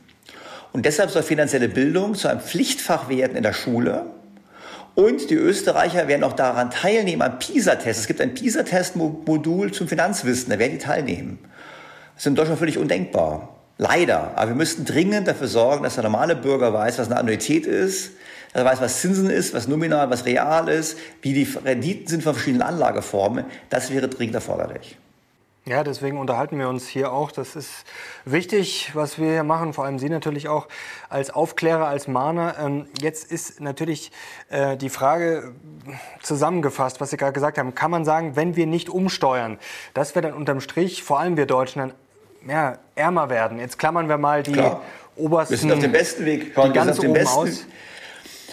Und 0.72 0.86
deshalb 0.86 1.10
soll 1.10 1.22
finanzielle 1.22 1.68
Bildung 1.68 2.14
zu 2.14 2.28
einem 2.28 2.40
Pflichtfach 2.40 3.08
werden 3.08 3.36
in 3.36 3.42
der 3.42 3.52
Schule. 3.52 4.06
Und 4.94 5.30
die 5.30 5.34
Österreicher 5.34 6.08
werden 6.08 6.24
auch 6.24 6.32
daran 6.32 6.70
teilnehmen 6.70 7.22
am 7.22 7.38
PISA-Test. 7.38 8.00
Es 8.00 8.06
gibt 8.06 8.20
ein 8.20 8.34
PISA-Test-Modul 8.34 9.72
zum 9.72 9.88
Finanzwissen, 9.88 10.50
da 10.50 10.58
werden 10.58 10.72
die 10.72 10.78
teilnehmen. 10.78 11.38
Das 12.14 12.22
ist 12.22 12.26
in 12.26 12.34
Deutschland 12.34 12.58
völlig 12.58 12.78
undenkbar. 12.78 13.56
Leider. 13.78 14.32
Aber 14.36 14.48
wir 14.48 14.56
müssten 14.56 14.84
dringend 14.84 15.26
dafür 15.26 15.48
sorgen, 15.48 15.84
dass 15.84 15.94
der 15.94 16.04
normale 16.04 16.36
Bürger 16.36 16.72
weiß, 16.74 16.98
was 16.98 17.06
eine 17.06 17.18
Annuität 17.18 17.66
ist, 17.66 18.12
dass 18.52 18.62
er 18.62 18.64
weiß, 18.66 18.80
was 18.80 19.00
Zinsen 19.00 19.30
ist, 19.30 19.54
was 19.54 19.68
nominal, 19.68 20.10
was 20.10 20.26
real 20.26 20.68
ist, 20.68 20.98
wie 21.22 21.32
die 21.32 21.48
Renditen 21.64 22.06
sind 22.06 22.22
von 22.22 22.34
verschiedenen 22.34 22.62
Anlageformen. 22.62 23.46
Das 23.70 23.90
wäre 23.90 24.08
dringend 24.08 24.34
erforderlich. 24.34 24.98
Ja, 25.66 25.84
deswegen 25.84 26.18
unterhalten 26.18 26.58
wir 26.58 26.68
uns 26.70 26.88
hier 26.88 27.12
auch. 27.12 27.30
Das 27.30 27.54
ist 27.54 27.84
wichtig, 28.24 28.92
was 28.94 29.18
wir 29.18 29.30
hier 29.30 29.44
machen, 29.44 29.74
vor 29.74 29.84
allem 29.84 29.98
Sie 29.98 30.08
natürlich 30.08 30.48
auch 30.48 30.68
als 31.11 31.30
Aufklärer, 31.30 31.86
als 31.86 32.08
Mahner. 32.08 32.56
Ähm, 32.58 32.86
jetzt 33.00 33.30
ist 33.30 33.61
natürlich 33.61 34.11
äh, 34.48 34.78
die 34.78 34.88
Frage 34.88 35.52
zusammengefasst, 36.22 37.00
was 37.02 37.11
Sie 37.11 37.18
gerade 37.18 37.34
gesagt 37.34 37.58
haben. 37.58 37.74
Kann 37.74 37.90
man 37.90 38.06
sagen, 38.06 38.36
wenn 38.36 38.56
wir 38.56 38.66
nicht 38.66 38.88
umsteuern, 38.88 39.58
dass 39.92 40.14
wir 40.14 40.22
dann 40.22 40.32
unterm 40.32 40.62
Strich, 40.62 41.02
vor 41.02 41.20
allem 41.20 41.36
wir 41.36 41.44
Deutschen, 41.46 41.80
dann 41.80 41.92
ja, 42.48 42.78
ärmer 42.94 43.28
werden? 43.28 43.58
Jetzt 43.58 43.78
klammern 43.78 44.08
wir 44.08 44.16
mal 44.16 44.42
die 44.42 44.52
Klar. 44.52 44.80
obersten. 45.14 45.52
Wir 45.52 45.58
sind 45.58 45.72
auf 45.72 45.80
dem 45.80 45.92
besten 45.92 46.24
Weg. 46.24 46.54
Die 46.54 46.72
ganz 46.72 46.98
oben 46.98 47.12
besten, 47.12 47.38
aus. 47.38 47.66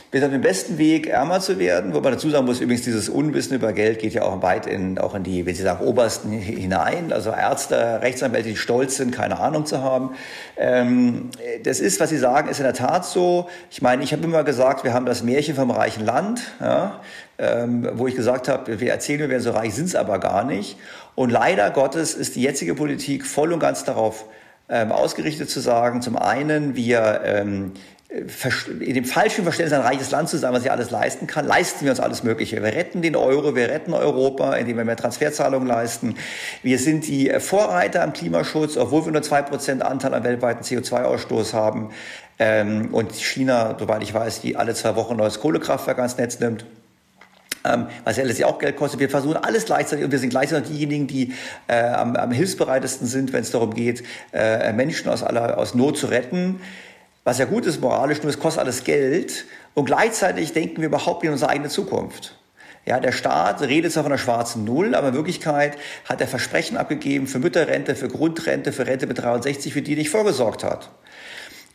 Wir 0.10 0.22
sind 0.22 0.30
auf 0.30 0.34
dem 0.34 0.42
besten 0.42 0.78
Weg, 0.78 1.08
ärmer 1.08 1.42
zu 1.42 1.60
werden, 1.60 1.94
wo 1.94 2.00
man 2.00 2.14
dazu 2.14 2.30
sagen 2.30 2.46
muss, 2.46 2.62
übrigens 2.62 2.84
dieses 2.84 3.10
Unwissen 3.10 3.58
über 3.58 3.74
Geld 3.74 4.00
geht 4.00 4.14
ja 4.14 4.22
auch 4.22 4.42
weit 4.42 4.66
in, 4.66 4.98
auch 5.00 5.16
in 5.16 5.24
die, 5.24 5.46
wie 5.46 5.52
Sie 5.52 5.64
sagen, 5.64 5.86
Obersten 5.86 6.32
hinein. 6.32 7.12
Also 7.12 7.32
Ärzte, 7.32 8.00
Rechtsanwälte, 8.02 8.48
die 8.48 8.56
stolz 8.56 8.96
sind, 8.96 9.12
keine 9.12 9.38
Ahnung 9.38 9.66
zu 9.66 9.82
haben. 9.82 10.12
Ähm, 10.56 11.30
das 11.64 11.82
ist, 11.82 12.00
was 12.00 12.10
Sie 12.10 12.18
sagen, 12.18 12.48
ist 12.48 12.60
in 12.60 12.64
der 12.64 12.74
Tat 12.74 13.04
so. 13.04 13.50
Ich 13.70 13.82
meine, 13.82 14.02
ich 14.02 14.14
habe 14.14 14.24
immer 14.24 14.46
gesagt, 14.46 14.86
wir 14.86 14.94
haben 14.94 15.06
das 15.06 15.24
Märchen 15.24 15.56
vom 15.56 15.72
reichen 15.72 16.06
Land, 16.06 16.40
ja, 16.62 17.02
ähm, 17.38 17.90
wo 17.96 18.08
ich 18.08 18.16
gesagt 18.16 18.48
habe, 18.48 18.80
wir 18.80 18.90
erzählen, 18.90 19.20
wir 19.20 19.30
wären 19.30 19.42
so 19.42 19.52
reich, 19.52 19.74
sind 19.74 19.88
es 19.88 19.96
aber 19.96 20.20
gar 20.20 20.46
nicht. 20.46 20.78
Und 21.16 21.32
leider 21.32 21.70
Gottes 21.70 22.14
ist 22.14 22.38
die 22.38 22.44
jetzige 22.44 22.76
Politik 22.76 23.26
voll 23.26 23.52
und 23.52 23.60
ganz 23.60 23.84
darauf 23.84 24.24
ähm, 24.70 24.94
ausgerichtet 24.94 25.50
zu 25.50 25.60
sagen, 25.60 26.02
zum 26.02 26.16
einen, 26.16 26.78
wir 26.78 27.22
ähm, 27.26 27.74
in 28.10 28.94
dem 28.94 29.04
falschen 29.04 29.44
Verständnis 29.44 29.78
ein 29.78 29.86
reiches 29.86 30.12
Land 30.12 30.30
zu 30.30 30.38
sein, 30.38 30.54
was 30.54 30.62
sich 30.62 30.72
alles 30.72 30.92
leisten 30.92 31.28
kann, 31.28 31.46
leisten 31.46 31.84
wir 31.84 31.92
uns 31.92 32.00
alles 32.00 32.24
Mögliche. 32.24 32.56
Wir 32.64 32.74
retten 32.74 33.02
den 33.02 33.18
Euro, 33.18 33.54
wir 33.54 33.68
retten 33.68 33.94
Europa, 33.94 34.56
indem 34.56 34.78
wir 34.78 34.86
mehr 34.86 34.96
Transferzahlungen 34.96 35.68
leisten. 35.68 36.16
Wir 36.64 36.80
sind 36.80 37.06
die 37.08 37.30
Vorreiter 37.40 38.04
am 38.04 38.14
Klimaschutz, 38.14 38.78
obwohl 38.78 39.06
wir 39.06 39.12
nur 39.12 39.24
zwei 39.24 39.42
Prozent 39.42 39.82
Anteil 39.82 40.14
am 40.14 40.24
weltweiten 40.24 40.64
CO2-Ausstoß 40.64 41.52
haben. 41.52 41.90
Ähm, 42.40 42.94
und 42.94 43.14
China, 43.14 43.76
soweit 43.78 44.02
ich 44.04 44.14
weiß, 44.14 44.40
die 44.40 44.56
alle 44.56 44.74
zwei 44.74 44.96
Wochen 44.96 45.14
ein 45.14 45.18
neues 45.18 45.42
Kohlekraftwerk 45.42 45.98
ans 45.98 46.18
Netz 46.18 46.40
nimmt 46.40 46.66
ähm, 47.66 47.88
was 48.06 48.16
ja 48.16 48.24
letztlich 48.24 48.46
auch 48.46 48.60
Geld 48.60 48.78
kostet. 48.78 49.02
Wir 49.02 49.10
versuchen 49.10 49.36
alles 49.36 49.66
gleichzeitig 49.66 50.06
und 50.06 50.12
wir 50.12 50.20
sind 50.20 50.30
gleichzeitig 50.30 50.70
diejenigen, 50.70 51.08
die 51.08 51.34
äh, 51.68 51.82
am, 51.82 52.16
am 52.16 52.32
hilfsbereitesten 52.32 53.08
sind, 53.08 53.34
wenn 53.34 53.42
es 53.42 53.52
darum 53.52 53.74
geht, 53.74 54.04
äh, 54.32 54.72
Menschen 54.72 55.10
aus 55.10 55.24
aller 55.24 55.58
aus 55.58 55.76
Not 55.76 55.98
zu 55.98 56.08
retten 56.08 56.62
was 57.28 57.40
ja 57.40 57.46
gut 57.46 57.66
ist 57.66 57.82
moralisch, 57.82 58.24
nur 58.24 58.30
es 58.30 58.40
kostet 58.40 58.62
alles 58.62 58.86
Geld. 58.86 59.44
Und 59.74 59.84
gleichzeitig 59.84 60.54
denken 60.54 60.78
wir 60.78 60.86
überhaupt 60.86 61.24
nicht 61.24 61.28
an 61.28 61.34
unsere 61.34 61.52
eigene 61.52 61.68
Zukunft. 61.68 62.38
Ja, 62.86 63.02
der 63.02 63.12
Staat 63.12 63.62
redet 63.64 63.92
zwar 63.92 64.04
von 64.04 64.14
der 64.14 64.18
schwarzen 64.18 64.64
Null, 64.64 64.96
aber 64.96 65.10
in 65.10 65.14
Wirklichkeit 65.14 65.78
hat 66.06 66.22
er 66.22 66.28
Versprechen 66.30 66.78
abgegeben 66.78 67.28
für 67.28 67.40
Mütterrente, 67.40 67.96
für 67.96 68.08
Grundrente, 68.08 68.72
für 68.72 68.88
Rente 68.88 69.08
mit 69.08 69.22
63, 69.22 69.74
für 69.74 69.82
die 69.82 69.92
er 69.92 69.98
nicht 69.98 70.10
vorgesorgt 70.10 70.64
hat 70.64 70.90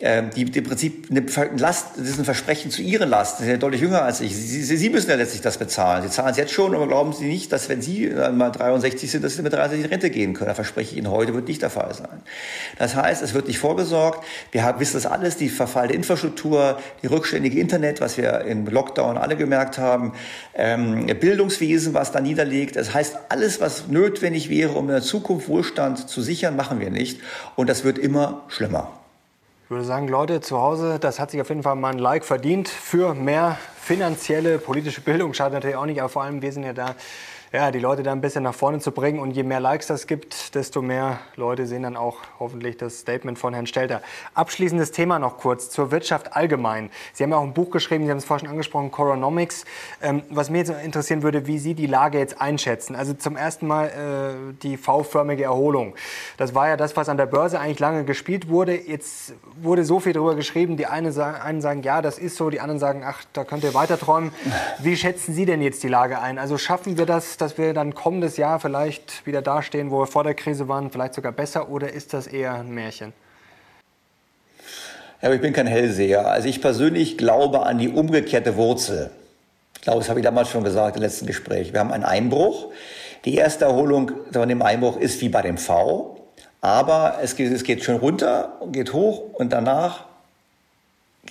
ähm, 0.05 0.31
die, 0.35 0.45
die 0.47 0.59
im 0.59 0.65
Prinzip 0.65 1.09
eine 1.11 1.25
Last, 1.57 1.91
das 1.97 2.09
ist 2.09 2.19
ein 2.19 2.25
Versprechen 2.25 2.73
zu 2.73 2.83
ihren 2.83 3.09
Lasten. 3.09 3.39
Sie 3.39 3.45
sind 3.45 3.53
ja 3.53 3.59
deutlich 3.59 3.81
jünger 3.81 4.03
als 4.03 4.21
ich. 4.21 4.35
Sie, 4.35 4.63
Sie, 4.63 4.77
Sie 4.77 4.91
müssen 4.91 5.09
ja 5.09 5.15
letztlich 5.15 5.43
das 5.43 5.59
bezahlen. 5.59 6.03
Sie 6.03 6.11
zahlen 6.11 6.33
es 6.33 6.37
jetzt 6.37 6.53
schon, 6.53 6.75
aber 6.75 6.89
glauben 6.89 7.13
Sie 7.13 7.27
nicht, 7.27 7.53
dass 7.53 7.69
wenn 7.69 7.81
Sie 7.81 8.09
mal 8.09 8.51
63 8.51 9.09
sind, 9.09 9.23
dass 9.23 9.37
Sie 9.37 9.43
mit 9.43 9.53
63 9.53 9.85
in 9.85 9.91
Rente 9.91 10.11
gehen 10.11 10.35
können. 10.35 10.49
Da 10.49 10.55
verspreche 10.55 10.91
ich 10.91 10.97
Ihnen 10.97 11.09
heute, 11.09 11.35
wird 11.35 11.47
nicht 11.47 11.63
der 11.63 11.71
Fall 11.71 11.95
sein. 11.95 12.23
Das 12.79 12.97
heißt, 12.97 13.23
es 13.23 13.33
wird 13.33 13.47
nicht 13.47 13.61
vorgesorgt. 13.61 14.25
Wir 14.51 14.65
haben, 14.65 14.81
wissen 14.81 14.95
das 14.95 15.07
alles, 15.07 15.37
die 15.37 15.49
verfallene 15.49 15.95
Infrastruktur, 15.95 16.79
die 17.03 17.07
rückständige 17.07 17.61
Internet, 17.61 18.01
was 18.01 18.17
wir 18.17 18.41
im 18.41 18.67
Lockdown 18.67 19.17
alle 19.17 19.37
gemerkt 19.37 19.79
haben, 19.79 20.15
ähm, 20.57 21.07
Bildungswesen, 21.07 21.95
was 21.95 22.11
da 22.11 22.21
niederlegt. 22.21 22.75
Das 22.75 22.93
heißt, 22.93 23.17
alles, 23.29 23.61
was 23.61 23.87
notwendig 23.87 24.51
wäre, 24.51 24.73
um 24.73 24.87
in 24.87 24.95
der 24.95 25.03
Zukunft 25.03 25.47
Wohlstand 25.47 26.09
zu 26.09 26.23
sichern, 26.23 26.57
machen 26.57 26.81
wir 26.81 26.91
nicht. 26.91 27.21
Und 27.55 27.71
das 27.71 27.85
wird 27.85 27.99
immer 27.99 28.43
schlimmer. 28.49 29.02
Ich 29.73 29.75
würde 29.75 29.87
sagen, 29.87 30.07
Leute 30.07 30.43
zu 30.43 30.61
Hause, 30.61 30.99
das 30.99 31.19
hat 31.19 31.31
sich 31.31 31.41
auf 31.41 31.49
jeden 31.49 31.63
Fall 31.63 31.77
mal 31.77 31.93
ein 31.93 31.99
Like 31.99 32.27
verdient 32.27 32.69
für 32.69 33.15
mehr 33.15 33.57
finanzielle, 33.81 34.59
politische 34.59 35.01
Bildung. 35.01 35.33
Schadet 35.33 35.55
natürlich 35.55 35.77
auch 35.77 35.87
nicht, 35.87 35.99
aber 35.99 36.11
vor 36.11 36.25
allem 36.25 36.43
wir 36.43 36.53
sind 36.53 36.65
ja 36.65 36.75
da 36.75 36.95
ja, 37.53 37.71
die 37.71 37.81
Leute 37.81 38.03
da 38.03 38.13
ein 38.13 38.23
bisschen 38.23 38.45
nach 38.45 38.55
vorne 38.55 38.79
zu 38.79 38.93
bringen. 38.93 39.19
Und 39.19 39.33
je 39.33 39.43
mehr 39.43 39.61
Likes 39.61 39.87
das 39.87 40.07
gibt, 40.07 40.55
desto 40.55 40.81
mehr 40.81 41.19
Leute 41.37 41.67
sehen 41.67 41.83
dann 41.83 41.97
auch 41.97 42.19
hoffentlich 42.39 42.79
das 42.79 43.01
Statement 43.01 43.39
von 43.39 43.53
Herrn 43.53 43.67
Stelter. 43.67 44.01
Abschließendes 44.33 44.91
Thema 44.91 45.19
noch 45.19 45.37
kurz 45.37 45.69
zur 45.69 45.91
Wirtschaft 45.91 46.35
allgemein. 46.35 46.91
Sie 47.13 47.23
haben 47.23 47.31
ja 47.31 47.37
auch 47.37 47.43
ein 47.43 47.53
Buch 47.53 47.71
geschrieben, 47.71 48.07
Sie 48.07 48.11
haben 48.11 48.19
es 48.19 48.25
vorhin 48.25 48.47
schon 48.47 48.53
angesprochen, 48.53 48.91
Coronomics. 48.91 49.67
Ähm, 50.01 50.23
was 50.31 50.49
mir 50.49 50.59
jetzt 50.59 50.73
interessieren 50.83 51.23
würde, 51.23 51.47
wie 51.47 51.59
Sie 51.59 51.75
die 51.75 51.87
Lage 51.87 52.19
jetzt 52.19 52.41
einschätzen. 52.41 52.97
Also 52.97 53.13
zum 53.13 53.37
ersten 53.37 53.67
Mal 53.67 53.89
äh, 53.89 54.55
die 54.63 54.79
V-förmige 54.79 55.45
Erholung. 55.45 55.95
Das 56.39 56.55
war 56.55 56.69
ja 56.69 56.79
das, 56.79 56.97
was 56.97 57.11
an 57.11 57.19
der 57.19 57.27
Börse 57.27 57.61
eigentlich 57.61 57.81
lange 57.81 58.05
gespielt 58.05 58.49
wurde. 58.49 58.75
Jetzt 58.75 59.35
wurde 59.61 59.85
so 59.85 60.01
viel 60.01 60.15
darüber 60.15 60.37
geschrieben. 60.37 60.79
Die 60.79 60.87
eine 60.87 61.13
sagen, 61.13 61.37
einen 61.37 61.61
sagen, 61.61 61.83
ja, 61.83 62.01
das 62.01 62.19
ist 62.19 62.37
so. 62.37 62.49
Die 62.49 62.61
anderen 62.61 62.79
sagen, 62.79 63.03
ach, 63.05 63.25
da 63.35 63.45
könnt 63.45 63.63
ihr 63.63 63.75
weiter 63.75 63.99
träumen. 63.99 64.33
Wie 64.79 64.97
schätzen 64.97 65.35
Sie 65.35 65.45
denn 65.45 65.61
jetzt 65.61 65.83
die 65.83 65.89
Lage 65.89 66.19
ein? 66.19 66.39
Also 66.39 66.57
schaffen 66.57 66.97
wir 66.97 67.05
das, 67.05 67.37
dass 67.43 67.59
wir 67.59 67.75
dann 67.75 67.95
kommendes 67.95 68.37
Jahr 68.37 68.61
vielleicht 68.61 69.27
wieder 69.27 69.43
dastehen, 69.43 69.91
wo 69.91 70.01
wir 70.01 70.07
vor 70.07 70.25
der 70.25 70.35
Krise 70.35 70.69
waren, 70.69 70.91
vielleicht 70.91 71.15
sogar 71.15 71.33
besser, 71.33 71.69
oder 71.69 71.93
ist 71.93 72.15
das 72.15 72.27
eher 72.27 72.55
ein 72.55 72.71
Märchen? 72.71 73.13
Ja, 75.21 75.29
aber 75.29 75.35
ich 75.35 75.41
bin 75.41 75.53
kein 75.53 75.67
Hellseher. 75.67 76.31
Also 76.31 76.49
ich 76.49 76.61
persönlich 76.61 77.19
glaube 77.19 77.67
an 77.67 77.79
die 77.79 77.89
umgekehrte 77.89 78.57
Wurzel. 78.57 79.11
Ich 79.75 79.83
glaube, 79.83 79.99
das 79.99 80.09
habe 80.09 80.21
ich 80.21 80.25
damals 80.25 80.49
schon 80.49 80.65
gesagt 80.65 80.97
im 80.97 81.03
letzten 81.03 81.27
Gespräch. 81.27 81.73
Wir 81.73 81.81
haben 81.81 81.93
einen 81.93 82.05
Einbruch. 82.05 82.73
Die 83.25 83.35
erste 83.35 83.65
Erholung 83.65 84.13
von 84.33 84.49
dem 84.49 84.63
Einbruch 84.63 84.97
ist 84.97 85.21
wie 85.21 85.29
bei 85.29 85.43
dem 85.43 85.59
V. 85.59 86.17
Aber 86.61 87.19
es 87.23 87.35
geht, 87.35 87.53
es 87.53 87.65
geht 87.65 87.83
schön 87.83 87.97
runter 87.97 88.61
und 88.61 88.73
geht 88.73 88.93
hoch 88.93 89.35
und 89.35 89.53
danach 89.53 90.05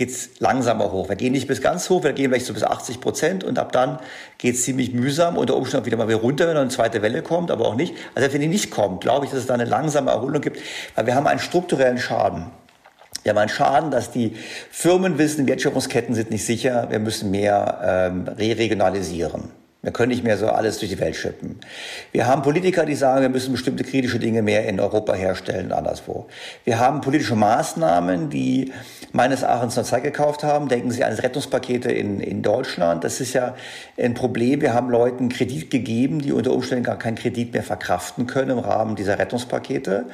geht's 0.02 0.32
langsamer 0.40 0.92
hoch. 0.92 1.10
Wir 1.10 1.16
gehen 1.16 1.32
nicht 1.32 1.48
bis 1.48 1.62
ganz 1.62 1.88
hoch, 1.92 2.04
wir 2.04 2.14
gehen 2.14 2.32
vielleicht 2.32 2.48
so 2.48 2.56
bis 2.56 2.64
80 2.64 3.02
Prozent 3.02 3.44
und 3.44 3.60
ab 3.60 3.72
dann 3.72 4.00
geht's 4.40 4.64
ziemlich 4.64 4.94
mühsam, 4.94 5.38
unter 5.38 5.56
Umständen 5.56 5.86
wieder 5.86 5.96
mal 5.96 6.08
wieder 6.08 6.18
runter, 6.18 6.48
wenn 6.48 6.58
eine 6.58 6.70
zweite 6.70 7.04
Welle 7.04 7.22
kommt, 7.22 7.52
aber 7.52 7.68
auch 7.68 7.76
nicht. 7.76 7.94
Also 8.16 8.34
wenn 8.34 8.42
die 8.42 8.48
nicht 8.48 8.72
kommt, 8.72 9.02
glaube 9.02 9.26
ich, 9.26 9.32
dass 9.32 9.42
es 9.42 9.46
da 9.46 9.54
eine 9.54 9.66
langsame 9.66 10.10
Erholung 10.10 10.42
gibt, 10.42 10.60
weil 10.96 11.06
wir 11.06 11.14
haben 11.14 11.28
einen 11.28 11.40
strukturellen 11.40 12.00
Schaden. 12.00 12.48
Wir 13.22 13.30
haben 13.30 13.38
einen 13.38 13.50
Schaden, 13.50 13.92
dass 13.92 14.10
die 14.10 14.36
Firmen 14.72 15.20
wissen, 15.20 15.46
Wertschöpfungsketten 15.46 16.16
sind 16.16 16.32
nicht 16.32 16.48
sicher, 16.48 16.88
wir 16.90 16.98
müssen 16.98 17.30
mehr 17.30 18.10
ähm, 18.12 18.28
re-regionalisieren. 18.28 19.61
Wir 19.84 19.92
können 19.92 20.10
nicht 20.10 20.24
mehr 20.24 20.38
so 20.38 20.48
alles 20.48 20.78
durch 20.78 20.92
die 20.92 21.00
Welt 21.00 21.16
schippen. 21.16 21.60
Wir 22.12 22.28
haben 22.28 22.44
Politiker, 22.44 22.86
die 22.86 22.94
sagen, 22.94 23.24
wir 23.24 23.30
müssen 23.30 23.52
bestimmte 23.52 23.84
kritische 23.84 24.20
Dinge 24.20 24.44
mehr 24.44 24.68
in 24.68 24.80
Europa 24.80 25.16
herstellen, 25.16 25.72
anderswo. 25.72 26.28
Wir 26.66 26.78
haben 26.78 27.02
politische 27.02 27.36
Maßnahmen, 27.36 28.30
die 28.30 28.72
meines 29.12 29.42
Erachtens 29.42 29.78
noch 29.78 29.84
Zeit 29.84 30.04
gekauft 30.04 30.44
haben. 30.44 30.68
Denken 30.68 30.92
Sie 30.92 31.04
an 31.04 31.10
das 31.10 31.24
Rettungspakete 31.24 31.92
in, 31.92 32.20
in 32.20 32.44
Deutschland. 32.44 33.04
Das 33.04 33.20
ist 33.20 33.34
ja 33.34 33.56
ein 33.98 34.14
Problem. 34.14 34.62
Wir 34.62 34.76
haben 34.76 34.92
Leuten 34.92 35.30
Kredit 35.30 35.72
gegeben, 35.72 36.20
die 36.20 36.32
unter 36.32 36.52
Umständen 36.52 36.84
gar 36.84 37.00
keinen 37.00 37.16
Kredit 37.16 37.52
mehr 37.52 37.64
verkraften 37.64 38.28
können 38.28 38.52
im 38.52 38.60
Rahmen 38.60 38.96
dieser 38.96 39.18
Rettungspakete. 39.18 40.06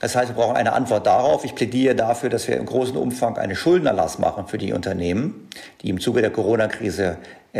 Das 0.00 0.16
heißt, 0.16 0.28
wir 0.28 0.34
brauchen 0.34 0.56
eine 0.56 0.74
Antwort 0.74 1.06
darauf. 1.06 1.46
Ich 1.46 1.54
plädiere 1.54 1.94
dafür, 1.94 2.28
dass 2.28 2.46
wir 2.46 2.58
im 2.58 2.66
großen 2.66 2.98
Umfang 2.98 3.38
einen 3.38 3.56
Schuldenerlass 3.56 4.18
machen 4.18 4.48
für 4.48 4.58
die 4.58 4.74
Unternehmen, 4.74 5.48
die 5.80 5.88
im 5.88 5.98
Zuge 5.98 6.20
der 6.20 6.30
Corona-Krise 6.30 7.16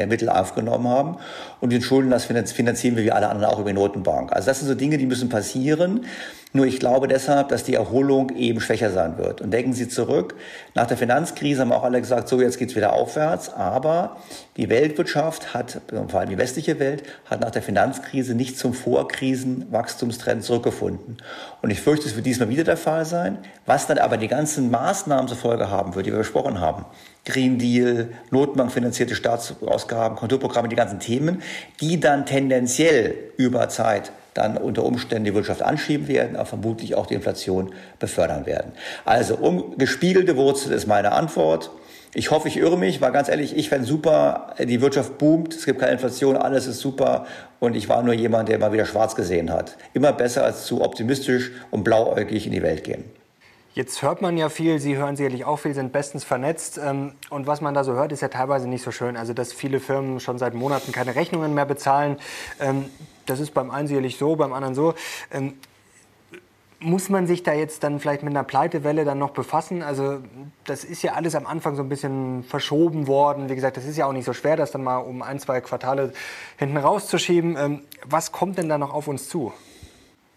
Mittel 0.07 0.29
aufgenommen 0.29 0.89
haben. 0.89 1.17
Und 1.61 1.73
den 1.73 1.83
Schulden, 1.83 2.11
das 2.11 2.25
finanzieren 2.25 2.97
wir 2.97 3.05
wie 3.05 3.13
alle 3.13 3.29
anderen 3.29 3.53
auch 3.53 3.61
über 3.61 3.71
die 3.71 3.75
Notenbank. 3.75 4.33
Also 4.33 4.47
das 4.47 4.59
sind 4.59 4.69
so 4.69 4.75
Dinge, 4.75 4.99
die 4.99 5.07
müssen 5.07 5.29
passieren. 5.29 6.07
Nur 6.57 6.67
ich 6.67 6.79
glaube 6.79 7.09
deshalb, 7.09 7.49
dass 7.49 7.65
die 7.65 7.75
Erholung 7.75 8.31
eben 8.37 8.61
schwächer 8.61 8.93
sein 8.93 9.19
wird. 9.19 9.41
Und 9.41 9.51
denken 9.51 9.73
Sie 9.73 9.89
zurück, 9.89 10.37
nach 10.75 10.87
der 10.87 10.97
Finanzkrise 10.97 11.63
haben 11.63 11.73
auch 11.73 11.83
alle 11.83 12.01
gesagt, 12.01 12.29
so 12.29 12.41
jetzt 12.41 12.61
geht's 12.61 12.77
wieder 12.77 12.93
aufwärts. 12.93 13.53
Aber 13.53 14.19
die 14.57 14.69
Weltwirtschaft 14.69 15.53
hat, 15.53 15.81
vor 16.07 16.21
allem 16.21 16.31
die 16.31 16.39
westliche 16.39 16.79
Welt, 16.79 17.03
hat 17.25 17.41
nach 17.41 17.51
der 17.51 17.61
Finanzkrise 17.61 18.37
nicht 18.37 18.57
zum 18.57 18.73
Vorkrisenwachstumstrend 18.73 20.45
zurückgefunden. 20.45 21.17
Und 21.61 21.71
ich 21.71 21.81
fürchte, 21.81 22.07
es 22.07 22.15
wird 22.15 22.25
diesmal 22.25 22.49
wieder 22.49 22.63
der 22.63 22.77
Fall 22.77 23.05
sein. 23.05 23.39
Was 23.67 23.89
dann 23.89 23.99
aber 23.99 24.17
die 24.17 24.29
ganzen 24.29 24.71
Maßnahmen 24.71 25.27
zur 25.27 25.39
Folge 25.39 25.71
haben 25.71 25.97
wird, 25.97 26.07
die 26.07 26.13
wir 26.13 26.19
besprochen 26.19 26.61
haben, 26.61 26.85
Green 27.25 27.59
Deal, 27.59 28.11
Notenbankfinanzierte 28.31 29.17
Staatsausgaben, 29.17 30.17
Konjunkturprogramme, 30.17 30.69
die 30.69 30.77
ganzen 30.77 31.01
Themen, 31.01 31.43
die 31.81 31.99
dann 31.99 32.27
tendenziell 32.27 33.17
über 33.39 33.69
Zeit 33.69 34.13
dann 34.35 34.57
unter 34.57 34.85
Umständen 34.85 35.25
die 35.25 35.35
Wirtschaft 35.35 35.63
anschieben 35.63 36.09
werden, 36.09 36.37
aber 36.37 36.47
vermutlich 36.47 36.95
auch 36.95 37.07
die 37.07 37.15
Inflation 37.15 37.73
befördern 37.99 38.47
werden. 38.47 38.73
Also 39.05 39.37
um 39.37 39.79
gespiegelte 39.79 40.37
Wurzel 40.37 40.73
ist 40.73 40.87
meine 40.87 41.13
Antwort. 41.13 41.71
Ich 42.17 42.31
hoffe, 42.31 42.47
ich 42.47 42.57
irre 42.57 42.79
mich, 42.79 43.01
weil 43.01 43.11
ganz 43.11 43.29
ehrlich, 43.29 43.57
ich 43.57 43.69
fände 43.69 43.87
super, 43.87 44.55
die 44.61 44.81
Wirtschaft 44.81 45.19
boomt, 45.19 45.55
es 45.55 45.65
gibt 45.65 45.81
keine 45.81 45.93
Inflation, 45.93 46.37
alles 46.37 46.67
ist 46.67 46.79
super 46.79 47.27
und 47.59 47.75
ich 47.75 47.89
war 47.89 48.03
nur 48.03 48.15
jemand, 48.15 48.49
der 48.49 48.59
mal 48.59 48.73
wieder 48.73 48.87
schwarz 48.87 49.17
gesehen 49.17 49.51
hat. 49.51 49.77
Immer 49.95 50.13
besser 50.13 50.45
als 50.45 50.65
zu 50.67 50.81
optimistisch 50.81 51.51
und 51.73 51.83
blauäugig 51.83 52.47
in 52.47 52.53
die 52.53 52.63
Welt 52.63 52.85
gehen. 52.85 53.05
Jetzt 53.75 54.03
hört 54.03 54.23
man 54.23 54.37
ja 54.37 54.51
viel, 54.51 54.79
Sie 54.79 54.97
hören 54.97 55.17
sicherlich 55.17 55.45
auch 55.45 55.57
viel, 55.57 55.75
sind 55.75 55.93
bestens 55.93 56.23
vernetzt. 56.23 56.79
Ähm, 56.79 57.15
und 57.29 57.49
was 57.49 57.61
man 57.61 57.75
da 57.75 57.83
so 57.83 57.95
hört, 57.95 58.13
ist 58.13 58.21
ja 58.21 58.29
teilweise 58.29 58.69
nicht 58.69 58.83
so 58.83 58.93
schön. 58.93 59.17
Also, 59.17 59.35
dass 59.35 59.53
viele 59.53 59.81
Firmen 59.81 60.21
schon 60.21 60.39
seit 60.39 60.55
Monaten 60.55 60.93
keine 60.93 61.17
Rechnungen 61.17 61.55
mehr 61.55 61.65
bezahlen. 61.67 62.19
Ähm, 62.61 62.85
das 63.27 63.41
ist 63.41 63.53
beim 63.53 63.73
einen 63.73 63.89
sicherlich 63.89 64.17
so, 64.17 64.37
beim 64.37 64.53
anderen 64.53 64.77
so. 64.77 64.95
Ähm, 65.33 65.55
muss 66.79 67.09
man 67.09 67.27
sich 67.27 67.43
da 67.43 67.53
jetzt 67.53 67.83
dann 67.83 67.99
vielleicht 67.99 68.23
mit 68.23 68.31
einer 68.31 68.45
Pleitewelle 68.45 69.05
dann 69.05 69.19
noch 69.19 69.31
befassen? 69.31 69.83
Also 69.83 70.19
das 70.67 70.85
ist 70.85 71.03
ja 71.03 71.15
alles 71.15 71.35
am 71.35 71.45
Anfang 71.45 71.75
so 71.75 71.83
ein 71.83 71.89
bisschen 71.89 72.45
verschoben 72.45 73.09
worden. 73.09 73.49
Wie 73.49 73.57
gesagt, 73.57 73.77
das 73.77 73.87
ist 73.87 73.97
ja 73.97 74.07
auch 74.07 74.13
nicht 74.13 74.27
so 74.27 74.35
schwer, 74.35 74.57
das 74.57 74.71
dann 74.71 74.85
mal 74.85 74.99
um 74.99 75.23
ein, 75.23 75.41
zwei 75.41 75.61
Quartale 75.61 76.13
hinten 76.59 76.77
rauszuschieben. 76.77 77.81
Was 78.05 78.33
kommt 78.33 78.59
denn 78.59 78.69
da 78.69 78.77
noch 78.77 78.93
auf 78.93 79.09
uns 79.09 79.31
zu? 79.31 79.53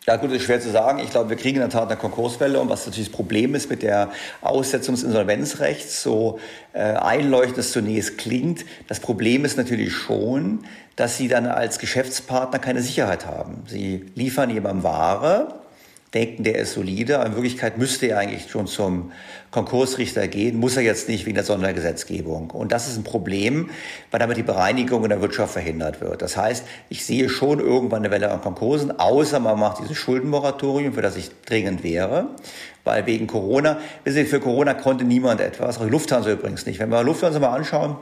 Ja 0.09 0.15
gut, 0.15 0.29
das 0.29 0.37
ist 0.37 0.43
schwer 0.43 0.61
zu 0.61 0.71
sagen. 0.71 0.99
Ich 0.99 1.09
glaube, 1.09 1.29
wir 1.29 1.35
kriegen 1.35 1.57
in 1.57 1.63
der 1.63 1.69
Tat 1.69 1.89
eine 1.89 1.99
Konkurswelle 1.99 2.61
und 2.61 2.69
was 2.69 2.85
natürlich 2.85 3.09
das 3.09 3.15
Problem 3.15 3.55
ist 3.55 3.69
mit 3.69 3.83
der 3.83 4.09
Aussetzung 4.39 4.95
des 4.95 5.03
Insolvenzrechts, 5.03 6.01
so 6.01 6.39
äh, 6.71 6.79
einleuchtend 6.79 7.57
es 7.57 7.73
zunächst 7.73 8.17
klingt, 8.17 8.63
das 8.87 9.01
Problem 9.01 9.43
ist 9.43 9.57
natürlich 9.57 9.91
schon, 9.93 10.63
dass 10.95 11.17
sie 11.17 11.27
dann 11.27 11.45
als 11.45 11.77
Geschäftspartner 11.77 12.57
keine 12.57 12.81
Sicherheit 12.81 13.25
haben. 13.25 13.63
Sie 13.67 14.05
liefern 14.15 14.49
jemandem 14.49 14.83
Ware, 14.83 15.59
denken, 16.13 16.43
der 16.43 16.55
ist 16.55 16.73
solide. 16.73 17.19
Aber 17.19 17.27
in 17.27 17.33
Wirklichkeit 17.33 17.77
müsste 17.77 18.07
er 18.07 18.19
eigentlich 18.19 18.49
schon 18.49 18.67
zum 18.67 19.11
Konkursrichter 19.51 20.27
gehen, 20.27 20.57
muss 20.57 20.77
er 20.77 20.83
jetzt 20.83 21.09
nicht 21.09 21.25
wegen 21.25 21.35
der 21.35 21.43
Sondergesetzgebung. 21.43 22.51
Und 22.51 22.71
das 22.71 22.87
ist 22.87 22.97
ein 22.97 23.03
Problem, 23.03 23.69
weil 24.11 24.19
damit 24.19 24.37
die 24.37 24.43
Bereinigung 24.43 25.03
in 25.03 25.09
der 25.09 25.21
Wirtschaft 25.21 25.53
verhindert 25.53 26.01
wird. 26.01 26.21
Das 26.21 26.35
heißt, 26.35 26.65
ich 26.89 27.05
sehe 27.05 27.29
schon 27.29 27.59
irgendwann 27.59 27.99
eine 27.99 28.11
Welle 28.11 28.31
an 28.31 28.41
Konkursen, 28.41 28.99
außer 28.99 29.39
man 29.39 29.59
macht 29.59 29.81
dieses 29.81 29.97
Schuldenmoratorium, 29.97 30.93
für 30.93 31.01
das 31.01 31.15
ich 31.15 31.31
dringend 31.45 31.83
wäre. 31.83 32.27
Weil 32.83 33.05
wegen 33.05 33.27
Corona, 33.27 33.79
wissen 34.03 34.17
Sie, 34.17 34.25
für 34.25 34.39
Corona 34.39 34.73
konnte 34.73 35.03
niemand 35.03 35.41
etwas, 35.41 35.77
auch 35.77 35.83
die 35.83 35.89
Lufthansa 35.89 36.31
übrigens 36.31 36.65
nicht. 36.65 36.79
Wenn 36.79 36.89
wir 36.89 37.03
Lufthansa 37.03 37.39
mal 37.39 37.55
anschauen, 37.55 37.97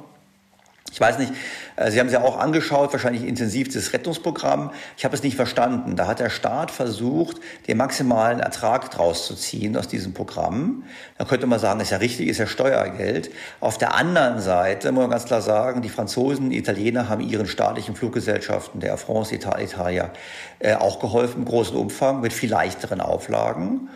ich 0.91 1.01
weiß 1.01 1.17
nicht, 1.17 1.33
äh, 1.75 1.91
Sie 1.91 1.99
haben 1.99 2.07
es 2.07 2.13
ja 2.13 2.21
auch 2.21 2.37
angeschaut, 2.37 2.93
wahrscheinlich 2.93 3.25
intensiv 3.25 3.73
das 3.73 3.91
Rettungsprogramm. 3.91 4.71
Ich 4.97 5.03
habe 5.03 5.15
es 5.15 5.23
nicht 5.23 5.35
verstanden. 5.35 5.95
Da 5.95 6.07
hat 6.07 6.19
der 6.19 6.29
Staat 6.29 6.71
versucht, 6.71 7.37
den 7.67 7.77
maximalen 7.77 8.39
Ertrag 8.39 8.91
draus 8.91 9.25
zu 9.25 9.35
ziehen 9.35 9.75
aus 9.75 9.87
diesem 9.87 10.13
Programm. 10.13 10.83
Da 11.17 11.25
könnte 11.25 11.47
man 11.47 11.59
sagen, 11.59 11.79
ist 11.79 11.89
ja 11.89 11.97
richtig, 11.97 12.29
ist 12.29 12.37
ja 12.37 12.47
Steuergeld. 12.47 13.31
Auf 13.59 13.77
der 13.77 13.95
anderen 13.95 14.39
Seite 14.39 14.91
muss 14.91 15.01
man 15.01 15.09
ganz 15.09 15.25
klar 15.25 15.41
sagen, 15.41 15.81
die 15.81 15.89
Franzosen, 15.89 16.49
die 16.49 16.57
Italiener 16.57 17.09
haben 17.09 17.21
ihren 17.21 17.47
staatlichen 17.47 17.95
Fluggesellschaften, 17.95 18.79
der 18.79 18.95
France, 18.97 19.35
Italia, 19.35 20.11
äh, 20.59 20.75
auch 20.75 20.99
geholfen 20.99 21.39
im 21.39 21.45
großen 21.45 21.75
Umfang 21.75 22.21
mit 22.21 22.31
viel 22.31 22.51
leichteren 22.51 23.01
Auflagen. 23.01 23.89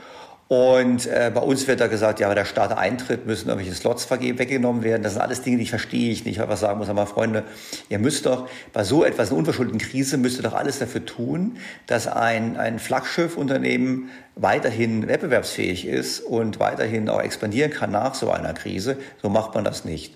Und 0.49 1.05
äh, 1.05 1.31
bei 1.31 1.41
uns 1.41 1.67
wird 1.67 1.79
da 1.79 1.85
gesagt, 1.85 2.19
ja, 2.19 2.27
wenn 2.27 2.35
der 2.35 2.43
Staat 2.43 2.75
eintritt, 2.75 3.27
müssen 3.27 3.49
irgendwelche 3.49 3.75
Slots 3.75 4.09
weggenommen 4.09 4.81
werden. 4.81 5.03
Das 5.03 5.13
sind 5.13 5.21
alles 5.21 5.43
Dinge, 5.43 5.57
die 5.57 5.63
ich 5.63 5.69
verstehe 5.69 6.11
ich 6.11 6.25
nicht. 6.25 6.39
Was 6.39 6.61
sagen 6.61 6.79
muss, 6.79 6.89
aber 6.89 7.05
Freunde, 7.05 7.43
ihr 7.87 7.99
müsst 7.99 8.25
doch 8.25 8.49
bei 8.73 8.83
so 8.83 9.05
etwas, 9.05 9.29
einer 9.29 9.37
unverschuldeten 9.37 9.79
Krise, 9.79 10.17
müsst 10.17 10.39
ihr 10.39 10.43
doch 10.43 10.55
alles 10.55 10.79
dafür 10.79 11.05
tun, 11.05 11.57
dass 11.85 12.07
ein, 12.07 12.57
ein 12.57 12.79
Flaggschiffunternehmen 12.79 14.09
weiterhin 14.35 15.07
wettbewerbsfähig 15.07 15.85
ist 15.85 16.19
und 16.21 16.59
weiterhin 16.59 17.09
auch 17.09 17.21
expandieren 17.21 17.69
kann 17.69 17.91
nach 17.91 18.15
so 18.15 18.31
einer 18.31 18.53
Krise. 18.53 18.97
So 19.21 19.29
macht 19.29 19.53
man 19.53 19.63
das 19.63 19.85
nicht. 19.85 20.15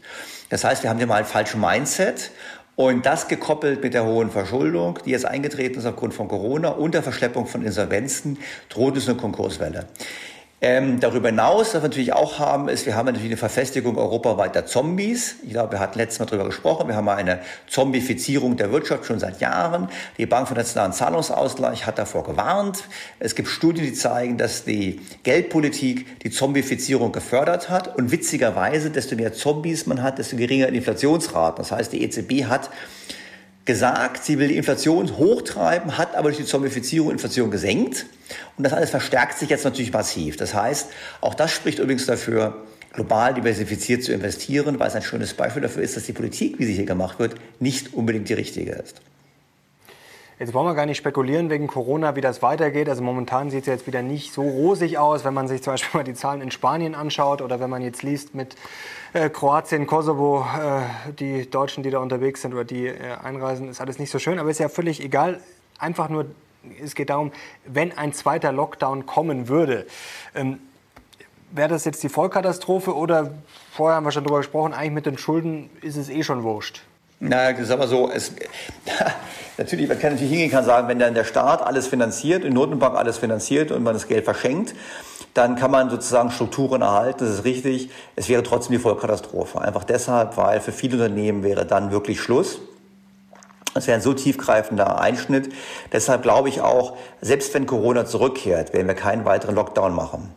Das 0.49 0.63
heißt, 0.63 0.81
wir 0.81 0.89
haben 0.89 0.97
hier 0.97 1.07
mal 1.07 1.17
ein 1.17 1.25
falsches 1.25 1.59
Mindset 1.59 2.31
und 2.75 3.05
das 3.05 3.27
gekoppelt 3.27 3.83
mit 3.83 3.93
der 3.93 4.05
hohen 4.05 4.31
Verschuldung, 4.31 4.99
die 5.05 5.11
jetzt 5.11 5.25
eingetreten 5.25 5.79
ist 5.79 5.85
aufgrund 5.85 6.13
von 6.13 6.27
Corona 6.27 6.69
und 6.69 6.93
der 6.93 7.03
Verschleppung 7.03 7.45
von 7.45 7.63
Insolvenzen, 7.63 8.39
droht 8.69 8.97
es 8.97 9.07
eine 9.07 9.17
Konkurswelle. 9.17 9.87
Ähm, 10.65 11.01
darüber 11.01 11.27
hinaus, 11.27 11.73
was 11.73 11.81
wir 11.81 11.89
natürlich 11.89 12.13
auch 12.13 12.39
haben, 12.39 12.69
ist, 12.69 12.85
wir 12.85 12.95
haben 12.95 13.07
natürlich 13.07 13.27
eine 13.27 13.35
Verfestigung 13.35 13.97
europaweit 13.97 14.55
der 14.55 14.65
Zombies. 14.65 15.35
Ich 15.43 15.49
glaube, 15.49 15.73
wir 15.73 15.79
hatten 15.81 15.99
letztes 15.99 16.19
Mal 16.19 16.25
darüber 16.25 16.45
gesprochen. 16.45 16.87
Wir 16.87 16.95
haben 16.95 17.09
eine 17.09 17.39
Zombifizierung 17.67 18.55
der 18.55 18.71
Wirtschaft 18.71 19.03
schon 19.03 19.19
seit 19.19 19.41
Jahren. 19.41 19.89
Die 20.17 20.25
Bank 20.25 20.47
für 20.47 20.53
Nationalen 20.53 20.93
Zahlungsausgleich 20.93 21.85
hat 21.85 21.99
davor 21.99 22.23
gewarnt. 22.23 22.85
Es 23.19 23.35
gibt 23.35 23.49
Studien, 23.49 23.83
die 23.83 23.91
zeigen, 23.91 24.37
dass 24.37 24.63
die 24.63 25.01
Geldpolitik 25.23 26.21
die 26.21 26.31
Zombifizierung 26.31 27.11
gefördert 27.11 27.69
hat. 27.69 27.97
Und 27.97 28.13
witzigerweise, 28.13 28.89
desto 28.89 29.17
mehr 29.17 29.33
Zombies 29.33 29.85
man 29.85 30.01
hat, 30.01 30.17
desto 30.17 30.37
geringer 30.37 30.71
die 30.71 30.77
Inflationsraten. 30.77 31.57
Das 31.57 31.73
heißt, 31.73 31.91
die 31.91 32.01
EZB 32.03 32.45
hat 32.45 32.69
gesagt, 33.65 34.23
sie 34.23 34.39
will 34.39 34.49
die 34.49 34.57
Inflation 34.57 35.17
hochtreiben, 35.17 35.97
hat 35.97 36.15
aber 36.15 36.29
durch 36.29 36.37
die 36.37 36.45
Zombifizierung 36.45 37.11
Inflation 37.11 37.49
gesenkt. 37.49 38.05
Und 38.57 38.63
das 38.63 38.73
alles 38.73 38.89
verstärkt 38.89 39.37
sich 39.37 39.49
jetzt 39.49 39.63
natürlich 39.63 39.93
massiv. 39.93 40.37
Das 40.37 40.53
heißt, 40.53 40.89
auch 41.21 41.33
das 41.33 41.51
spricht 41.51 41.79
übrigens 41.79 42.05
dafür, 42.05 42.63
global 42.93 43.33
diversifiziert 43.33 44.03
zu 44.03 44.13
investieren, 44.13 44.79
weil 44.79 44.87
es 44.87 44.95
ein 44.95 45.01
schönes 45.01 45.33
Beispiel 45.33 45.61
dafür 45.61 45.81
ist, 45.81 45.97
dass 45.97 46.05
die 46.05 46.13
Politik, 46.13 46.59
wie 46.59 46.65
sie 46.65 46.73
hier 46.73 46.85
gemacht 46.85 47.19
wird, 47.19 47.35
nicht 47.59 47.93
unbedingt 47.93 48.29
die 48.29 48.33
richtige 48.33 48.71
ist. 48.71 49.01
Jetzt 50.39 50.53
wollen 50.53 50.65
wir 50.65 50.73
gar 50.73 50.85
nicht 50.85 50.97
spekulieren 50.97 51.49
wegen 51.49 51.67
Corona, 51.67 52.15
wie 52.15 52.21
das 52.21 52.41
weitergeht. 52.41 52.89
Also 52.89 53.01
momentan 53.03 53.49
sieht 53.49 53.61
es 53.61 53.67
jetzt 53.67 53.87
wieder 53.87 54.01
nicht 54.01 54.33
so 54.33 54.41
rosig 54.41 54.97
aus, 54.97 55.23
wenn 55.23 55.33
man 55.33 55.47
sich 55.47 55.61
zum 55.61 55.73
Beispiel 55.73 55.99
mal 55.99 56.03
die 56.03 56.15
Zahlen 56.15 56.41
in 56.41 56.51
Spanien 56.51 56.95
anschaut 56.95 57.41
oder 57.41 57.59
wenn 57.59 57.69
man 57.69 57.81
jetzt 57.81 58.03
liest 58.03 58.35
mit 58.35 58.55
äh, 59.13 59.29
Kroatien, 59.29 59.87
Kosovo, 59.87 60.45
äh, 60.45 61.13
die 61.13 61.49
Deutschen, 61.49 61.83
die 61.83 61.89
da 61.89 61.99
unterwegs 61.99 62.41
sind 62.41 62.53
oder 62.53 62.65
die 62.65 62.87
äh, 62.87 63.15
einreisen, 63.23 63.69
ist 63.69 63.79
alles 63.81 63.99
nicht 63.99 64.11
so 64.11 64.19
schön. 64.19 64.39
Aber 64.39 64.49
ist 64.49 64.59
ja 64.59 64.69
völlig 64.69 65.01
egal. 65.03 65.39
Einfach 65.77 66.09
nur, 66.09 66.25
es 66.83 66.95
geht 66.95 67.09
darum, 67.09 67.31
wenn 67.65 67.97
ein 67.97 68.13
zweiter 68.13 68.51
Lockdown 68.51 69.05
kommen 69.05 69.47
würde. 69.47 69.85
Ähm, 70.35 70.59
Wäre 71.55 71.69
das 71.69 71.85
jetzt 71.85 72.01
die 72.01 72.09
Vollkatastrophe 72.09 72.95
oder 72.95 73.31
vorher 73.71 73.97
haben 73.97 74.05
wir 74.05 74.11
schon 74.11 74.23
darüber 74.23 74.39
gesprochen, 74.39 74.73
eigentlich 74.73 74.91
mit 74.91 75.05
den 75.05 75.19
Schulden 75.19 75.69
ist 75.81 75.97
es 75.97 76.09
eh 76.09 76.23
schon 76.23 76.41
wurscht? 76.41 76.81
Na, 77.25 77.55
sag 77.63 77.79
mal 77.79 77.87
so, 77.87 78.11
es, 78.11 78.33
natürlich, 79.57 79.87
man 79.87 79.97
kann 79.97 80.11
natürlich 80.11 80.29
hingehen 80.29 80.51
kann 80.51 80.65
sagen, 80.65 80.89
wenn 80.89 80.99
dann 80.99 81.13
der 81.13 81.23
Staat 81.23 81.61
alles 81.61 81.87
finanziert, 81.87 82.43
die 82.43 82.49
Notenbank 82.49 82.97
alles 82.97 83.17
finanziert 83.17 83.71
und 83.71 83.81
man 83.81 83.93
das 83.93 84.09
Geld 84.09 84.25
verschenkt, 84.25 84.75
dann 85.33 85.55
kann 85.55 85.71
man 85.71 85.89
sozusagen 85.89 86.31
Strukturen 86.31 86.81
erhalten, 86.81 87.23
das 87.23 87.35
ist 87.35 87.43
richtig. 87.45 87.89
Es 88.17 88.27
wäre 88.27 88.43
trotzdem 88.43 88.73
die 88.73 88.79
Vollkatastrophe. 88.79 89.61
Einfach 89.61 89.85
deshalb, 89.85 90.35
weil 90.35 90.59
für 90.59 90.73
viele 90.73 90.95
Unternehmen 90.95 91.43
wäre 91.43 91.65
dann 91.65 91.91
wirklich 91.91 92.19
Schluss. 92.19 92.59
Es 93.73 93.87
wäre 93.87 93.95
ein 93.95 94.01
so 94.01 94.13
tiefgreifender 94.13 94.99
Einschnitt. 94.99 95.53
Deshalb 95.93 96.23
glaube 96.23 96.49
ich 96.49 96.59
auch, 96.59 96.97
selbst 97.21 97.53
wenn 97.53 97.65
Corona 97.65 98.05
zurückkehrt, 98.05 98.73
werden 98.73 98.87
wir 98.87 98.95
keinen 98.95 99.23
weiteren 99.23 99.55
Lockdown 99.55 99.95
machen. 99.95 100.29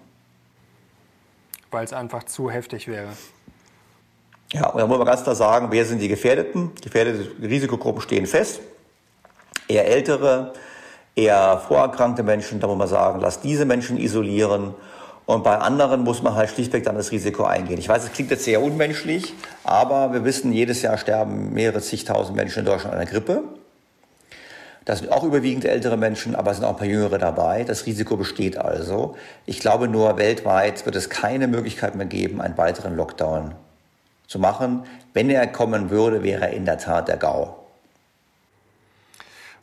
Weil 1.73 1.85
es 1.85 1.93
einfach 1.93 2.23
zu 2.23 2.49
heftig 2.49 2.87
wäre. 2.87 3.09
Ja, 4.53 4.69
und 4.69 4.81
da 4.81 4.87
muss 4.87 4.99
man 4.99 5.07
ganz 5.07 5.23
klar 5.23 5.35
sagen, 5.35 5.69
wer 5.71 5.85
sind 5.85 6.01
die 6.01 6.09
Gefährdeten? 6.09 6.71
Gefährdete 6.81 7.31
Risikogruppen 7.43 8.01
stehen 8.01 8.27
fest. 8.27 8.61
Eher 9.69 9.87
ältere, 9.87 10.53
eher 11.17 11.61
vorerkrankte 11.67 12.23
Menschen, 12.23 12.61
da 12.61 12.69
muss 12.69 12.79
man 12.79 12.89
sagen, 12.89 13.21
lass 13.21 13.41
diese 13.41 13.65
Menschen 13.65 13.99
isolieren. 13.99 14.75
Und 15.25 15.43
bei 15.43 15.59
anderen 15.59 16.05
muss 16.05 16.23
man 16.23 16.37
halt 16.37 16.51
schlichtweg 16.51 16.85
dann 16.85 16.95
das 16.95 17.11
Risiko 17.11 17.43
eingehen. 17.43 17.79
Ich 17.79 17.89
weiß, 17.89 18.05
es 18.05 18.13
klingt 18.13 18.31
jetzt 18.31 18.45
sehr 18.45 18.63
unmenschlich, 18.63 19.35
aber 19.65 20.13
wir 20.13 20.25
wissen, 20.25 20.53
jedes 20.53 20.83
Jahr 20.83 20.97
sterben 20.99 21.53
mehrere 21.53 21.81
zigtausend 21.81 22.37
Menschen 22.37 22.61
in 22.61 22.67
Deutschland 22.67 22.93
an 22.95 23.01
der 23.01 23.11
Grippe. 23.11 23.43
Das 24.85 25.01
sind 25.01 25.11
auch 25.11 25.25
überwiegend 25.25 25.65
ältere 25.65 25.97
Menschen, 25.97 26.37
aber 26.37 26.53
es 26.53 26.59
sind 26.59 26.65
auch 26.65 26.71
ein 26.71 26.77
paar 26.77 26.87
Jüngere 26.87 27.19
dabei. 27.19 27.65
Das 27.65 27.87
Risiko 27.87 28.17
besteht 28.17 28.57
also. 28.57 29.17
Ich 29.45 29.59
glaube 29.59 29.89
nur, 29.89 30.17
weltweit 30.17 30.87
wird 30.87 30.95
es 30.95 31.11
keine 31.11 31.49
Möglichkeit 31.49 31.97
mehr 31.97 32.07
geben, 32.07 32.41
einen 32.41 32.57
weiteren 32.57 32.95
Lockdown 32.95 33.57
zu 34.27 34.39
machen. 34.39 34.85
Wenn 35.13 35.31
er 35.31 35.47
kommen 35.47 35.91
würde, 35.91 36.23
wäre 36.23 36.47
er 36.47 36.51
in 36.51 36.65
der 36.65 36.79
Tat 36.79 37.09
der 37.09 37.17
GAU. 37.17 37.57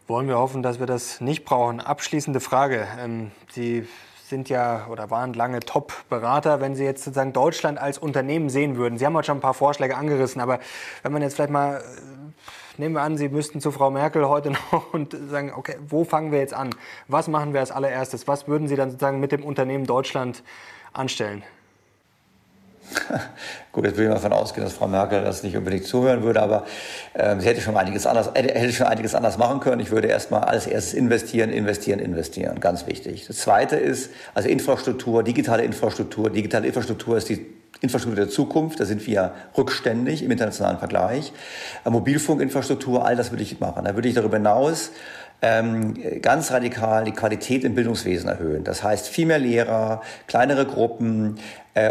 Wollen 0.07 0.27
wir 0.27 0.37
hoffen, 0.37 0.63
dass 0.63 0.79
wir 0.79 0.85
das 0.85 1.21
nicht 1.21 1.45
brauchen. 1.45 1.79
Abschließende 1.79 2.39
Frage. 2.39 2.87
Ähm, 2.99 3.31
Sie 3.51 3.87
sind 4.27 4.49
ja 4.49 4.87
oder 4.89 5.09
waren 5.11 5.33
lange 5.33 5.59
Top-Berater. 5.59 6.59
Wenn 6.59 6.75
Sie 6.75 6.83
jetzt 6.83 7.03
sozusagen 7.03 7.33
Deutschland 7.33 7.77
als 7.77 7.97
Unternehmen 7.97 8.49
sehen 8.49 8.75
würden, 8.75 8.97
Sie 8.97 9.05
haben 9.05 9.15
heute 9.15 9.27
schon 9.27 9.37
ein 9.37 9.41
paar 9.41 9.53
Vorschläge 9.53 9.95
angerissen, 9.95 10.41
aber 10.41 10.59
wenn 11.03 11.11
man 11.11 11.21
jetzt 11.21 11.35
vielleicht 11.35 11.51
mal, 11.51 11.77
äh, 11.77 11.81
nehmen 12.77 12.95
wir 12.95 13.01
an, 13.01 13.15
Sie 13.15 13.29
müssten 13.29 13.61
zu 13.61 13.71
Frau 13.71 13.91
Merkel 13.91 14.27
heute 14.27 14.51
noch 14.71 14.93
und 14.93 15.15
sagen, 15.29 15.53
okay, 15.55 15.77
wo 15.87 16.03
fangen 16.03 16.31
wir 16.31 16.39
jetzt 16.39 16.53
an? 16.53 16.71
Was 17.07 17.27
machen 17.27 17.53
wir 17.53 17.59
als 17.59 17.71
allererstes? 17.71 18.27
Was 18.27 18.47
würden 18.47 18.67
Sie 18.67 18.75
dann 18.75 18.91
sozusagen 18.91 19.19
mit 19.19 19.31
dem 19.31 19.43
Unternehmen 19.43 19.85
Deutschland 19.85 20.43
anstellen? 20.93 21.43
Gut, 23.71 23.85
jetzt 23.85 23.97
will 23.97 24.05
ich 24.05 24.09
mal 24.09 24.15
davon 24.15 24.33
ausgehen, 24.33 24.63
dass 24.63 24.73
Frau 24.73 24.87
Merkel 24.87 25.23
das 25.23 25.43
nicht 25.43 25.55
unbedingt 25.57 25.85
zuhören 25.85 26.23
würde, 26.23 26.41
aber 26.41 26.65
äh, 27.13 27.39
sie 27.39 27.47
hätte 27.47 27.61
schon 27.61 27.75
einiges 27.75 28.05
anders, 28.05 28.31
hätte 28.33 28.71
schon 28.71 28.87
einiges 28.87 29.15
anders 29.15 29.37
machen 29.37 29.59
können. 29.59 29.81
Ich 29.81 29.91
würde 29.91 30.07
erstmal 30.07 30.43
als 30.43 30.67
erstes 30.67 30.93
investieren, 30.93 31.49
investieren, 31.49 31.99
investieren. 31.99 32.59
Ganz 32.59 32.87
wichtig. 32.87 33.25
Das 33.27 33.37
zweite 33.37 33.75
ist, 33.75 34.11
also 34.33 34.49
Infrastruktur, 34.49 35.23
digitale 35.23 35.63
Infrastruktur. 35.63 36.29
Digitale 36.29 36.67
Infrastruktur 36.67 37.17
ist 37.17 37.29
die 37.29 37.45
Infrastruktur 37.81 38.25
der 38.25 38.29
Zukunft. 38.29 38.79
Da 38.79 38.85
sind 38.85 39.05
wir 39.07 39.33
rückständig 39.57 40.23
im 40.23 40.31
internationalen 40.31 40.77
Vergleich. 40.77 41.33
Äh, 41.85 41.89
Mobilfunkinfrastruktur, 41.89 43.05
all 43.05 43.15
das 43.15 43.31
würde 43.31 43.43
ich 43.43 43.59
machen. 43.59 43.85
Da 43.85 43.95
würde 43.95 44.07
ich 44.07 44.15
darüber 44.15 44.37
hinaus 44.37 44.91
ähm, 45.43 46.21
ganz 46.21 46.51
radikal 46.51 47.03
die 47.03 47.11
Qualität 47.11 47.65
im 47.65 47.75
Bildungswesen 47.75 48.29
erhöhen. 48.29 48.63
Das 48.63 48.81
heißt, 48.81 49.09
viel 49.09 49.25
mehr 49.25 49.39
Lehrer, 49.39 50.01
kleinere 50.25 50.65
Gruppen 50.65 51.37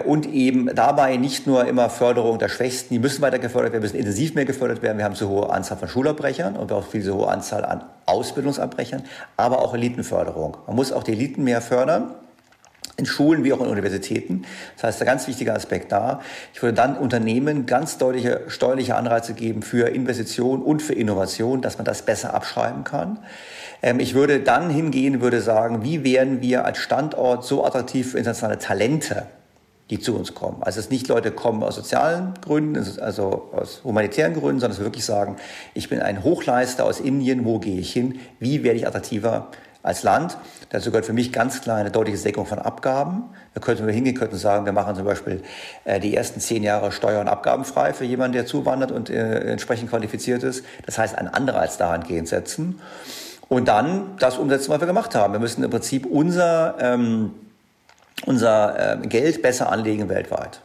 und 0.07 0.27
eben 0.27 0.73
dabei 0.75 1.17
nicht 1.17 1.49
nur 1.49 1.67
immer 1.67 1.91
Förderung 1.91 2.39
der 2.39 2.49
Schwächsten, 2.49 2.95
die 2.95 3.01
müssen 3.01 3.21
weiter 3.21 3.41
gefördert 3.41 3.73
werden, 3.73 3.83
müssen 3.83 3.97
intensiv 3.97 4.37
mehr 4.37 4.45
gefördert 4.45 4.81
werden. 4.81 4.99
Wir 4.99 5.05
haben 5.05 5.17
zu 5.17 5.29
hohe 5.29 5.51
Anzahl 5.51 5.77
von 5.77 5.89
Schulabbrechern 5.89 6.57
und 6.57 6.71
auch 6.71 6.87
viel 6.87 7.03
zu 7.03 7.15
hohe 7.15 7.27
Anzahl 7.27 7.65
an 7.65 7.83
Ausbildungsabbrechern, 8.07 9.03
aber 9.37 9.61
auch 9.61 9.75
Elitenförderung. 9.75 10.57
Man 10.69 10.77
muss 10.77 10.93
auch 10.93 11.03
die 11.03 11.13
Eliten 11.13 11.43
mehr 11.43 11.61
fördern 11.61 12.15
in 12.97 13.07
Schulen 13.07 13.43
wie 13.43 13.53
auch 13.53 13.61
in 13.61 13.67
Universitäten. 13.67 14.45
Das 14.77 14.85
heißt, 14.85 15.03
ein 15.03 15.07
ganz 15.07 15.27
wichtiger 15.27 15.55
Aspekt 15.55 15.93
da. 15.93 16.21
Ich 16.55 16.63
würde 16.63 16.75
dann 16.75 16.97
Unternehmen 16.97 17.67
ganz 17.67 17.99
deutliche 17.99 18.43
steuerliche 18.49 18.97
Anreize 18.97 19.35
geben 19.35 19.63
für 19.63 19.89
Investition 19.89 20.63
und 20.63 20.83
für 20.83 20.95
Innovation, 20.95 21.63
dass 21.63 21.79
man 21.79 21.85
das 21.85 22.03
besser 22.03 22.35
abschreiben 22.35 22.85
kann. 22.85 23.19
Ähm, 23.83 23.99
ich 23.99 24.15
würde 24.15 24.41
dann 24.41 24.71
hingehen, 24.71 25.21
würde 25.21 25.41
sagen, 25.41 25.83
wie 25.83 26.05
werden 26.05 26.41
wir 26.43 26.65
als 26.65 26.79
Standort 26.79 27.45
so 27.45 27.65
attraktiv 27.65 28.13
für 28.13 28.19
internationale 28.19 28.59
Talente, 28.59 29.27
die 29.93 30.01
zu 30.01 30.17
uns 30.17 30.33
kommen. 30.33 30.63
Also 30.63 30.81
es 30.81 30.89
nicht 30.89 31.07
Leute 31.09 31.33
kommen 31.33 31.63
aus 31.63 31.75
sozialen 31.75 32.33
Gründen, 32.41 32.83
also 33.03 33.51
aus 33.53 33.83
humanitären 33.85 34.33
Gründen, 34.33 34.59
sondern 34.59 34.79
es 34.79 34.83
wirklich 34.83 35.05
sagen, 35.05 35.37
ich 35.75 35.91
bin 35.91 36.01
ein 36.01 36.25
Hochleister 36.25 36.87
aus 36.87 36.99
Indien, 36.99 37.45
wo 37.45 37.59
gehe 37.59 37.79
ich 37.79 37.93
hin? 37.93 38.19
Wie 38.39 38.65
werde 38.65 38.79
ich 38.79 38.87
attraktiver 38.87 39.51
als 39.83 40.03
Land. 40.03 40.39
Dazu 40.71 40.91
gehört 40.91 41.07
für 41.07 41.13
mich 41.13 41.33
ganz 41.33 41.61
klar 41.61 41.77
eine 41.77 41.91
deutliche 41.91 42.17
Senkung 42.17 42.47
von 42.47 42.59
Abgaben. 42.59 43.25
Da 43.53 43.61
könnten 43.61 43.85
wir 43.87 43.93
hingehen, 43.93 44.15
könnten 44.15 44.37
sagen, 44.37 44.65
wir 44.65 44.73
machen 44.73 44.95
zum 44.95 45.05
Beispiel 45.05 45.43
äh, 45.85 45.99
die 45.99 46.15
ersten 46.17 46.41
zehn 46.41 46.63
Jahre 46.63 46.93
Steuer- 46.93 47.21
und 47.21 47.29
Abgabenfrei 47.29 47.93
für 47.93 48.05
jemanden, 48.05 48.35
der 48.35 48.47
zuwandert 48.47 48.93
und 48.93 49.11
äh, 49.11 49.41
entsprechend 49.51 49.91
qualifiziert 49.91 50.43
ist. 50.45 50.65
Das 50.87 50.99
heißt, 50.99 51.19
ein 51.19 51.29
Anreiz 51.29 51.79
dahingehend 51.79 52.29
setzen. 52.29 52.81
Und 53.49 53.69
dann 53.69 54.17
das 54.19 54.39
umsetzen, 54.39 54.71
was 54.71 54.81
wir 54.81 54.87
gemacht 54.87 55.15
haben. 55.15 55.33
Wir 55.35 55.41
müssen 55.41 55.65
im 55.65 55.71
Prinzip 55.71 56.07
unser, 56.07 56.77
ähm, 56.81 57.33
unser 58.27 59.03
äh, 59.03 59.07
Geld 59.07 59.43
besser 59.43 59.71
anlegen 59.71 60.09
weltweit. 60.09 60.61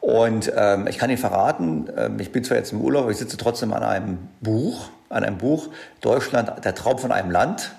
Und 0.00 0.52
ähm, 0.56 0.86
ich 0.86 0.98
kann 0.98 1.10
Ihnen 1.10 1.18
verraten, 1.18 1.88
ähm, 1.96 2.20
ich 2.20 2.30
bin 2.32 2.44
zwar 2.44 2.56
jetzt 2.56 2.72
im 2.72 2.80
Urlaub, 2.80 3.02
aber 3.02 3.10
ich 3.10 3.18
sitze 3.18 3.36
trotzdem 3.36 3.72
an 3.72 3.82
einem 3.82 4.18
Buch, 4.40 4.88
an 5.08 5.24
einem 5.24 5.38
Buch 5.38 5.68
Deutschland, 6.00 6.64
der 6.64 6.74
Traum 6.74 6.98
von 6.98 7.12
einem 7.12 7.30
Land 7.30 7.72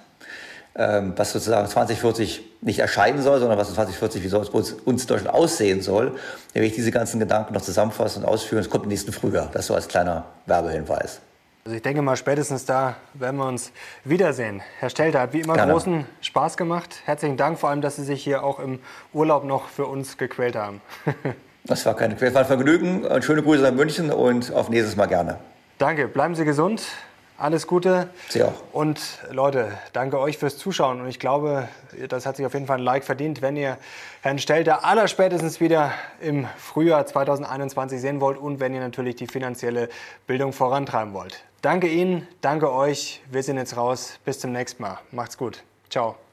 ähm, 0.77 1.13
was 1.15 1.33
sozusagen 1.33 1.67
2040 1.67 2.43
nicht 2.61 2.79
erscheinen 2.79 3.21
soll, 3.21 3.39
sondern 3.39 3.57
was 3.57 3.73
2040, 3.73 4.23
wie 4.23 4.27
soll 4.27 4.43
es 4.43 4.49
uns 4.49 5.07
Deutschland 5.07 5.33
aussehen 5.33 5.81
soll, 5.81 6.11
dann 6.11 6.15
werde 6.53 6.67
ich 6.67 6.75
diese 6.75 6.91
ganzen 6.91 7.19
Gedanken 7.19 7.53
noch 7.53 7.61
zusammenfassen 7.61 8.23
und 8.23 8.29
ausführen. 8.29 8.61
Es 8.61 8.69
kommt 8.69 8.83
im 8.83 8.89
nächsten 8.89 9.11
Frühjahr. 9.11 9.49
Das 9.51 9.67
so 9.67 9.73
als 9.73 9.87
kleiner 9.87 10.25
Werbehinweis. 10.45 11.19
Also 11.67 11.75
ich 11.75 11.81
denke 11.81 12.01
mal, 12.01 12.15
spätestens 12.15 12.63
da 12.63 12.95
werden 13.13 13.35
wir 13.35 13.45
uns 13.45 13.73
wiedersehen. 14.05 14.61
Herr 14.79 14.89
Stelter, 14.89 15.19
hat 15.19 15.33
wie 15.33 15.41
immer 15.41 15.55
Gerne. 15.55 15.73
großen 15.73 16.05
Spaß 16.21 16.55
gemacht. 16.55 17.01
Herzlichen 17.03 17.35
Dank 17.35 17.59
vor 17.59 17.69
allem, 17.69 17.81
dass 17.81 17.97
Sie 17.97 18.05
sich 18.05 18.23
hier 18.23 18.41
auch 18.41 18.61
im 18.61 18.79
Urlaub 19.11 19.43
noch 19.43 19.67
für 19.67 19.85
uns 19.85 20.17
gequält 20.17 20.55
haben. 20.55 20.79
das 21.65 21.85
war 21.85 21.93
keine 21.93 22.15
Quäl, 22.15 22.33
war 22.33 22.43
ein 22.43 22.47
Vergnügen. 22.47 23.05
Schöne 23.21 23.43
Grüße 23.43 23.63
nach 23.63 23.73
München 23.73 24.11
und 24.11 24.53
auf 24.53 24.69
nächstes 24.69 24.95
Mal 24.95 25.07
gerne. 25.07 25.39
Danke, 25.77 26.07
bleiben 26.07 26.35
Sie 26.35 26.45
gesund. 26.45 26.83
Alles 27.37 27.67
Gute. 27.67 28.09
Sie 28.29 28.41
auch. 28.41 28.53
Und 28.71 28.99
Leute, 29.31 29.77
danke 29.93 30.19
euch 30.19 30.39
fürs 30.39 30.57
Zuschauen. 30.57 31.01
Und 31.01 31.07
ich 31.07 31.19
glaube, 31.19 31.67
das 32.09 32.25
hat 32.25 32.35
sich 32.35 32.45
auf 32.45 32.53
jeden 32.53 32.65
Fall 32.65 32.79
ein 32.79 32.83
Like 32.83 33.03
verdient, 33.03 33.43
wenn 33.43 33.55
ihr 33.55 33.77
Herrn 34.21 34.39
Stelter 34.39 34.83
allerspätestens 34.83 35.61
wieder 35.61 35.91
im 36.19 36.47
Frühjahr 36.57 37.05
2021 37.05 38.01
sehen 38.01 38.21
wollt 38.21 38.39
und 38.39 38.59
wenn 38.59 38.73
ihr 38.73 38.81
natürlich 38.81 39.15
die 39.17 39.27
finanzielle 39.27 39.89
Bildung 40.25 40.51
vorantreiben 40.51 41.13
wollt. 41.13 41.43
Danke 41.61 41.87
Ihnen, 41.87 42.27
danke 42.41 42.71
euch. 42.71 43.21
Wir 43.29 43.43
sind 43.43 43.57
jetzt 43.57 43.77
raus. 43.77 44.19
Bis 44.25 44.39
zum 44.39 44.51
nächsten 44.51 44.81
Mal. 44.81 44.99
Macht's 45.11 45.37
gut. 45.37 45.63
Ciao. 45.89 46.26